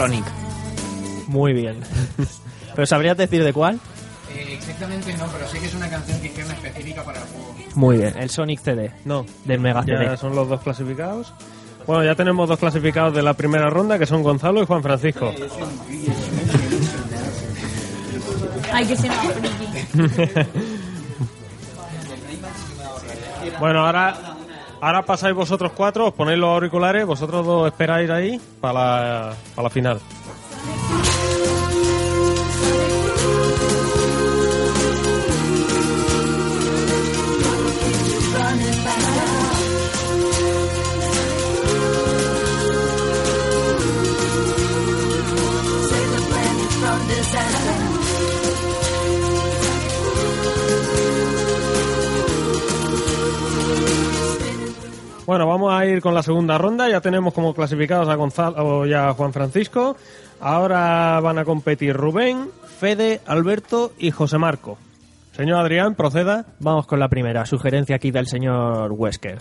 [0.00, 0.24] Sonic.
[1.26, 1.76] Muy bien.
[2.74, 3.78] ¿Pero sabrías decir de cuál?
[4.34, 7.54] Eh, exactamente no, pero sé que es una canción que hicieron específica para el juego.
[7.74, 8.14] Muy bien.
[8.16, 8.92] El Sonic CD.
[9.04, 9.26] No.
[9.44, 10.16] Del Mega Ya CD.
[10.16, 11.34] son los dos clasificados.
[11.86, 15.34] Bueno, ya tenemos dos clasificados de la primera ronda, que son Gonzalo y Juan Francisco.
[18.72, 19.10] Hay que ser.
[23.58, 24.16] Bueno, ahora,
[24.80, 29.62] ahora pasáis vosotros cuatro, os ponéis los auriculares, vosotros dos esperáis ahí para la, para
[29.64, 30.00] la final.
[55.30, 56.88] Bueno, vamos a ir con la segunda ronda.
[56.88, 59.96] Ya tenemos como clasificados a Gonzalo y a Juan Francisco.
[60.40, 62.48] Ahora van a competir Rubén,
[62.80, 64.76] Fede, Alberto y José Marco.
[65.30, 66.46] Señor Adrián, proceda.
[66.58, 69.38] Vamos con la primera sugerencia aquí del señor Wesker.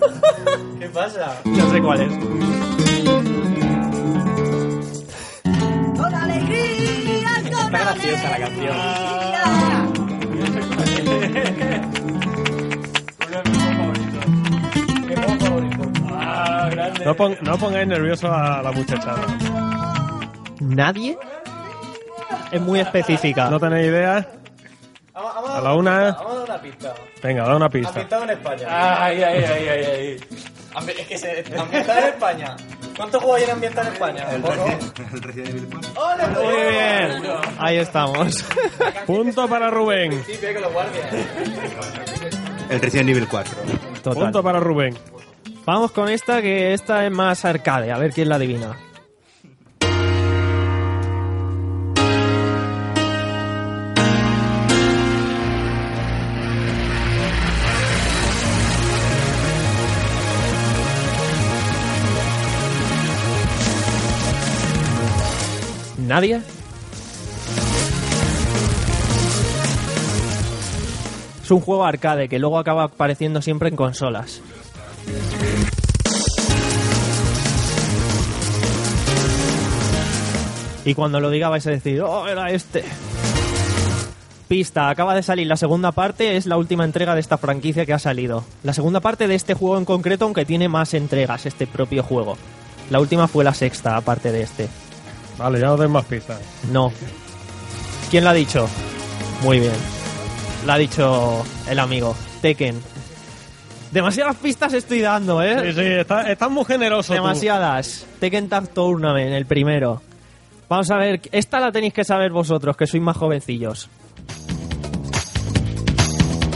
[0.78, 1.40] ¿Qué pasa?
[1.46, 2.12] No sé cuál es.
[5.98, 9.83] Con alegría, con Está graciosa la canción.
[17.04, 19.20] No, pon- no pongáis nervioso a la muchachada.
[20.60, 21.18] ¿Nadie?
[22.52, 23.48] Es muy específica.
[23.50, 24.26] ¿No tenéis idea?
[25.14, 26.12] A la una.
[26.12, 26.94] Vamos a dar una pista.
[27.22, 27.88] Venga, da una pista.
[27.90, 28.66] Ambientado en España.
[29.04, 30.16] Ay, ay, ay, ay, ay.
[30.74, 32.56] Ambi- Es que se ambientado en España.
[32.96, 34.24] ¿Cuántos juegos hay en ambientado en España?
[34.32, 34.44] El,
[35.14, 35.90] el Resident Evil 4.
[35.96, 37.32] ¡Hola, Muy bien.
[37.58, 38.44] Ahí estamos.
[39.06, 40.22] Punto para Rubén.
[40.26, 41.06] Sí, que los guardias.
[42.70, 43.54] El Resident Evil 4.
[44.02, 44.22] Total.
[44.22, 44.96] Punto para Rubén.
[45.66, 47.90] Vamos con esta, que esta es más arcade.
[47.90, 48.76] A ver quién la adivina.
[66.06, 66.42] ¿Nadie?
[71.42, 74.42] Es un juego arcade que luego acaba apareciendo siempre en consolas.
[80.84, 82.84] Y cuando lo diga vais a decir, oh, era este.
[84.48, 87.94] Pista, acaba de salir la segunda parte, es la última entrega de esta franquicia que
[87.94, 88.44] ha salido.
[88.62, 92.36] La segunda parte de este juego en concreto, aunque tiene más entregas, este propio juego.
[92.90, 94.68] La última fue la sexta, aparte de este.
[95.38, 96.38] Vale, ya os doy más pistas.
[96.70, 96.92] No.
[98.10, 98.68] ¿Quién la ha dicho?
[99.42, 99.72] Muy bien.
[100.66, 102.78] La ha dicho el amigo, Tekken.
[103.92, 105.72] Demasiadas pistas estoy dando, ¿eh?
[105.72, 107.08] Sí, sí, está- estás muy generoso.
[107.08, 107.14] tú.
[107.14, 108.04] Demasiadas.
[108.20, 110.02] Tekken Tag Tournament, el primero.
[110.68, 113.88] Vamos a ver, esta la tenéis que saber vosotros, que sois más jovencillos.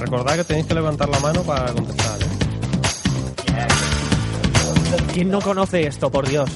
[0.01, 2.22] Recordad que tenéis que levantar la mano para contestar.
[2.22, 2.26] ¿eh?
[5.12, 6.51] ¿Quién no conoce esto, por Dios?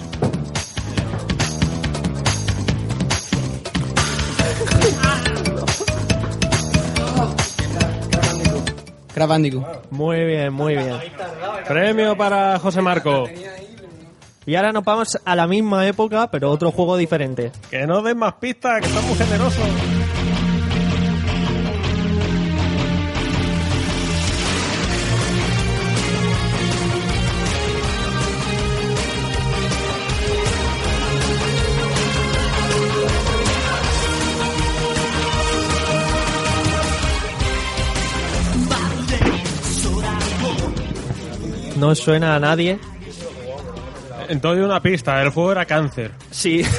[9.15, 9.91] Crash Bandicoot.
[9.91, 10.97] Muy bien, muy bien.
[11.66, 13.29] Premio para José Marco.
[14.44, 17.52] Y ahora nos vamos a la misma época, pero otro juego diferente.
[17.70, 19.60] Que no des más pistas, que estás muy generoso.
[41.77, 42.78] No suena a nadie.
[44.28, 46.12] Entonces una pista, el juego era cáncer.
[46.31, 46.65] Sí.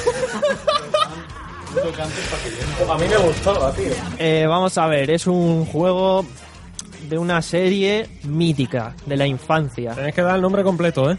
[2.88, 3.92] A mí me gustó, tío.
[4.18, 6.24] Eh, vamos a ver, es un juego
[7.08, 9.92] de una serie mítica de la infancia.
[9.92, 11.18] Tenéis que dar el nombre completo, ¿eh?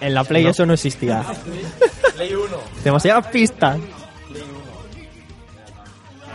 [0.00, 1.24] En la Play eso no existía.
[2.18, 2.44] Ley 1.
[2.84, 3.76] Demasiadas pistas.
[3.76, 3.78] A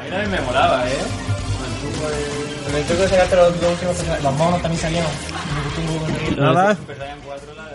[0.04, 2.45] mí también me molaba, ¿eh?
[2.80, 4.24] Los, los últimos personajes.
[4.24, 4.92] Los monos también.
[4.94, 6.78] Me gustó un el- Nada.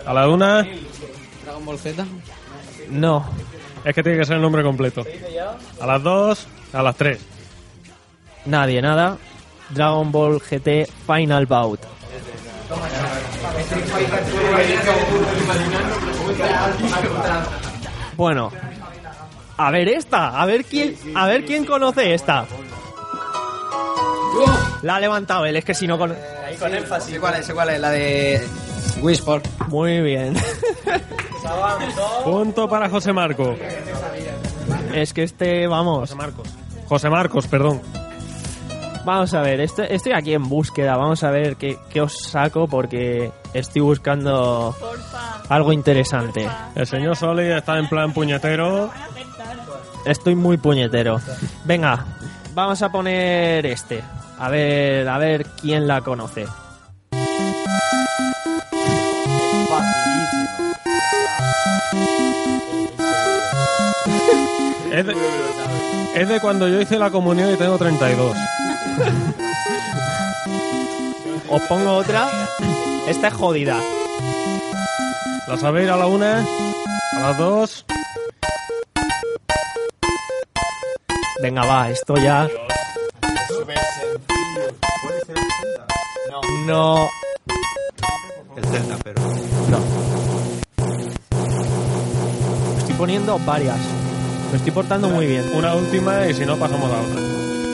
[0.05, 0.63] A la una.
[1.43, 2.05] Dragon Ball Z.
[2.89, 3.25] No.
[3.83, 5.03] Es que tiene que ser el nombre completo.
[5.79, 7.19] A las dos, a las tres.
[8.45, 9.17] Nadie, nada.
[9.69, 11.79] Dragon Ball GT Final Bout.
[18.15, 18.51] Bueno,
[19.57, 22.45] a ver esta, a ver quién, a ver quién conoce esta.
[24.81, 26.15] La ha levantado él, es que si no con...
[26.45, 27.19] Ahí con énfasis.
[27.19, 27.51] ¿Cuál es?
[27.51, 27.79] ¿Cuál es?
[27.79, 28.47] La de
[29.01, 29.47] Wii Sport.
[29.67, 30.35] Muy bien.
[32.23, 33.55] Punto para José Marco.
[34.93, 36.01] Es que este, vamos.
[36.01, 36.47] José Marcos.
[36.87, 37.81] José Marcos, perdón.
[39.03, 40.95] Vamos a ver, estoy, estoy aquí en búsqueda.
[40.95, 44.75] Vamos a ver qué, qué os saco porque estoy buscando
[45.49, 46.47] algo interesante.
[46.75, 48.91] El señor Soli está en plan puñetero.
[50.05, 51.19] Estoy muy puñetero.
[51.65, 52.05] Venga,
[52.53, 54.03] vamos a poner este.
[54.41, 56.47] A ver, a ver quién la conoce.
[64.91, 65.15] Es de,
[66.15, 68.35] es de cuando yo hice la comunión y tengo 32.
[71.47, 72.27] Os pongo otra.
[73.07, 73.79] Esta es jodida.
[75.47, 76.43] ¿La sabéis a la una?
[77.13, 77.85] A las dos.
[81.43, 82.49] Venga, va, esto ya.
[86.65, 87.09] No.
[88.55, 89.21] El Zelda, pero.
[89.69, 89.79] No.
[92.73, 93.77] Me estoy poniendo varias.
[94.51, 95.45] Me estoy portando muy bien.
[95.53, 97.21] Una última y si no pasamos a la otra.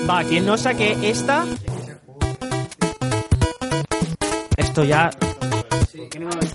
[0.10, 1.46] Va, quien no saque esta.
[4.56, 5.10] Esto ya.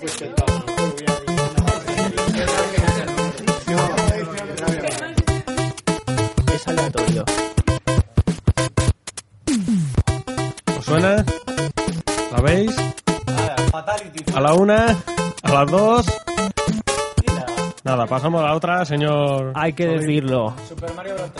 [0.05, 0.52] Es
[14.53, 14.97] la una,
[15.41, 16.05] a las dos.
[17.83, 19.51] Nada, pasamos a la otra, señor.
[19.55, 20.53] Hay que decirlo.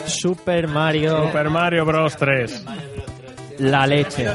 [0.06, 1.26] Super Mario.
[1.26, 2.65] Super Mario Bros 3.
[3.60, 4.27] La leche.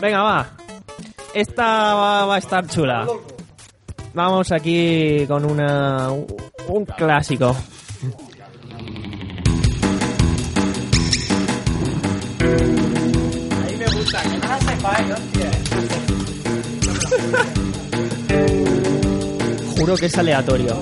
[0.00, 0.46] Venga, va.
[1.32, 3.06] Esta va, va a estar chula.
[4.12, 7.56] Vamos aquí con una un clásico.
[19.76, 20.76] Juro que es aleatorio.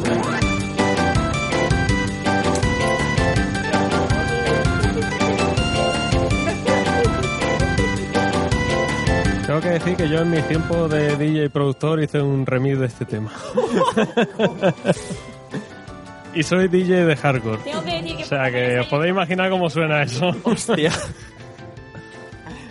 [9.47, 12.79] Tengo que decir que yo en mis tiempos de DJ y productor hice un remix
[12.79, 13.31] de este tema.
[16.35, 17.59] y soy DJ de hardcore.
[17.59, 20.31] Tengo que decir que O sea que os podéis imaginar cómo suena eso.
[20.45, 20.91] Hostia.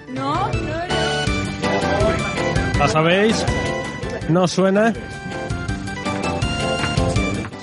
[0.10, 0.91] No, no, no.
[2.82, 3.46] ¿La sabéis?
[4.30, 4.92] ¿No suena?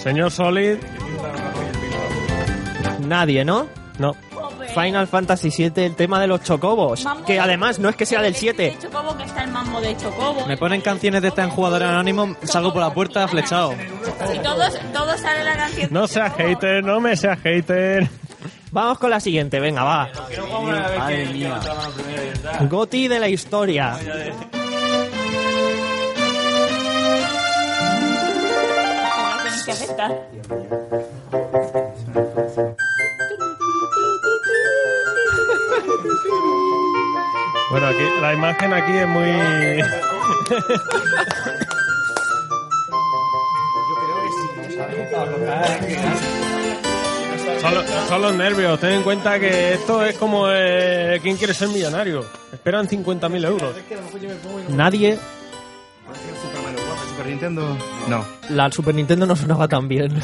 [0.00, 0.76] Señor Solid.
[3.00, 3.66] Nadie, ¿no?
[3.98, 4.14] No.
[4.74, 7.02] Final Fantasy VII, el tema de los chocobos.
[7.04, 8.76] Mambo Que de- además no es que sea del De 7.
[8.80, 10.46] Chocobo, que está el mambo de Chocobo.
[10.46, 13.74] Me ponen canciones de esta en jugadores anónimos, salgo por la puerta flechado.
[14.32, 15.88] Y todos, todos sale la canción.
[15.90, 18.08] No seas hater, no me seas hater.
[18.70, 20.10] Vamos con la siguiente, venga, va.
[20.96, 21.58] Madre mía.
[22.70, 23.96] Goti de la historia.
[37.70, 39.28] Bueno, aquí la imagen aquí es muy.
[47.60, 48.78] Son, los- son los nervios.
[48.80, 52.24] Ten en cuenta que esto es como eh, ¿Quién quiere ser millonario?
[52.52, 53.74] Esperan 50.000 euros.
[54.68, 55.18] Nadie.
[57.28, 57.76] Nintendo.
[58.08, 58.24] No.
[58.50, 60.18] La Super Nintendo no sonaba tan bien.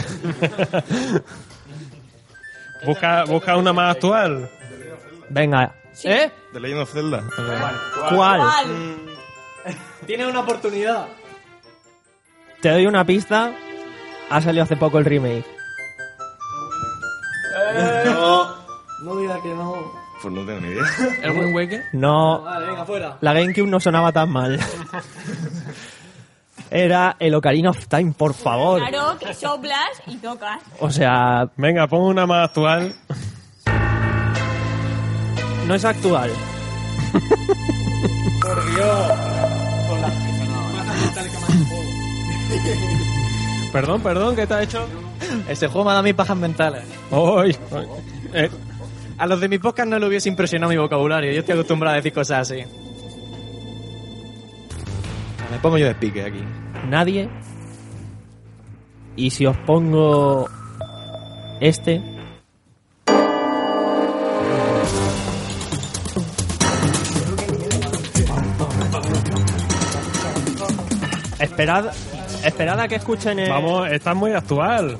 [2.84, 4.50] Busca, busca una más actual.
[5.30, 5.74] Venga.
[6.02, 6.30] ¿Eh?
[6.52, 7.24] The Legend of Zelda.
[8.14, 8.42] ¿Cuál?
[10.06, 11.06] Tiene una oportunidad.
[12.60, 13.52] Te doy una pista.
[14.30, 15.46] Ha salido hace poco el remake.
[18.04, 18.54] No.
[19.02, 19.92] No diga que no.
[20.20, 20.84] Pues no tengo ni idea.
[21.22, 21.84] ¿El Wind Waker?
[21.92, 22.42] No.
[22.42, 23.16] Vale, venga, fuera.
[23.20, 24.58] La GameCube no sonaba tan mal.
[26.76, 28.80] Era el Ocarina of Time, por favor.
[28.80, 30.60] Claro, que soplas y tocas.
[30.80, 32.92] O sea, Venga, pon una más actual.
[35.68, 36.32] no es actual.
[38.42, 39.12] Por Dios.
[39.88, 40.10] Con la
[43.72, 44.84] Perdón, perdón, ¿qué te ha hecho?
[45.48, 46.82] Ese juego me ha dado mis pajas mentales.
[47.12, 47.56] Uy,
[48.32, 48.50] eh,
[49.16, 51.30] A los de mi podcast no le hubiese impresionado mi vocabulario.
[51.30, 52.64] Yo estoy acostumbrado a decir cosas así.
[55.52, 56.42] Me pongo yo de pique aquí.
[56.88, 57.28] Nadie.
[59.16, 60.48] Y si os pongo
[61.60, 62.02] este.
[71.38, 71.92] Esperad,
[72.44, 73.50] esperad a que escuchen el...
[73.50, 74.96] vamos, está muy actual.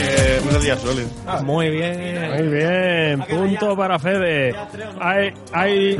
[0.00, 1.06] Eh, Gear Solid.
[1.44, 2.36] Muy bien.
[2.36, 4.54] Muy bien, punto para Fede.
[5.00, 5.98] Hay, hay...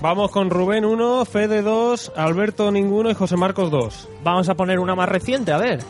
[0.00, 4.08] Vamos con Rubén 1, Fede 2, Alberto ninguno y José Marcos 2.
[4.22, 5.80] Vamos a poner una más reciente, a ver.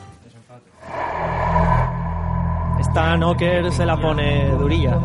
[2.81, 4.99] Esta Knocker se la pone durilla.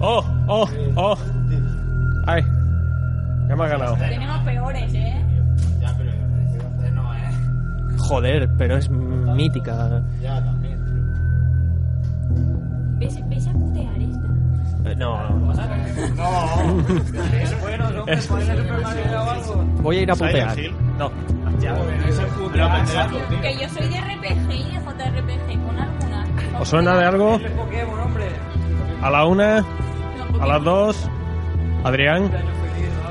[0.00, 1.16] ¡Oh, oh, oh!
[2.26, 2.42] ¡Ay!
[3.48, 3.96] Ya me ha ganado.
[3.96, 5.27] Tenemos peores, ¿eh?
[8.08, 10.02] Joder, pero es mítica.
[12.98, 14.90] ¿Ves, ves a putear esta?
[14.90, 15.18] Eh, No.
[19.82, 20.50] Voy a ir a putear.
[20.54, 20.74] Silent Hill.
[20.98, 21.10] No.
[23.42, 26.28] Que yo soy de RPG y de JRPG con algunas.
[26.60, 27.38] ¿Os suena de algo?
[29.02, 29.64] A la una,
[30.40, 31.08] a las dos.
[31.84, 32.30] Adrián,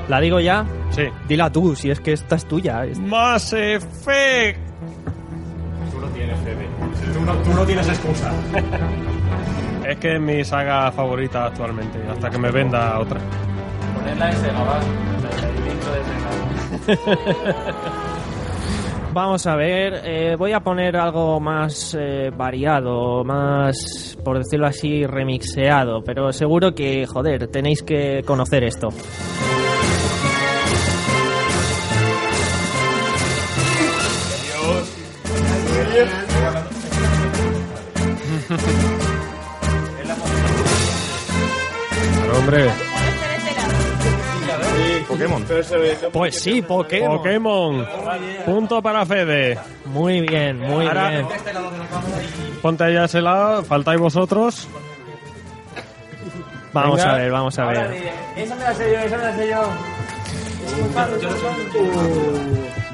[0.10, 0.66] La digo ya.
[0.92, 1.04] Sí.
[1.28, 2.84] Dila tú, si es que esta es tuya.
[3.02, 4.67] Mass Effect.
[5.92, 6.68] Tú no tienes, Fede.
[7.14, 8.32] Tú no, tú no tienes excusa.
[9.88, 13.22] Es que es mi saga favorita actualmente, hasta que me venda otra.
[13.96, 14.80] Ponerla en Sega,
[15.72, 17.88] intro de Sega.
[19.14, 25.08] Vamos a ver, eh, voy a poner algo más eh, variado, más, por decirlo así,
[25.08, 28.90] remixeado, pero seguro que, joder, tenéis que conocer esto.
[42.48, 42.72] Hombre,
[45.08, 45.46] Pokémon.
[46.14, 47.18] Pues sí, Pokémon.
[47.18, 47.88] Pokémon.
[48.46, 49.58] Punto para Fede.
[49.86, 51.28] Muy bien, muy Ahora- bien.
[52.62, 54.68] Ponte allá a ese lado, faltáis vosotros.
[56.74, 57.14] Vamos Venga.
[57.14, 58.12] a ver, vamos a ver.
[58.36, 59.64] Esa me la sé yo, esa me la sé yo.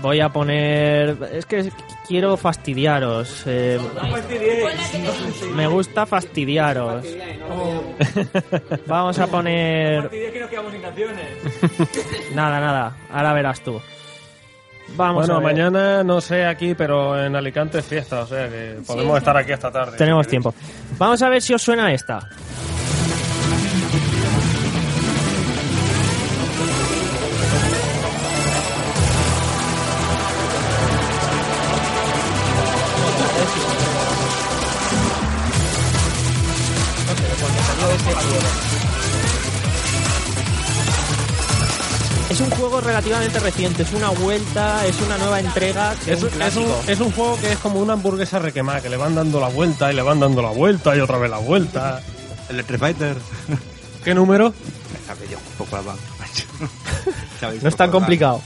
[0.03, 1.17] Voy a poner...
[1.31, 1.71] Es que
[2.05, 3.43] quiero fastidiaros.
[3.45, 3.80] eh,
[5.55, 7.05] me gusta fastidiaros.
[8.85, 10.11] Vamos a poner...
[12.35, 12.97] Nada, nada.
[13.11, 13.80] Ahora verás tú.
[14.97, 15.55] Vamos bueno, a ver.
[15.55, 19.53] mañana no sé aquí, pero en Alicante es fiesta, o sea que podemos estar aquí
[19.53, 19.97] esta tarde.
[19.97, 20.53] Tenemos tiempo.
[20.97, 22.27] Vamos a ver si os suena esta.
[43.32, 45.94] Relativamente reciente, es una vuelta, es una nueva entrega.
[46.06, 46.84] Es, un es un, clásico.
[46.88, 49.91] es un juego que es como una hamburguesa requemada, que le van dando la vuelta
[49.91, 52.02] y le van dando la vuelta y otra vez la vuelta.
[52.50, 53.18] El Street Fighter.
[54.04, 54.54] ¿Qué número?
[55.08, 56.00] Sabe yo, un poco abajo.
[57.40, 58.41] ¿Sabéis No es tan complicado.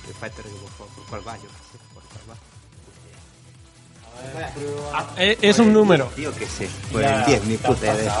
[0.00, 2.24] Street Fighter, digo, por, por cuál va, yo qué sé, por cuál
[5.00, 5.22] va.
[5.22, 6.06] Eh, es un número.
[6.14, 6.68] Tío, qué sé.
[6.90, 8.14] Pues el 10, ni puta idea.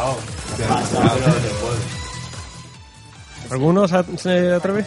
[3.50, 4.86] ¿Alguno se, se atreve?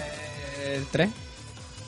[0.76, 1.10] ¿El 3?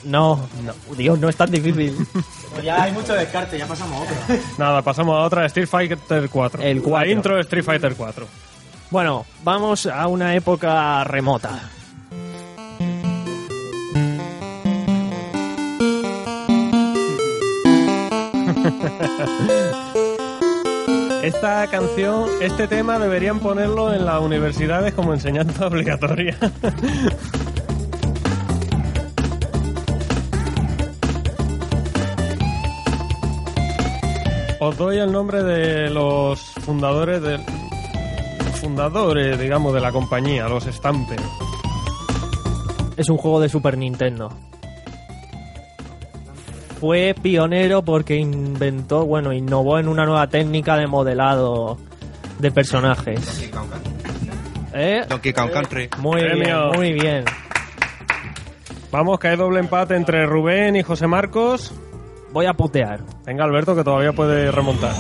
[0.05, 1.93] No, no, Dios, no es tan difícil.
[2.63, 4.15] ya hay mucho descarte, ya pasamos a otro.
[4.57, 6.63] Nada, pasamos a otra, Street Fighter 4.
[6.63, 7.11] El La 4.
[7.11, 8.25] intro de Street Fighter 4.
[8.89, 11.59] Bueno, vamos a una época remota.
[21.23, 26.37] Esta canción, este tema deberían ponerlo en las universidades como enseñanza obligatoria.
[34.59, 37.41] Os doy el nombre de los fundadores del
[38.57, 41.19] fundadores, digamos, de la compañía, los Stamper.
[42.97, 44.29] Es un juego de Super Nintendo.
[46.79, 51.77] Fue pionero porque inventó, bueno, innovó en una nueva técnica de modelado
[52.39, 53.49] de personajes.
[54.73, 55.05] ¿Eh?
[55.07, 55.89] Donkey Kong Country.
[55.99, 56.71] Muy Premio.
[56.71, 57.25] bien, muy bien.
[58.91, 61.73] Vamos, que hay doble empate entre Rubén y José Marcos.
[62.37, 62.99] Voy a putear.
[63.25, 64.93] Venga, Alberto, que todavía puede remontar.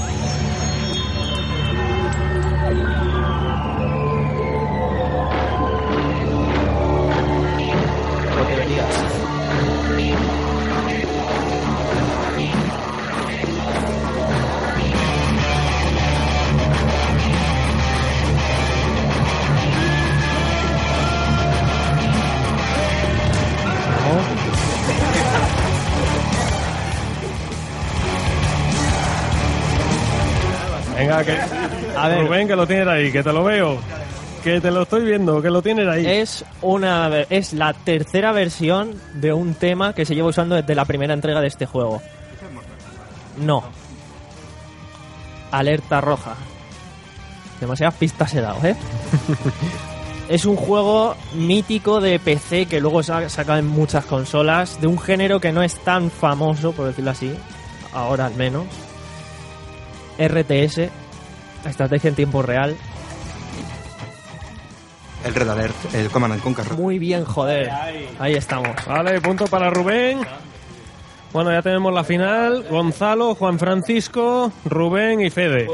[32.37, 33.77] Rubén, que lo tienes ahí, que te lo veo.
[34.43, 36.05] Que te lo estoy viendo, que lo tienes ahí.
[36.05, 40.85] Es una es la tercera versión de un tema que se lleva usando desde la
[40.85, 41.99] primera entrega de este juego.
[43.37, 43.63] No.
[45.49, 46.35] Alerta roja.
[47.59, 48.75] Demasiadas pistas he dado, ¿eh?
[50.29, 54.85] es un juego mítico de PC que luego se ha sacado en muchas consolas, de
[54.85, 57.33] un género que no es tan famoso, por decirlo así,
[57.93, 58.65] ahora al menos.
[60.19, 60.89] RTS,
[61.65, 62.75] estrategia en tiempo real.
[65.25, 66.73] El Red Alert, el Command and Conquer.
[66.73, 67.69] Muy bien, joder.
[68.19, 68.75] Ahí estamos.
[68.85, 70.19] Vale, punto para Rubén.
[71.33, 72.65] Bueno, ya tenemos la final.
[72.69, 75.67] Gonzalo, Juan Francisco, Rubén y Fede.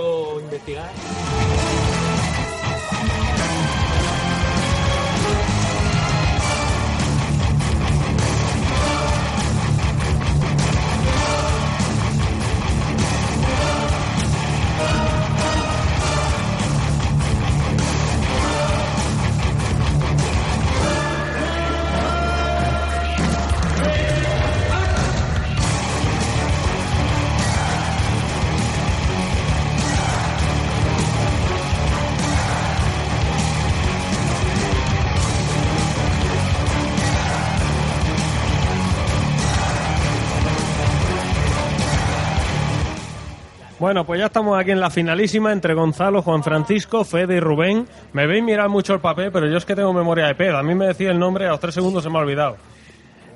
[43.93, 47.85] Bueno, pues ya estamos aquí en la finalísima entre Gonzalo, Juan Francisco, Fede y Rubén.
[48.11, 50.57] Me veis mirar mucho el papel, pero yo es que tengo memoria de pedo.
[50.57, 52.57] A mí me decía el nombre, a los tres segundos se me ha olvidado.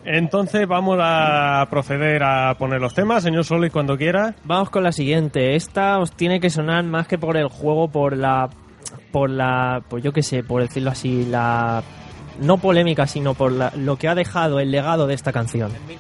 [0.04, 4.34] Entonces vamos a proceder a poner los temas, señor Solis, cuando quiera.
[4.46, 5.56] Vamos con la siguiente.
[5.56, 8.50] Esta os tiene que sonar más que por el juego, por la.
[9.12, 9.84] Por la.
[9.88, 11.84] Pues yo qué sé, por decirlo así, la.
[12.42, 15.72] No polémica, sino por la- lo que ha dejado el legado de esta canción.
[15.86, 15.98] Voy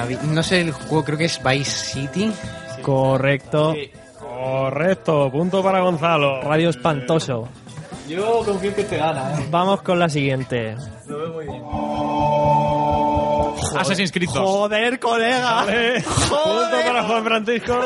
[0.00, 2.32] La vi- no sé el juego, creo que es Vice City.
[2.82, 3.74] Correcto.
[4.18, 6.40] Correcto, punto para Gonzalo.
[6.42, 7.48] Radio espantoso.
[8.08, 9.46] Yo confío en que te gana, ¿eh?
[9.50, 10.74] Vamos con la siguiente.
[11.06, 11.62] Lo veo muy bien.
[13.78, 14.38] Assassin's Creed 2.
[14.38, 15.54] Joder, colega.
[15.64, 17.80] Vale, punto para Juan Francisco.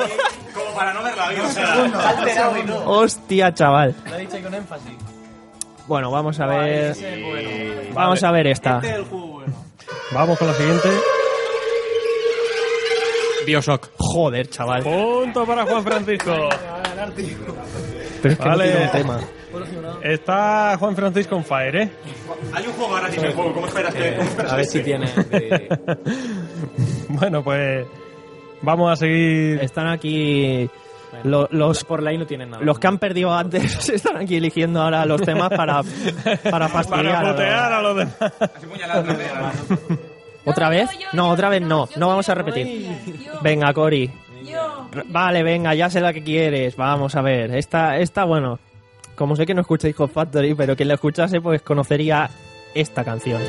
[0.55, 1.73] Como para no verla bien, o sea.
[2.09, 2.91] Alterado y todo.
[2.91, 3.95] Hostia, chaval.
[4.09, 4.93] Lo ha dicho ahí con énfasis.
[5.87, 6.95] Bueno, vamos a ver.
[6.97, 7.81] Bueno.
[7.93, 8.77] Vamos a ver esta.
[8.77, 9.55] Este es el juego bueno.
[10.13, 10.89] Vamos con la siguiente.
[13.45, 13.89] Bioshock.
[13.99, 14.83] Joder, chaval.
[14.83, 16.49] Punto para Juan Francisco.
[18.23, 18.65] Pero es que Vale.
[18.67, 19.21] no tiene un tema.
[20.03, 21.91] Está Juan Francisco on fire, ¿eh?
[22.55, 24.17] Hay un juego gratis en el juego, ¿cómo esperas que.?
[24.49, 25.07] A ver si tiene.
[25.31, 25.69] de-
[27.09, 27.87] Bueno, pues
[28.63, 29.59] vamos a seguir.
[29.63, 30.69] Están aquí
[31.23, 32.65] lo- los, Por I no tienen nada.
[32.65, 33.89] los que han perdido antes.
[33.89, 35.83] Están aquí eligiendo ahora los temas para,
[36.51, 37.37] para fastidiar.
[37.37, 39.55] Para a los- a los demás.
[40.45, 40.91] ¿Otra vez?
[41.13, 41.89] No, otra vez no.
[41.97, 42.89] No vamos a repetir.
[43.43, 44.11] Venga, Cori.
[45.07, 46.77] Vale, venga, ya sé la que quieres.
[46.77, 47.55] Vamos a ver.
[47.55, 48.59] Esta, esta bueno.
[49.15, 52.29] Como sé que no escucháis Hot Factory, pero quien la escuchase, pues conocería
[52.75, 53.41] esta canción.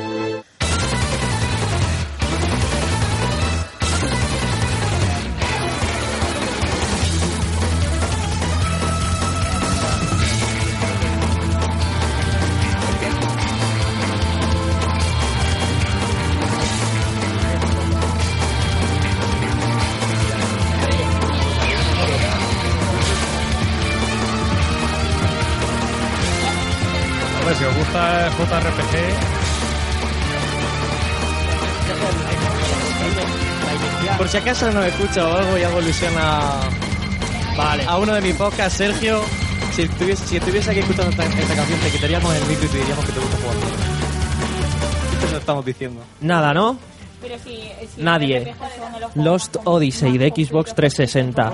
[28.34, 29.36] Gusta JRPG,
[34.18, 36.60] Por si acaso no escucha o algo y hago ilusión a.
[37.56, 37.84] Vale.
[37.84, 39.20] A uno de mis podcasts, Sergio.
[39.74, 42.78] Si estuviese, si estuviese aquí escuchando esta, esta canción, te quitaríamos el micro y te
[42.78, 43.56] diríamos que te gusta jugar.
[45.12, 46.02] Esto lo estamos diciendo.
[46.20, 46.78] Nada, ¿no?
[47.20, 48.40] Pero si, si Nadie.
[48.40, 48.54] De
[49.00, 51.50] los Lost Odyssey de Xbox 360.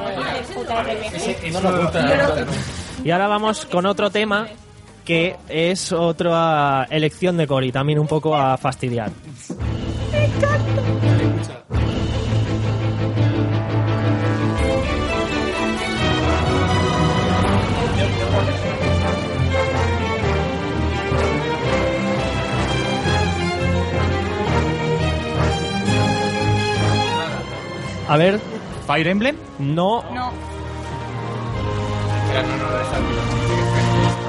[0.55, 1.53] JRPG.
[1.53, 2.47] No nos gusta.
[3.03, 4.47] Y ahora vamos con otro tema
[5.05, 9.11] que es otra elección de Cory, también un poco a fastidiar.
[28.09, 28.39] A ver,
[28.87, 29.37] Fire Emblem.
[29.59, 30.33] no, No,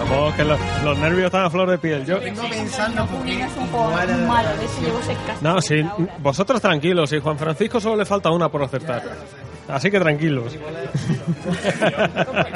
[0.10, 2.06] vamos, que los, los nervios están a flor de piel.
[2.06, 3.92] Yo, Tengo pensando no es un juego
[4.28, 5.86] malo, de ese llevo seis no, sí,
[6.20, 9.04] vosotros tranquilos, si Juan Francisco solo le falta una por acertar.
[9.68, 10.56] Así que tranquilos.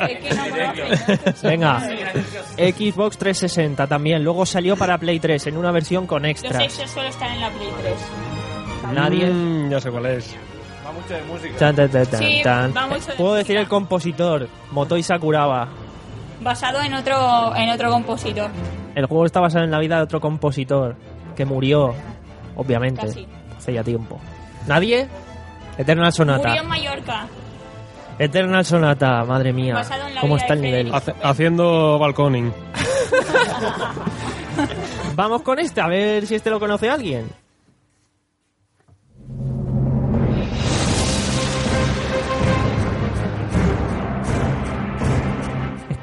[0.07, 1.79] Que venga.
[2.57, 6.63] Xbox 360 también, luego salió para Play 3 en una versión con Los extras.
[6.63, 8.93] extras solo están en la Play 3.
[8.93, 9.25] Nadie.
[9.27, 10.35] Mm, ya sé cuál es.
[10.85, 11.57] Va mucho de música.
[11.57, 12.75] Tan, tan, tan, tan, Sí, tan.
[12.75, 15.67] va mucho de Puedo decir el compositor, Motoi Sakuraba.
[16.41, 18.49] Basado en otro, en otro compositor.
[18.95, 20.95] El juego está basado en la vida de otro compositor
[21.35, 21.93] que murió,
[22.55, 23.27] obviamente, Casi.
[23.57, 24.19] hace ya tiempo.
[24.67, 25.07] ¿Nadie?
[25.77, 26.47] Eternal Sonata.
[26.49, 27.27] Murió en Mallorca.
[28.19, 29.75] Eternal Sonata, madre mía.
[29.75, 30.93] Basado en la ¿Cómo vida está el nivel?
[30.93, 32.51] Hace- haciendo balconing.
[35.15, 37.29] Vamos con este, a ver si este lo conoce alguien.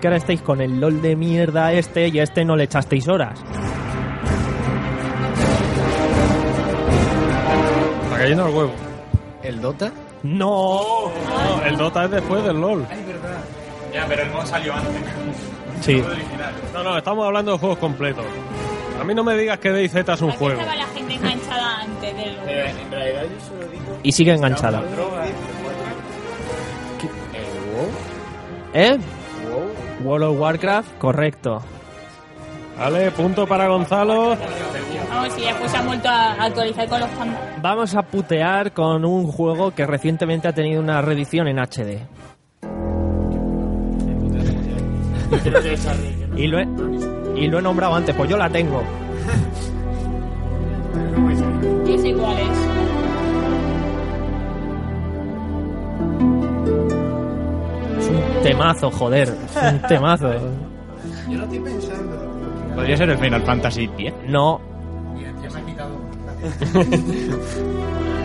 [0.05, 3.09] Que ahora estáis con el LOL de mierda este y a este no le echasteis
[3.09, 3.41] horas.
[8.05, 8.73] Está cayendo al huevo.
[9.43, 9.91] ¿El Dota?
[10.23, 10.79] No.
[11.09, 12.87] No, el Dota es después del LOL.
[13.95, 14.93] Ya, pero el mod salió antes.
[15.81, 16.05] Sí.
[16.75, 18.27] No, no, estamos hablando de juegos completos.
[19.01, 20.61] A mí no me digas que DayZ es un Aquí juego.
[20.61, 23.99] estaba la gente enganchada antes del en realidad yo solo digo.
[24.03, 24.83] Y sigue enganchada.
[28.75, 28.99] ¿Eh?
[30.05, 31.63] World of Warcraft, correcto.
[32.79, 34.37] Vale, punto para Gonzalo.
[35.09, 37.41] Vamos, si después se ha vuelto a actualizar con los pandas.
[37.63, 42.01] Vamos a putear con un juego que recientemente ha tenido una reedición en HD.
[46.37, 46.67] y, lo he,
[47.37, 48.83] y lo he nombrado antes, pues yo la tengo.
[51.87, 52.64] Yo sé cuál es.
[58.05, 59.29] Es un temazo, joder.
[59.29, 60.33] Es un temazo.
[61.29, 62.35] Yo lo estoy pensando.
[62.75, 64.13] Podría ser el Final Fantasy X.
[64.27, 64.61] No,
[65.43, 65.91] Ya me ha quitado.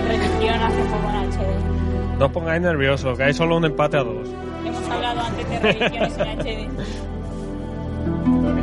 [0.08, 2.18] Reedición hace poco en HD.
[2.20, 4.28] No os pongáis nerviosos, que hay solo un empate a dos.
[4.66, 6.68] Hemos hablado antes de reediciones en HD.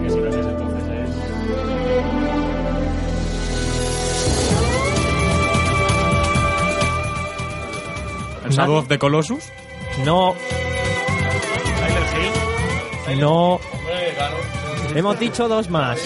[0.02, 1.10] que si lo haces entonces es...
[8.44, 9.50] ¿El Shadow of the Colossus?
[10.04, 10.34] no,
[13.14, 13.60] no.
[14.94, 15.98] Hemos dicho dos más.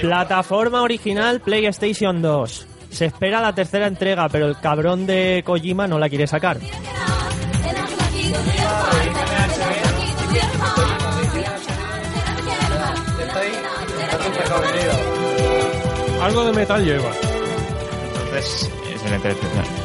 [0.00, 2.66] Plataforma original PlayStation 2.
[2.90, 6.58] Se espera la tercera entrega, pero el cabrón de Kojima no la quiere sacar.
[16.22, 17.10] Algo de metal lleva.
[18.24, 19.83] Entonces, es el entretenimiento.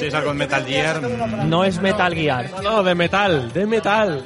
[0.00, 1.02] Si es algo en Metal Gear,
[1.44, 2.50] No es Metal Gear.
[2.62, 4.24] No, de metal, de metal.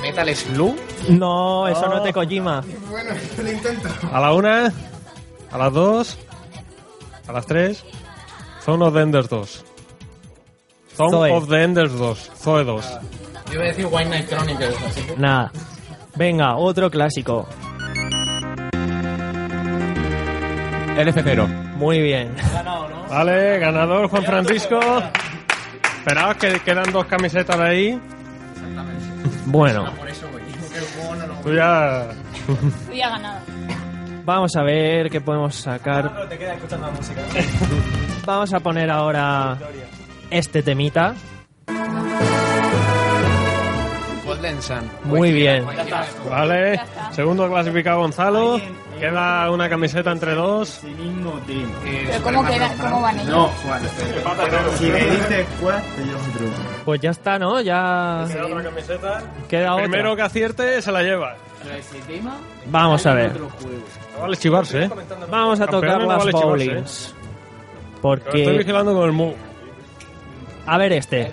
[0.00, 0.74] Metal Slug.
[1.10, 2.64] No, eso no es de Kojima.
[2.88, 3.10] Bueno,
[3.42, 3.90] lo intento.
[4.10, 4.72] A la una,
[5.52, 6.18] a las dos,
[7.28, 7.84] a las tres.
[8.64, 9.64] Zone of the Enders 2.
[10.96, 11.30] Zone Zoe.
[11.30, 12.30] of the Enders 2.
[12.38, 12.84] Zoe 2.
[13.52, 15.16] Yo voy a decir White Knight Chronicles, así que...
[15.18, 15.52] Nada.
[16.16, 17.46] Venga, otro clásico.
[20.96, 21.46] LF0.
[21.76, 22.34] Muy bien.
[23.08, 24.80] Vale, ganador Juan Francisco.
[25.98, 28.00] Esperaos que quedan dos camisetas de ahí.
[29.46, 29.92] Bueno,
[31.42, 32.08] Tú ya...
[32.46, 33.38] Tú ya ganado.
[34.24, 36.28] vamos a ver qué podemos sacar.
[36.28, 37.20] te queda escuchando la música.
[38.24, 39.56] Vamos a poner ahora
[40.30, 41.14] este temita.
[44.24, 44.90] Golden Sun.
[45.04, 45.64] Muy bien.
[46.28, 46.80] Vale,
[47.12, 48.60] segundo clasificado Gonzalo.
[48.98, 50.80] Queda una camiseta entre dos.
[50.82, 53.50] Pero ¿cómo, queda, cómo van ellos?
[54.78, 56.52] Si me dices cuál, te llevo un truco.
[56.84, 57.60] Pues ya está, ¿no?
[57.60, 59.22] Ya Queda otra camiseta.
[59.48, 59.84] queda otra.
[59.84, 61.36] Primero que acierte se la lleva.
[62.66, 63.38] Vamos a ver.
[63.40, 63.48] No
[64.20, 64.90] vale chivarse, ¿eh?
[65.30, 66.30] Vamos a tocar no las ¿eh?
[66.32, 67.14] bowlings.
[68.02, 68.58] Lo Estoy Porque...
[68.58, 69.32] vigilando con el mu.
[70.66, 71.32] A ver este.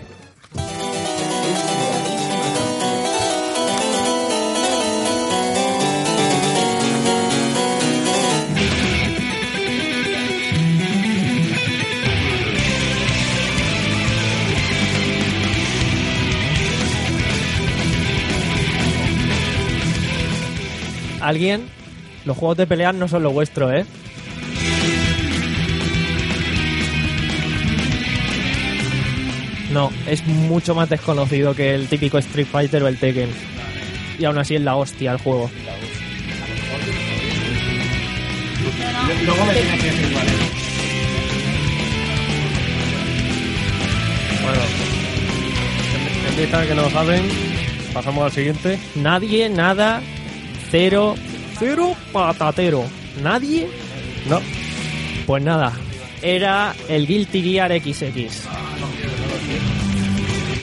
[21.34, 21.66] ¿Alguien?
[22.26, 23.88] Los juegos de pelear no son lo vuestro, ¿eh?
[29.72, 33.32] No, es mucho más desconocido que el típico Street Fighter o el Tekken.
[34.20, 35.50] Y aún así es la hostia el juego.
[39.26, 40.34] Luego me tienes que decir cuál es.
[44.44, 44.62] Bueno,
[46.30, 47.24] en vista que no lo saben,
[47.92, 48.78] pasamos al siguiente.
[48.94, 50.04] Nadie, nada,
[50.74, 51.14] cero,
[51.60, 52.84] cero patatero.
[53.22, 53.70] ¿Nadie?
[54.28, 54.40] No.
[55.28, 55.72] Pues nada,
[56.20, 58.48] era el Guilty Gear XX.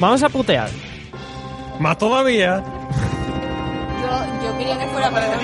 [0.00, 0.68] Vamos a putear.
[1.78, 2.60] Más todavía.
[4.00, 5.38] Yo, yo quería que fuera para No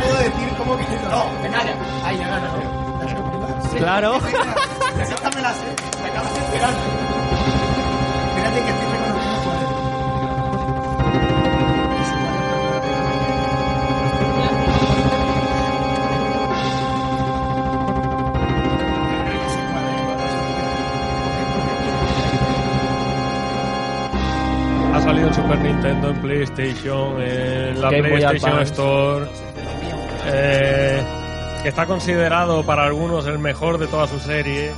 [0.00, 1.42] puedo decir cómo que no.
[1.42, 1.58] Venga,
[2.04, 2.48] ahí ya gana.
[3.76, 4.20] Claro.
[5.02, 5.64] Esta me la sé.
[6.00, 6.74] Me acabas de esperar.
[8.36, 8.81] Espérate que
[25.32, 28.62] en Super Nintendo, en PlayStation, en la Game PlayStation.
[28.62, 29.26] Store.
[30.26, 31.02] Eh,
[31.64, 34.72] está considerado para algunos el mejor de toda su serie.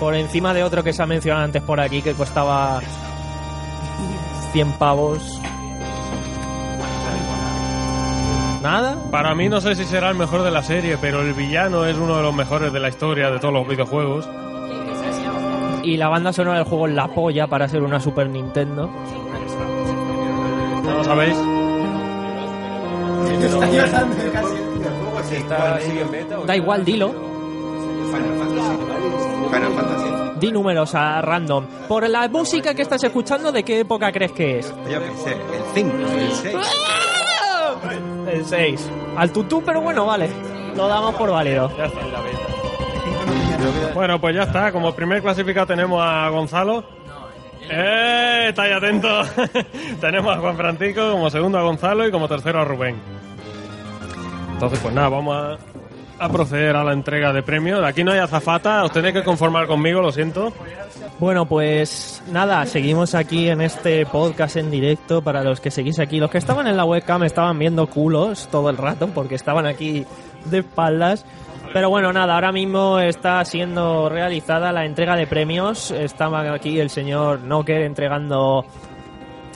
[0.00, 2.80] Por encima de otro que se ha mencionado antes por aquí que costaba
[4.52, 5.40] 100 pavos.
[8.62, 8.96] ¿Nada?
[9.10, 11.96] Para mí no sé si será el mejor de la serie, pero el villano es
[11.96, 14.28] uno de los mejores de la historia de todos los videojuegos.
[15.82, 18.90] Y la banda sonora del juego la polla para ser una Super Nintendo.
[20.86, 21.36] ¿No lo sabéis?
[25.30, 25.36] Está.
[25.36, 27.10] ¿Está sigue en beta o Da igual, dilo.
[27.10, 28.76] Final Fantasy.
[29.52, 30.38] Final Fantasy.
[30.40, 31.66] Di números a random.
[31.88, 34.74] Por la música que estás escuchando, ¿de qué época crees que es?
[34.90, 36.56] Yo qué sé, el 5, el 6.
[38.32, 38.90] El 6.
[39.16, 40.28] Al tutú, pero bueno, vale.
[40.76, 41.70] Lo damos por válido.
[43.94, 44.70] Bueno, pues ya está.
[44.72, 46.84] Como primer clasificado tenemos a Gonzalo.
[47.70, 48.46] ¡Eh!
[48.48, 49.28] Estáis atentos.
[50.00, 52.96] tenemos a Juan Francisco, como segundo a Gonzalo y como tercero a Rubén.
[54.52, 57.84] Entonces, pues nada, vamos a, a proceder a la entrega de premios.
[57.84, 60.52] Aquí no hay azafata, os tenéis que conformar conmigo, lo siento.
[61.18, 66.18] Bueno, pues nada, seguimos aquí en este podcast en directo para los que seguís aquí.
[66.18, 70.04] Los que estaban en la webcam estaban viendo culos todo el rato porque estaban aquí
[70.44, 71.24] de espaldas.
[71.72, 75.90] Pero bueno, nada, ahora mismo está siendo realizada la entrega de premios.
[75.90, 78.64] Estaba aquí el señor Nocker entregando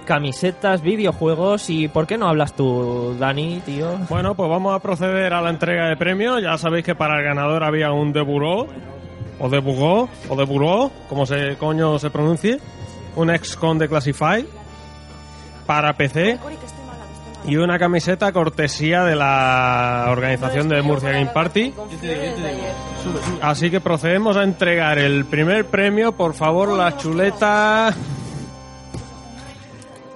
[0.05, 3.97] camisetas, videojuegos y ¿por qué no hablas tú, Dani, tío?
[4.09, 6.43] Bueno, pues vamos a proceder a la entrega de premios.
[6.43, 8.67] Ya sabéis que para el ganador había un de Buró,
[9.39, 12.59] o de Bugó, o de Buró, como se coño se pronuncie,
[13.17, 14.45] un ex-con de Classify
[15.67, 16.39] para PC
[17.47, 21.75] y una camiseta cortesía de la organización de Murcia Game Party.
[23.41, 27.95] Así que procedemos a entregar el primer premio, por favor, la chuleta.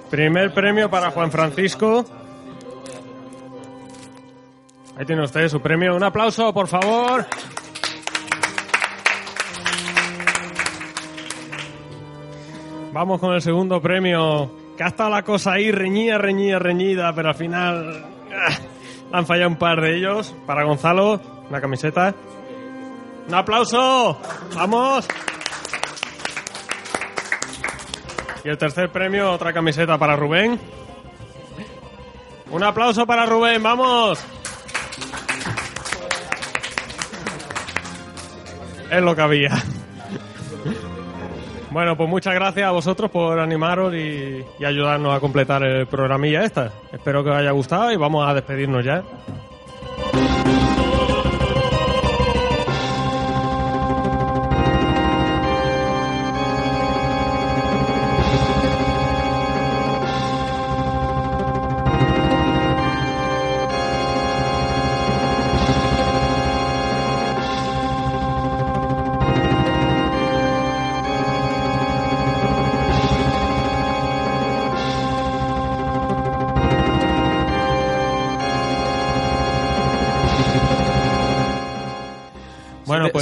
[0.09, 2.05] Primer premio para Juan Francisco.
[4.97, 5.95] Ahí tiene usted su premio.
[5.95, 7.25] Un aplauso, por favor.
[12.93, 14.64] Vamos con el segundo premio.
[14.77, 18.57] Que ha estado la cosa ahí reñida, reñida, reñida, pero al final ah,
[19.11, 20.35] han fallado un par de ellos.
[20.45, 22.13] Para Gonzalo, una camiseta.
[23.27, 24.19] Un aplauso.
[24.53, 25.07] Vamos.
[28.43, 30.59] Y el tercer premio, otra camiseta para Rubén.
[32.51, 34.23] Un aplauso para Rubén, vamos.
[38.91, 39.51] Es lo que había.
[41.75, 46.45] Bueno, pues muchas gracias a vosotros por animaros y, y ayudarnos a completar el programilla
[46.45, 46.71] esta.
[46.93, 49.03] Espero que os haya gustado y vamos a despedirnos ya.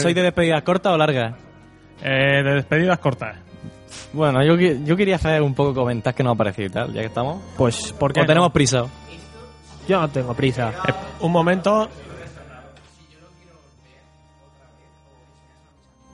[0.03, 1.35] ¿Soy de- pues ¿Soy de despedidas cortas o largas?
[2.03, 3.38] eh, de despedidas cortas.
[4.13, 7.01] Bueno, yo, yo quería hacer un poco comentar que no ha parecido y tal, ya
[7.01, 7.41] que estamos.
[7.57, 8.27] Pues, ¿por qué O no?
[8.27, 8.85] tenemos prisa.
[9.88, 10.69] Yo no tengo prisa.
[10.88, 11.89] Eh, un momento.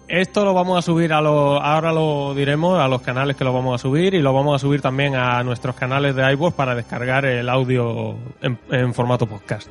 [0.07, 3.53] Esto lo vamos a subir a los, ahora lo diremos a los canales que lo
[3.53, 6.73] vamos a subir y lo vamos a subir también a nuestros canales de iVoox para
[6.73, 9.69] descargar el audio en, en formato podcast.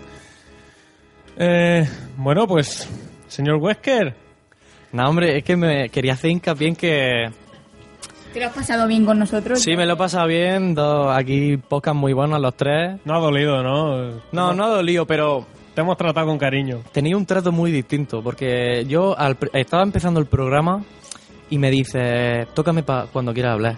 [1.36, 1.84] Eh,
[2.16, 2.88] bueno, pues,
[3.28, 4.14] señor Wesker,
[4.92, 7.30] No, hombre, es que me quería hacer hincapié en que
[8.32, 9.60] ¿Te lo has pasado bien con nosotros?
[9.60, 12.98] sí me lo he pasado bien, dos, aquí podcast muy buenos los tres.
[13.04, 14.20] no ha dolido, ¿no?
[14.32, 16.80] No, no ha dolido, pero Te hemos tratado con cariño.
[16.92, 20.82] tenía un trato muy distinto, porque yo al pr- estaba empezando el programa
[21.50, 23.76] y me dice, tócame pa cuando quieras hablar.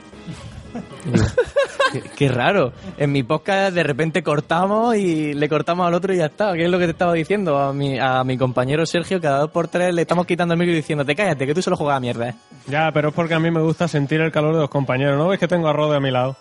[1.93, 2.73] Qué, qué raro.
[2.99, 6.53] En mi podcast de repente cortamos y le cortamos al otro y ya está.
[6.55, 7.59] ¿Qué es lo que te estaba diciendo?
[7.59, 10.73] A mi, a mi compañero Sergio, cada dos por tres le estamos quitando el micro
[10.73, 12.35] y diciendo, te cállate, que tú solo juegas a mierda.
[12.69, 15.17] Ya, pero es porque a mí me gusta sentir el calor de los compañeros.
[15.19, 16.37] ¿No ves que tengo a Rode a mi lado?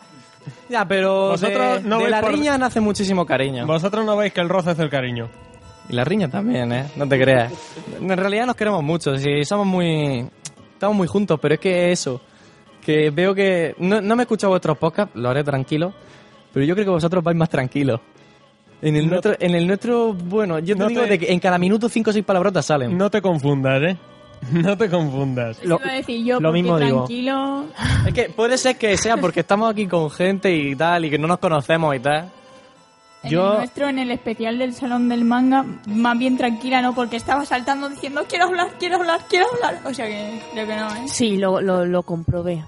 [0.70, 3.66] Ya, pero Vosotros de, no de veis la por- riña nace muchísimo cariño.
[3.66, 5.30] Vosotros no veis que el roce es el cariño.
[5.90, 6.86] Y la riña también, ¿eh?
[6.96, 7.52] No te creas.
[8.00, 10.28] En realidad nos queremos mucho, sí, somos muy...
[10.74, 12.22] Estamos muy juntos, pero es que eso,
[12.84, 13.76] que veo que...
[13.80, 15.94] No, no me he escuchado vuestros podcasts, lo haré tranquilo,
[16.54, 18.00] pero yo creo que vosotros vais más tranquilos.
[18.82, 21.32] En el, No- nuestro, en el nuestro, bueno, yo te No digo te- de que
[21.34, 22.98] en cada minuto cinco o seis palabrotas salen.
[22.98, 23.98] No te confundas, ¿eh?
[24.54, 25.60] No te confundas.
[25.62, 27.00] Eso iba a decir yo, lo mismo digo.
[27.00, 27.66] tranquilo.
[28.08, 31.18] Es que puede ser que sea porque estamos aquí con gente y tal, y que
[31.20, 32.32] no nos conocemos y tal.
[33.24, 36.96] En Yo- el nuestro, en el especial del Salón del Manga, más bien tranquila, ¿no?
[36.96, 39.82] Porque estaba saltando diciendo, quiero hablar, quiero hablar, quiero hablar.
[39.86, 41.08] O sea que creo que no, ¿eh?
[41.08, 42.64] Sí, lo, lo, lo comprobé.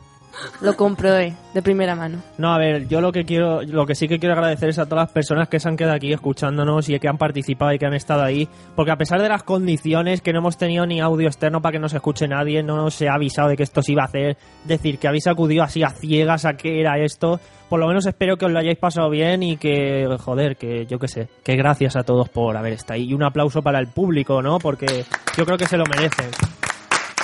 [0.62, 2.22] Lo comprobé de primera mano.
[2.38, 4.86] No, a ver, yo lo que quiero, lo que sí que quiero agradecer es a
[4.86, 7.86] todas las personas que se han quedado aquí escuchándonos y que han participado y que
[7.86, 11.28] han estado ahí, porque a pesar de las condiciones que no hemos tenido ni audio
[11.28, 13.94] externo para que nos escuche nadie, no nos se ha avisado de que esto se
[13.94, 17.40] iba a hacer, decir que habéis acudido así a ciegas a qué era esto,
[17.70, 21.00] por lo menos espero que os lo hayáis pasado bien y que, joder, que yo
[21.00, 23.88] qué sé, que gracias a todos por haber estado ahí y un aplauso para el
[23.88, 24.60] público, ¿no?
[24.60, 25.06] Porque
[25.38, 26.30] yo creo que se lo merecen.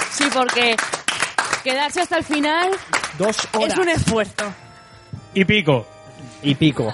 [0.09, 0.75] Sí, porque
[1.67, 2.69] quedarse hasta el final
[3.17, 3.73] Dos horas.
[3.73, 4.53] es un esfuerzo.
[5.33, 5.85] Y pico.
[6.41, 6.93] Y pico.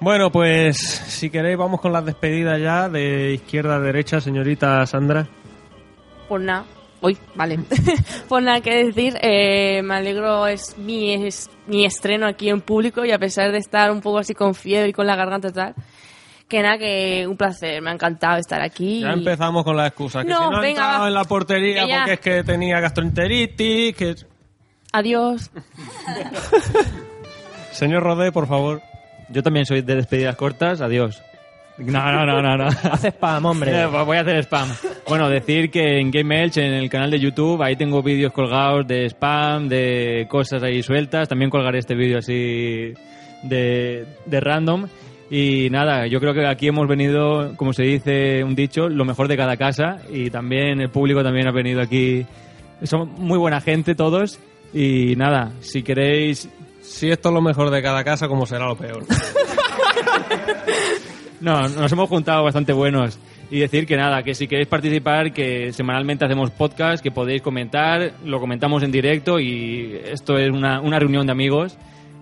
[0.00, 5.26] Bueno, pues si queréis vamos con las despedidas ya de izquierda a derecha, señorita Sandra.
[6.28, 6.64] Pues nada.
[7.00, 7.58] Uy, vale.
[8.28, 9.16] pues nada que decir.
[9.20, 13.58] eh, me alegro, es mi, es mi estreno aquí en público y a pesar de
[13.58, 15.74] estar un poco así con fiebre y con la garganta y tal,
[16.54, 17.82] que nada, que un placer.
[17.82, 19.00] Me ha encantado estar aquí.
[19.00, 20.22] Ya empezamos con la excusa.
[20.22, 21.08] Que No, si no venga, entrado va.
[21.08, 23.96] en la portería porque es que tenía gastroenteritis.
[23.96, 24.14] Que...
[24.92, 25.50] Adiós.
[27.72, 28.82] Señor Rodé, por favor.
[29.30, 31.22] Yo también soy de despedidas cortas, adiós.
[31.76, 32.56] No, no, no, no.
[32.56, 32.66] no.
[32.92, 33.86] Hace spam, hombre.
[34.06, 34.68] Voy a hacer spam.
[35.08, 38.86] Bueno, decir que en Game Elch, en el canal de YouTube, ahí tengo vídeos colgados
[38.86, 41.28] de spam, de cosas ahí sueltas.
[41.28, 42.94] También colgaré este vídeo así
[43.42, 44.86] de, de random.
[45.36, 49.26] Y nada, yo creo que aquí hemos venido, como se dice un dicho, lo mejor
[49.26, 49.98] de cada casa.
[50.08, 52.24] Y también el público también ha venido aquí.
[52.84, 54.38] Son muy buena gente todos.
[54.72, 56.48] Y nada, si queréis...
[56.82, 59.04] Si esto es lo mejor de cada casa, como será lo peor?
[61.40, 63.18] No, nos hemos juntado bastante buenos.
[63.50, 68.12] Y decir que nada, que si queréis participar, que semanalmente hacemos podcast, que podéis comentar,
[68.24, 71.76] lo comentamos en directo y esto es una, una reunión de amigos.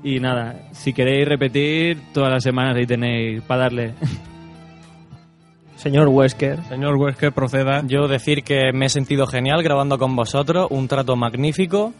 [0.04, 3.94] Y nada, si queréis repetir, todas las semanas ahí tenéis para darle.
[5.76, 6.62] Señor Wesker.
[6.68, 7.82] Señor Wesker, proceda.
[7.86, 11.92] Yo decir que me he sentido genial grabando con vosotros, un trato magnífico,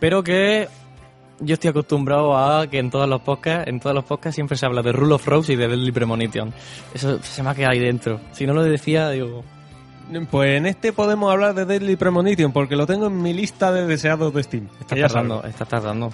[0.00, 0.68] pero que
[1.38, 4.66] yo estoy acostumbrado a que en todos los podcasts, en todos los podcasts siempre se
[4.66, 6.52] habla de Rule of Rose y de Deadly Premonition.
[6.94, 8.20] Eso se me ha quedado ahí dentro.
[8.32, 9.44] Si no lo decía, digo,
[10.30, 13.86] Pues en este podemos hablar de Deadly Premonition porque lo tengo en mi lista de
[13.86, 14.68] deseados de Steam.
[14.80, 16.10] está Que ya tardando, está tardando.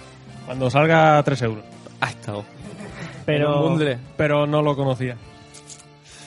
[0.49, 1.63] Cuando salga a 3 euros.
[2.01, 2.43] Ha estado.
[3.27, 3.99] Pero, bundle.
[4.17, 5.15] pero no lo conocía.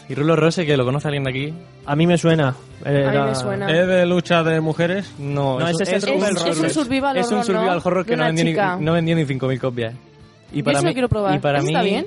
[0.07, 1.53] ¿Y Rule of Rose que lo conoce alguien de aquí?
[1.87, 2.49] A mí me suena.
[2.85, 3.65] A mí la- me suena.
[3.71, 5.11] ¿Es de lucha de mujeres?
[5.17, 8.45] No, No, ese es Es- es un survival Es un survival horror que no vendió,
[8.45, 9.95] ni, no vendió ni 5.000 copias.
[10.53, 11.35] Y Yo para lo mí, quiero probar.
[11.35, 12.05] Y para ¿Ese mí está bien?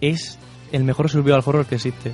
[0.00, 0.36] es
[0.72, 2.12] el mejor survival horror que existe.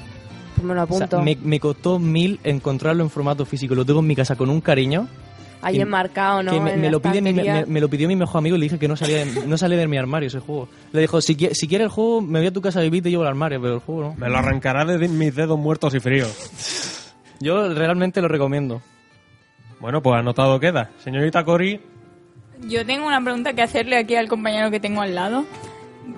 [0.56, 1.22] Pues me lo O sea, apunto.
[1.22, 3.74] me, me costó mil encontrarlo en formato físico.
[3.74, 5.08] Lo tengo en mi casa con un cariño.
[5.62, 6.52] Ahí que- enmarcado, ¿no?
[6.52, 7.54] que me, En me la lo pide mi, estantería.
[7.66, 9.58] me, me lo pidió mi mejor amigo y le dije que no salía de, no
[9.58, 10.68] salía de mi armario ese juego.
[10.92, 13.02] Le dijo, si, si quieres el juego, me voy a tu casa a vivir y
[13.02, 14.14] te llevo al armario, pero el juego no.
[14.16, 17.12] Me lo arrancará de mis dedos muertos y fríos.
[17.40, 18.82] Yo realmente lo recomiendo.
[19.80, 20.90] Bueno, pues anotado queda.
[21.02, 21.80] Señorita Cori,
[22.68, 25.44] Yo tengo una pregunta que hacerle aquí al compañero que tengo al lado.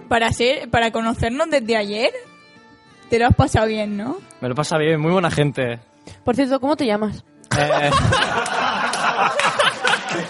[0.09, 2.11] Para ser, para conocernos desde ayer,
[3.09, 4.17] te lo has pasado bien, ¿no?
[4.41, 5.79] Me lo pasa bien, muy buena gente.
[6.25, 7.25] Por cierto, ¿cómo te llamas?
[7.57, 7.91] Eh,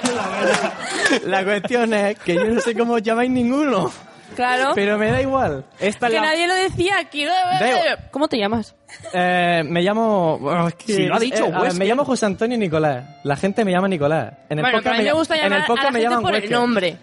[1.26, 3.90] La cuestión es que yo no sé cómo os llamáis ninguno.
[4.34, 4.72] Claro.
[4.74, 5.64] Pero me da igual.
[5.78, 7.24] Esta que la- nadie lo decía aquí.
[7.24, 8.08] Da.
[8.10, 8.74] ¿Cómo te llamas?
[9.12, 10.38] Eh, me llamo.
[10.38, 13.04] bueno, es que- Si lo ha dicho eh, me llamo José Antonio Nicolás.
[13.24, 14.32] La gente me llama Nicolás.
[14.48, 15.84] En el bueno, podcast pero a mí me ll- gusta en llamar el podcast a
[15.84, 16.96] la me gente llaman por el nombre.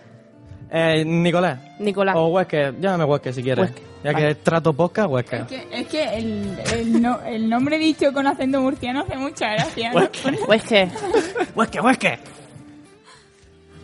[0.72, 1.60] Eh, Nicolás.
[1.80, 2.16] Nicolás.
[2.18, 2.80] O Wesker.
[2.80, 3.72] Llámame Wesker si quieres.
[4.04, 5.42] Ya que trato podcast, Wesker.
[5.42, 9.52] Es que, es que el, el, no- el nombre dicho con acento murciano hace mucha
[9.54, 9.90] gracia.
[9.94, 10.10] ¿no?
[10.48, 10.90] Pues que.
[11.56, 12.20] Wesker, Wesker.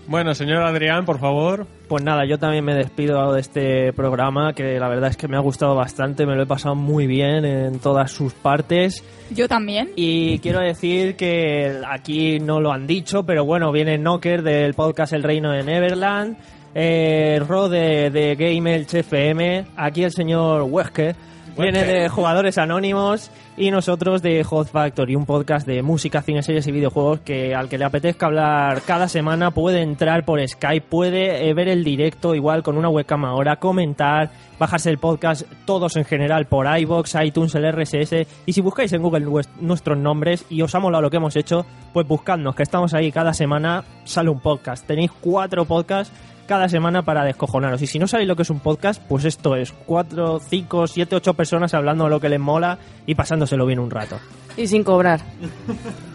[0.07, 1.65] Bueno, señor Adrián, por favor.
[1.87, 5.35] Pues nada, yo también me despido de este programa que la verdad es que me
[5.35, 9.03] ha gustado bastante, me lo he pasado muy bien en todas sus partes.
[9.31, 9.89] Yo también.
[9.95, 15.13] Y quiero decir que aquí no lo han dicho, pero bueno, viene Knocker del podcast
[15.13, 16.37] El Reino de Neverland,
[16.75, 21.15] eh, Ro de, de Game FM, aquí el señor Wesker,
[21.57, 26.67] viene de Jugadores Anónimos y nosotros de Hot Factory, un podcast de música, cine, series
[26.67, 31.47] y videojuegos que al que le apetezca hablar cada semana puede entrar por Skype, puede
[31.47, 36.05] eh, ver el directo igual con una webcam ahora, comentar, bajarse el podcast todos en
[36.05, 40.75] general por iBox, iTunes, el RSS y si buscáis en Google nuestros nombres y os
[40.75, 44.41] ha molado lo que hemos hecho, pues buscadnos que estamos ahí cada semana, sale un
[44.41, 44.85] podcast.
[44.85, 46.13] Tenéis cuatro podcasts
[46.47, 47.81] cada semana para descojonaros.
[47.81, 51.15] Y si no sabéis lo que es un podcast, pues esto es cuatro, cinco, siete,
[51.15, 54.19] ocho personas hablando de lo que les mola y pasándoselo bien un rato.
[54.57, 55.21] Y sin cobrar.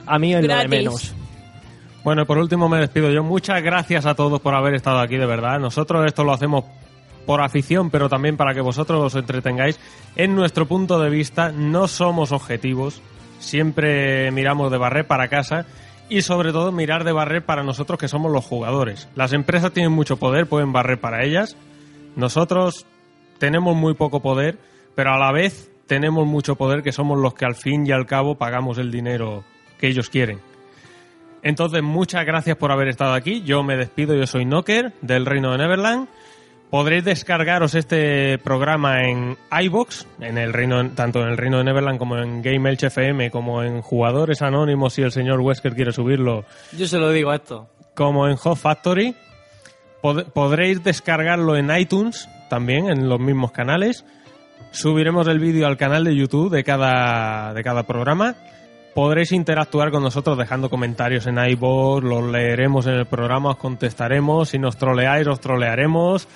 [0.07, 1.15] A mí es lo de menos.
[2.03, 3.23] Bueno, por último me despido yo.
[3.23, 5.61] Muchas gracias a todos por haber estado aquí, de verdad.
[5.61, 6.65] Nosotros esto lo hacemos
[7.27, 9.79] por afición, pero también para que vosotros os entretengáis.
[10.17, 13.03] En nuestro punto de vista, no somos objetivos.
[13.39, 15.67] Siempre miramos de barrer para casa
[16.11, 19.09] y sobre todo mirar de barrer para nosotros que somos los jugadores.
[19.15, 21.57] Las empresas tienen mucho poder, pueden barrer para ellas.
[22.17, 22.85] Nosotros
[23.39, 24.59] tenemos muy poco poder,
[24.95, 28.07] pero a la vez tenemos mucho poder que somos los que al fin y al
[28.07, 29.45] cabo pagamos el dinero
[29.79, 30.41] que ellos quieren.
[31.43, 33.43] Entonces, muchas gracias por haber estado aquí.
[33.43, 36.09] Yo me despido, yo soy Knocker del Reino de Neverland.
[36.71, 41.99] Podréis descargaros este programa en iBox, en el reino, tanto en el Reino de Neverland
[41.99, 46.45] como en Game Elch FM, como en Jugadores Anónimos si el señor Wesker quiere subirlo,
[46.77, 47.69] Yo se lo digo a esto.
[47.97, 49.17] como en Hot Factory.
[50.01, 54.05] Pod- podréis descargarlo en iTunes también, en los mismos canales.
[54.71, 58.37] Subiremos el vídeo al canal de YouTube de cada, de cada programa.
[58.95, 64.51] Podréis interactuar con nosotros dejando comentarios en iVoox, los leeremos en el programa, os contestaremos.
[64.51, 66.29] Si nos troleáis, os trolearemos.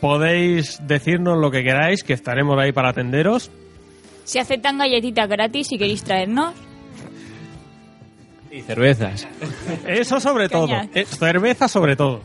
[0.00, 3.50] Podéis decirnos lo que queráis, que estaremos ahí para atenderos.
[4.24, 6.54] Se aceptan galletitas gratis si queréis traernos.
[8.50, 9.28] Y cervezas.
[9.86, 10.68] Eso sobre todo.
[10.94, 12.20] Eh, cerveza sobre todo.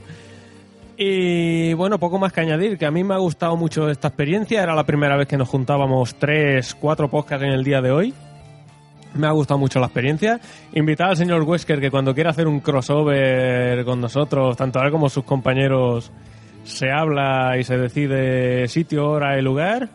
[0.97, 4.63] Y bueno, poco más que añadir, que a mí me ha gustado mucho esta experiencia.
[4.63, 8.13] Era la primera vez que nos juntábamos tres, cuatro podcasts en el día de hoy.
[9.13, 10.39] Me ha gustado mucho la experiencia.
[10.73, 15.09] Invitar al señor Wesker que cuando quiera hacer un crossover con nosotros, tanto él como
[15.09, 16.11] sus compañeros,
[16.65, 19.89] se habla y se decide sitio, hora y lugar.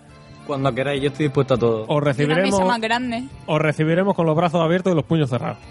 [0.47, 1.83] Cuando queráis, yo estoy dispuesto a todo.
[1.83, 3.25] Os una recibiremos, mesa más grande.
[3.47, 5.59] os recibiremos con los brazos abiertos y los puños cerrados.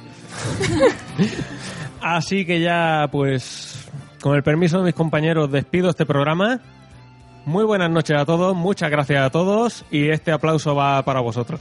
[2.01, 3.89] Así que ya, pues,
[4.21, 6.59] con el permiso de mis compañeros, despido este programa.
[7.45, 11.59] Muy buenas noches a todos, muchas gracias a todos y este aplauso va para vosotros.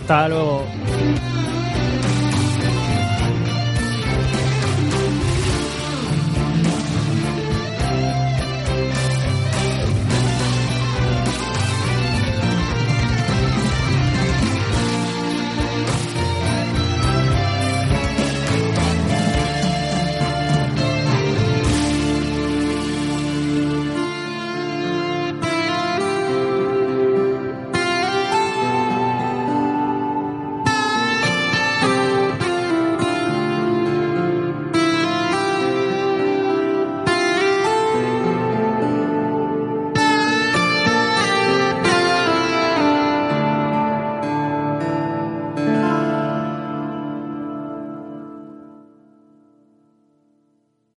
[0.00, 0.64] Hasta luego.
[0.92, 1.31] Thank you.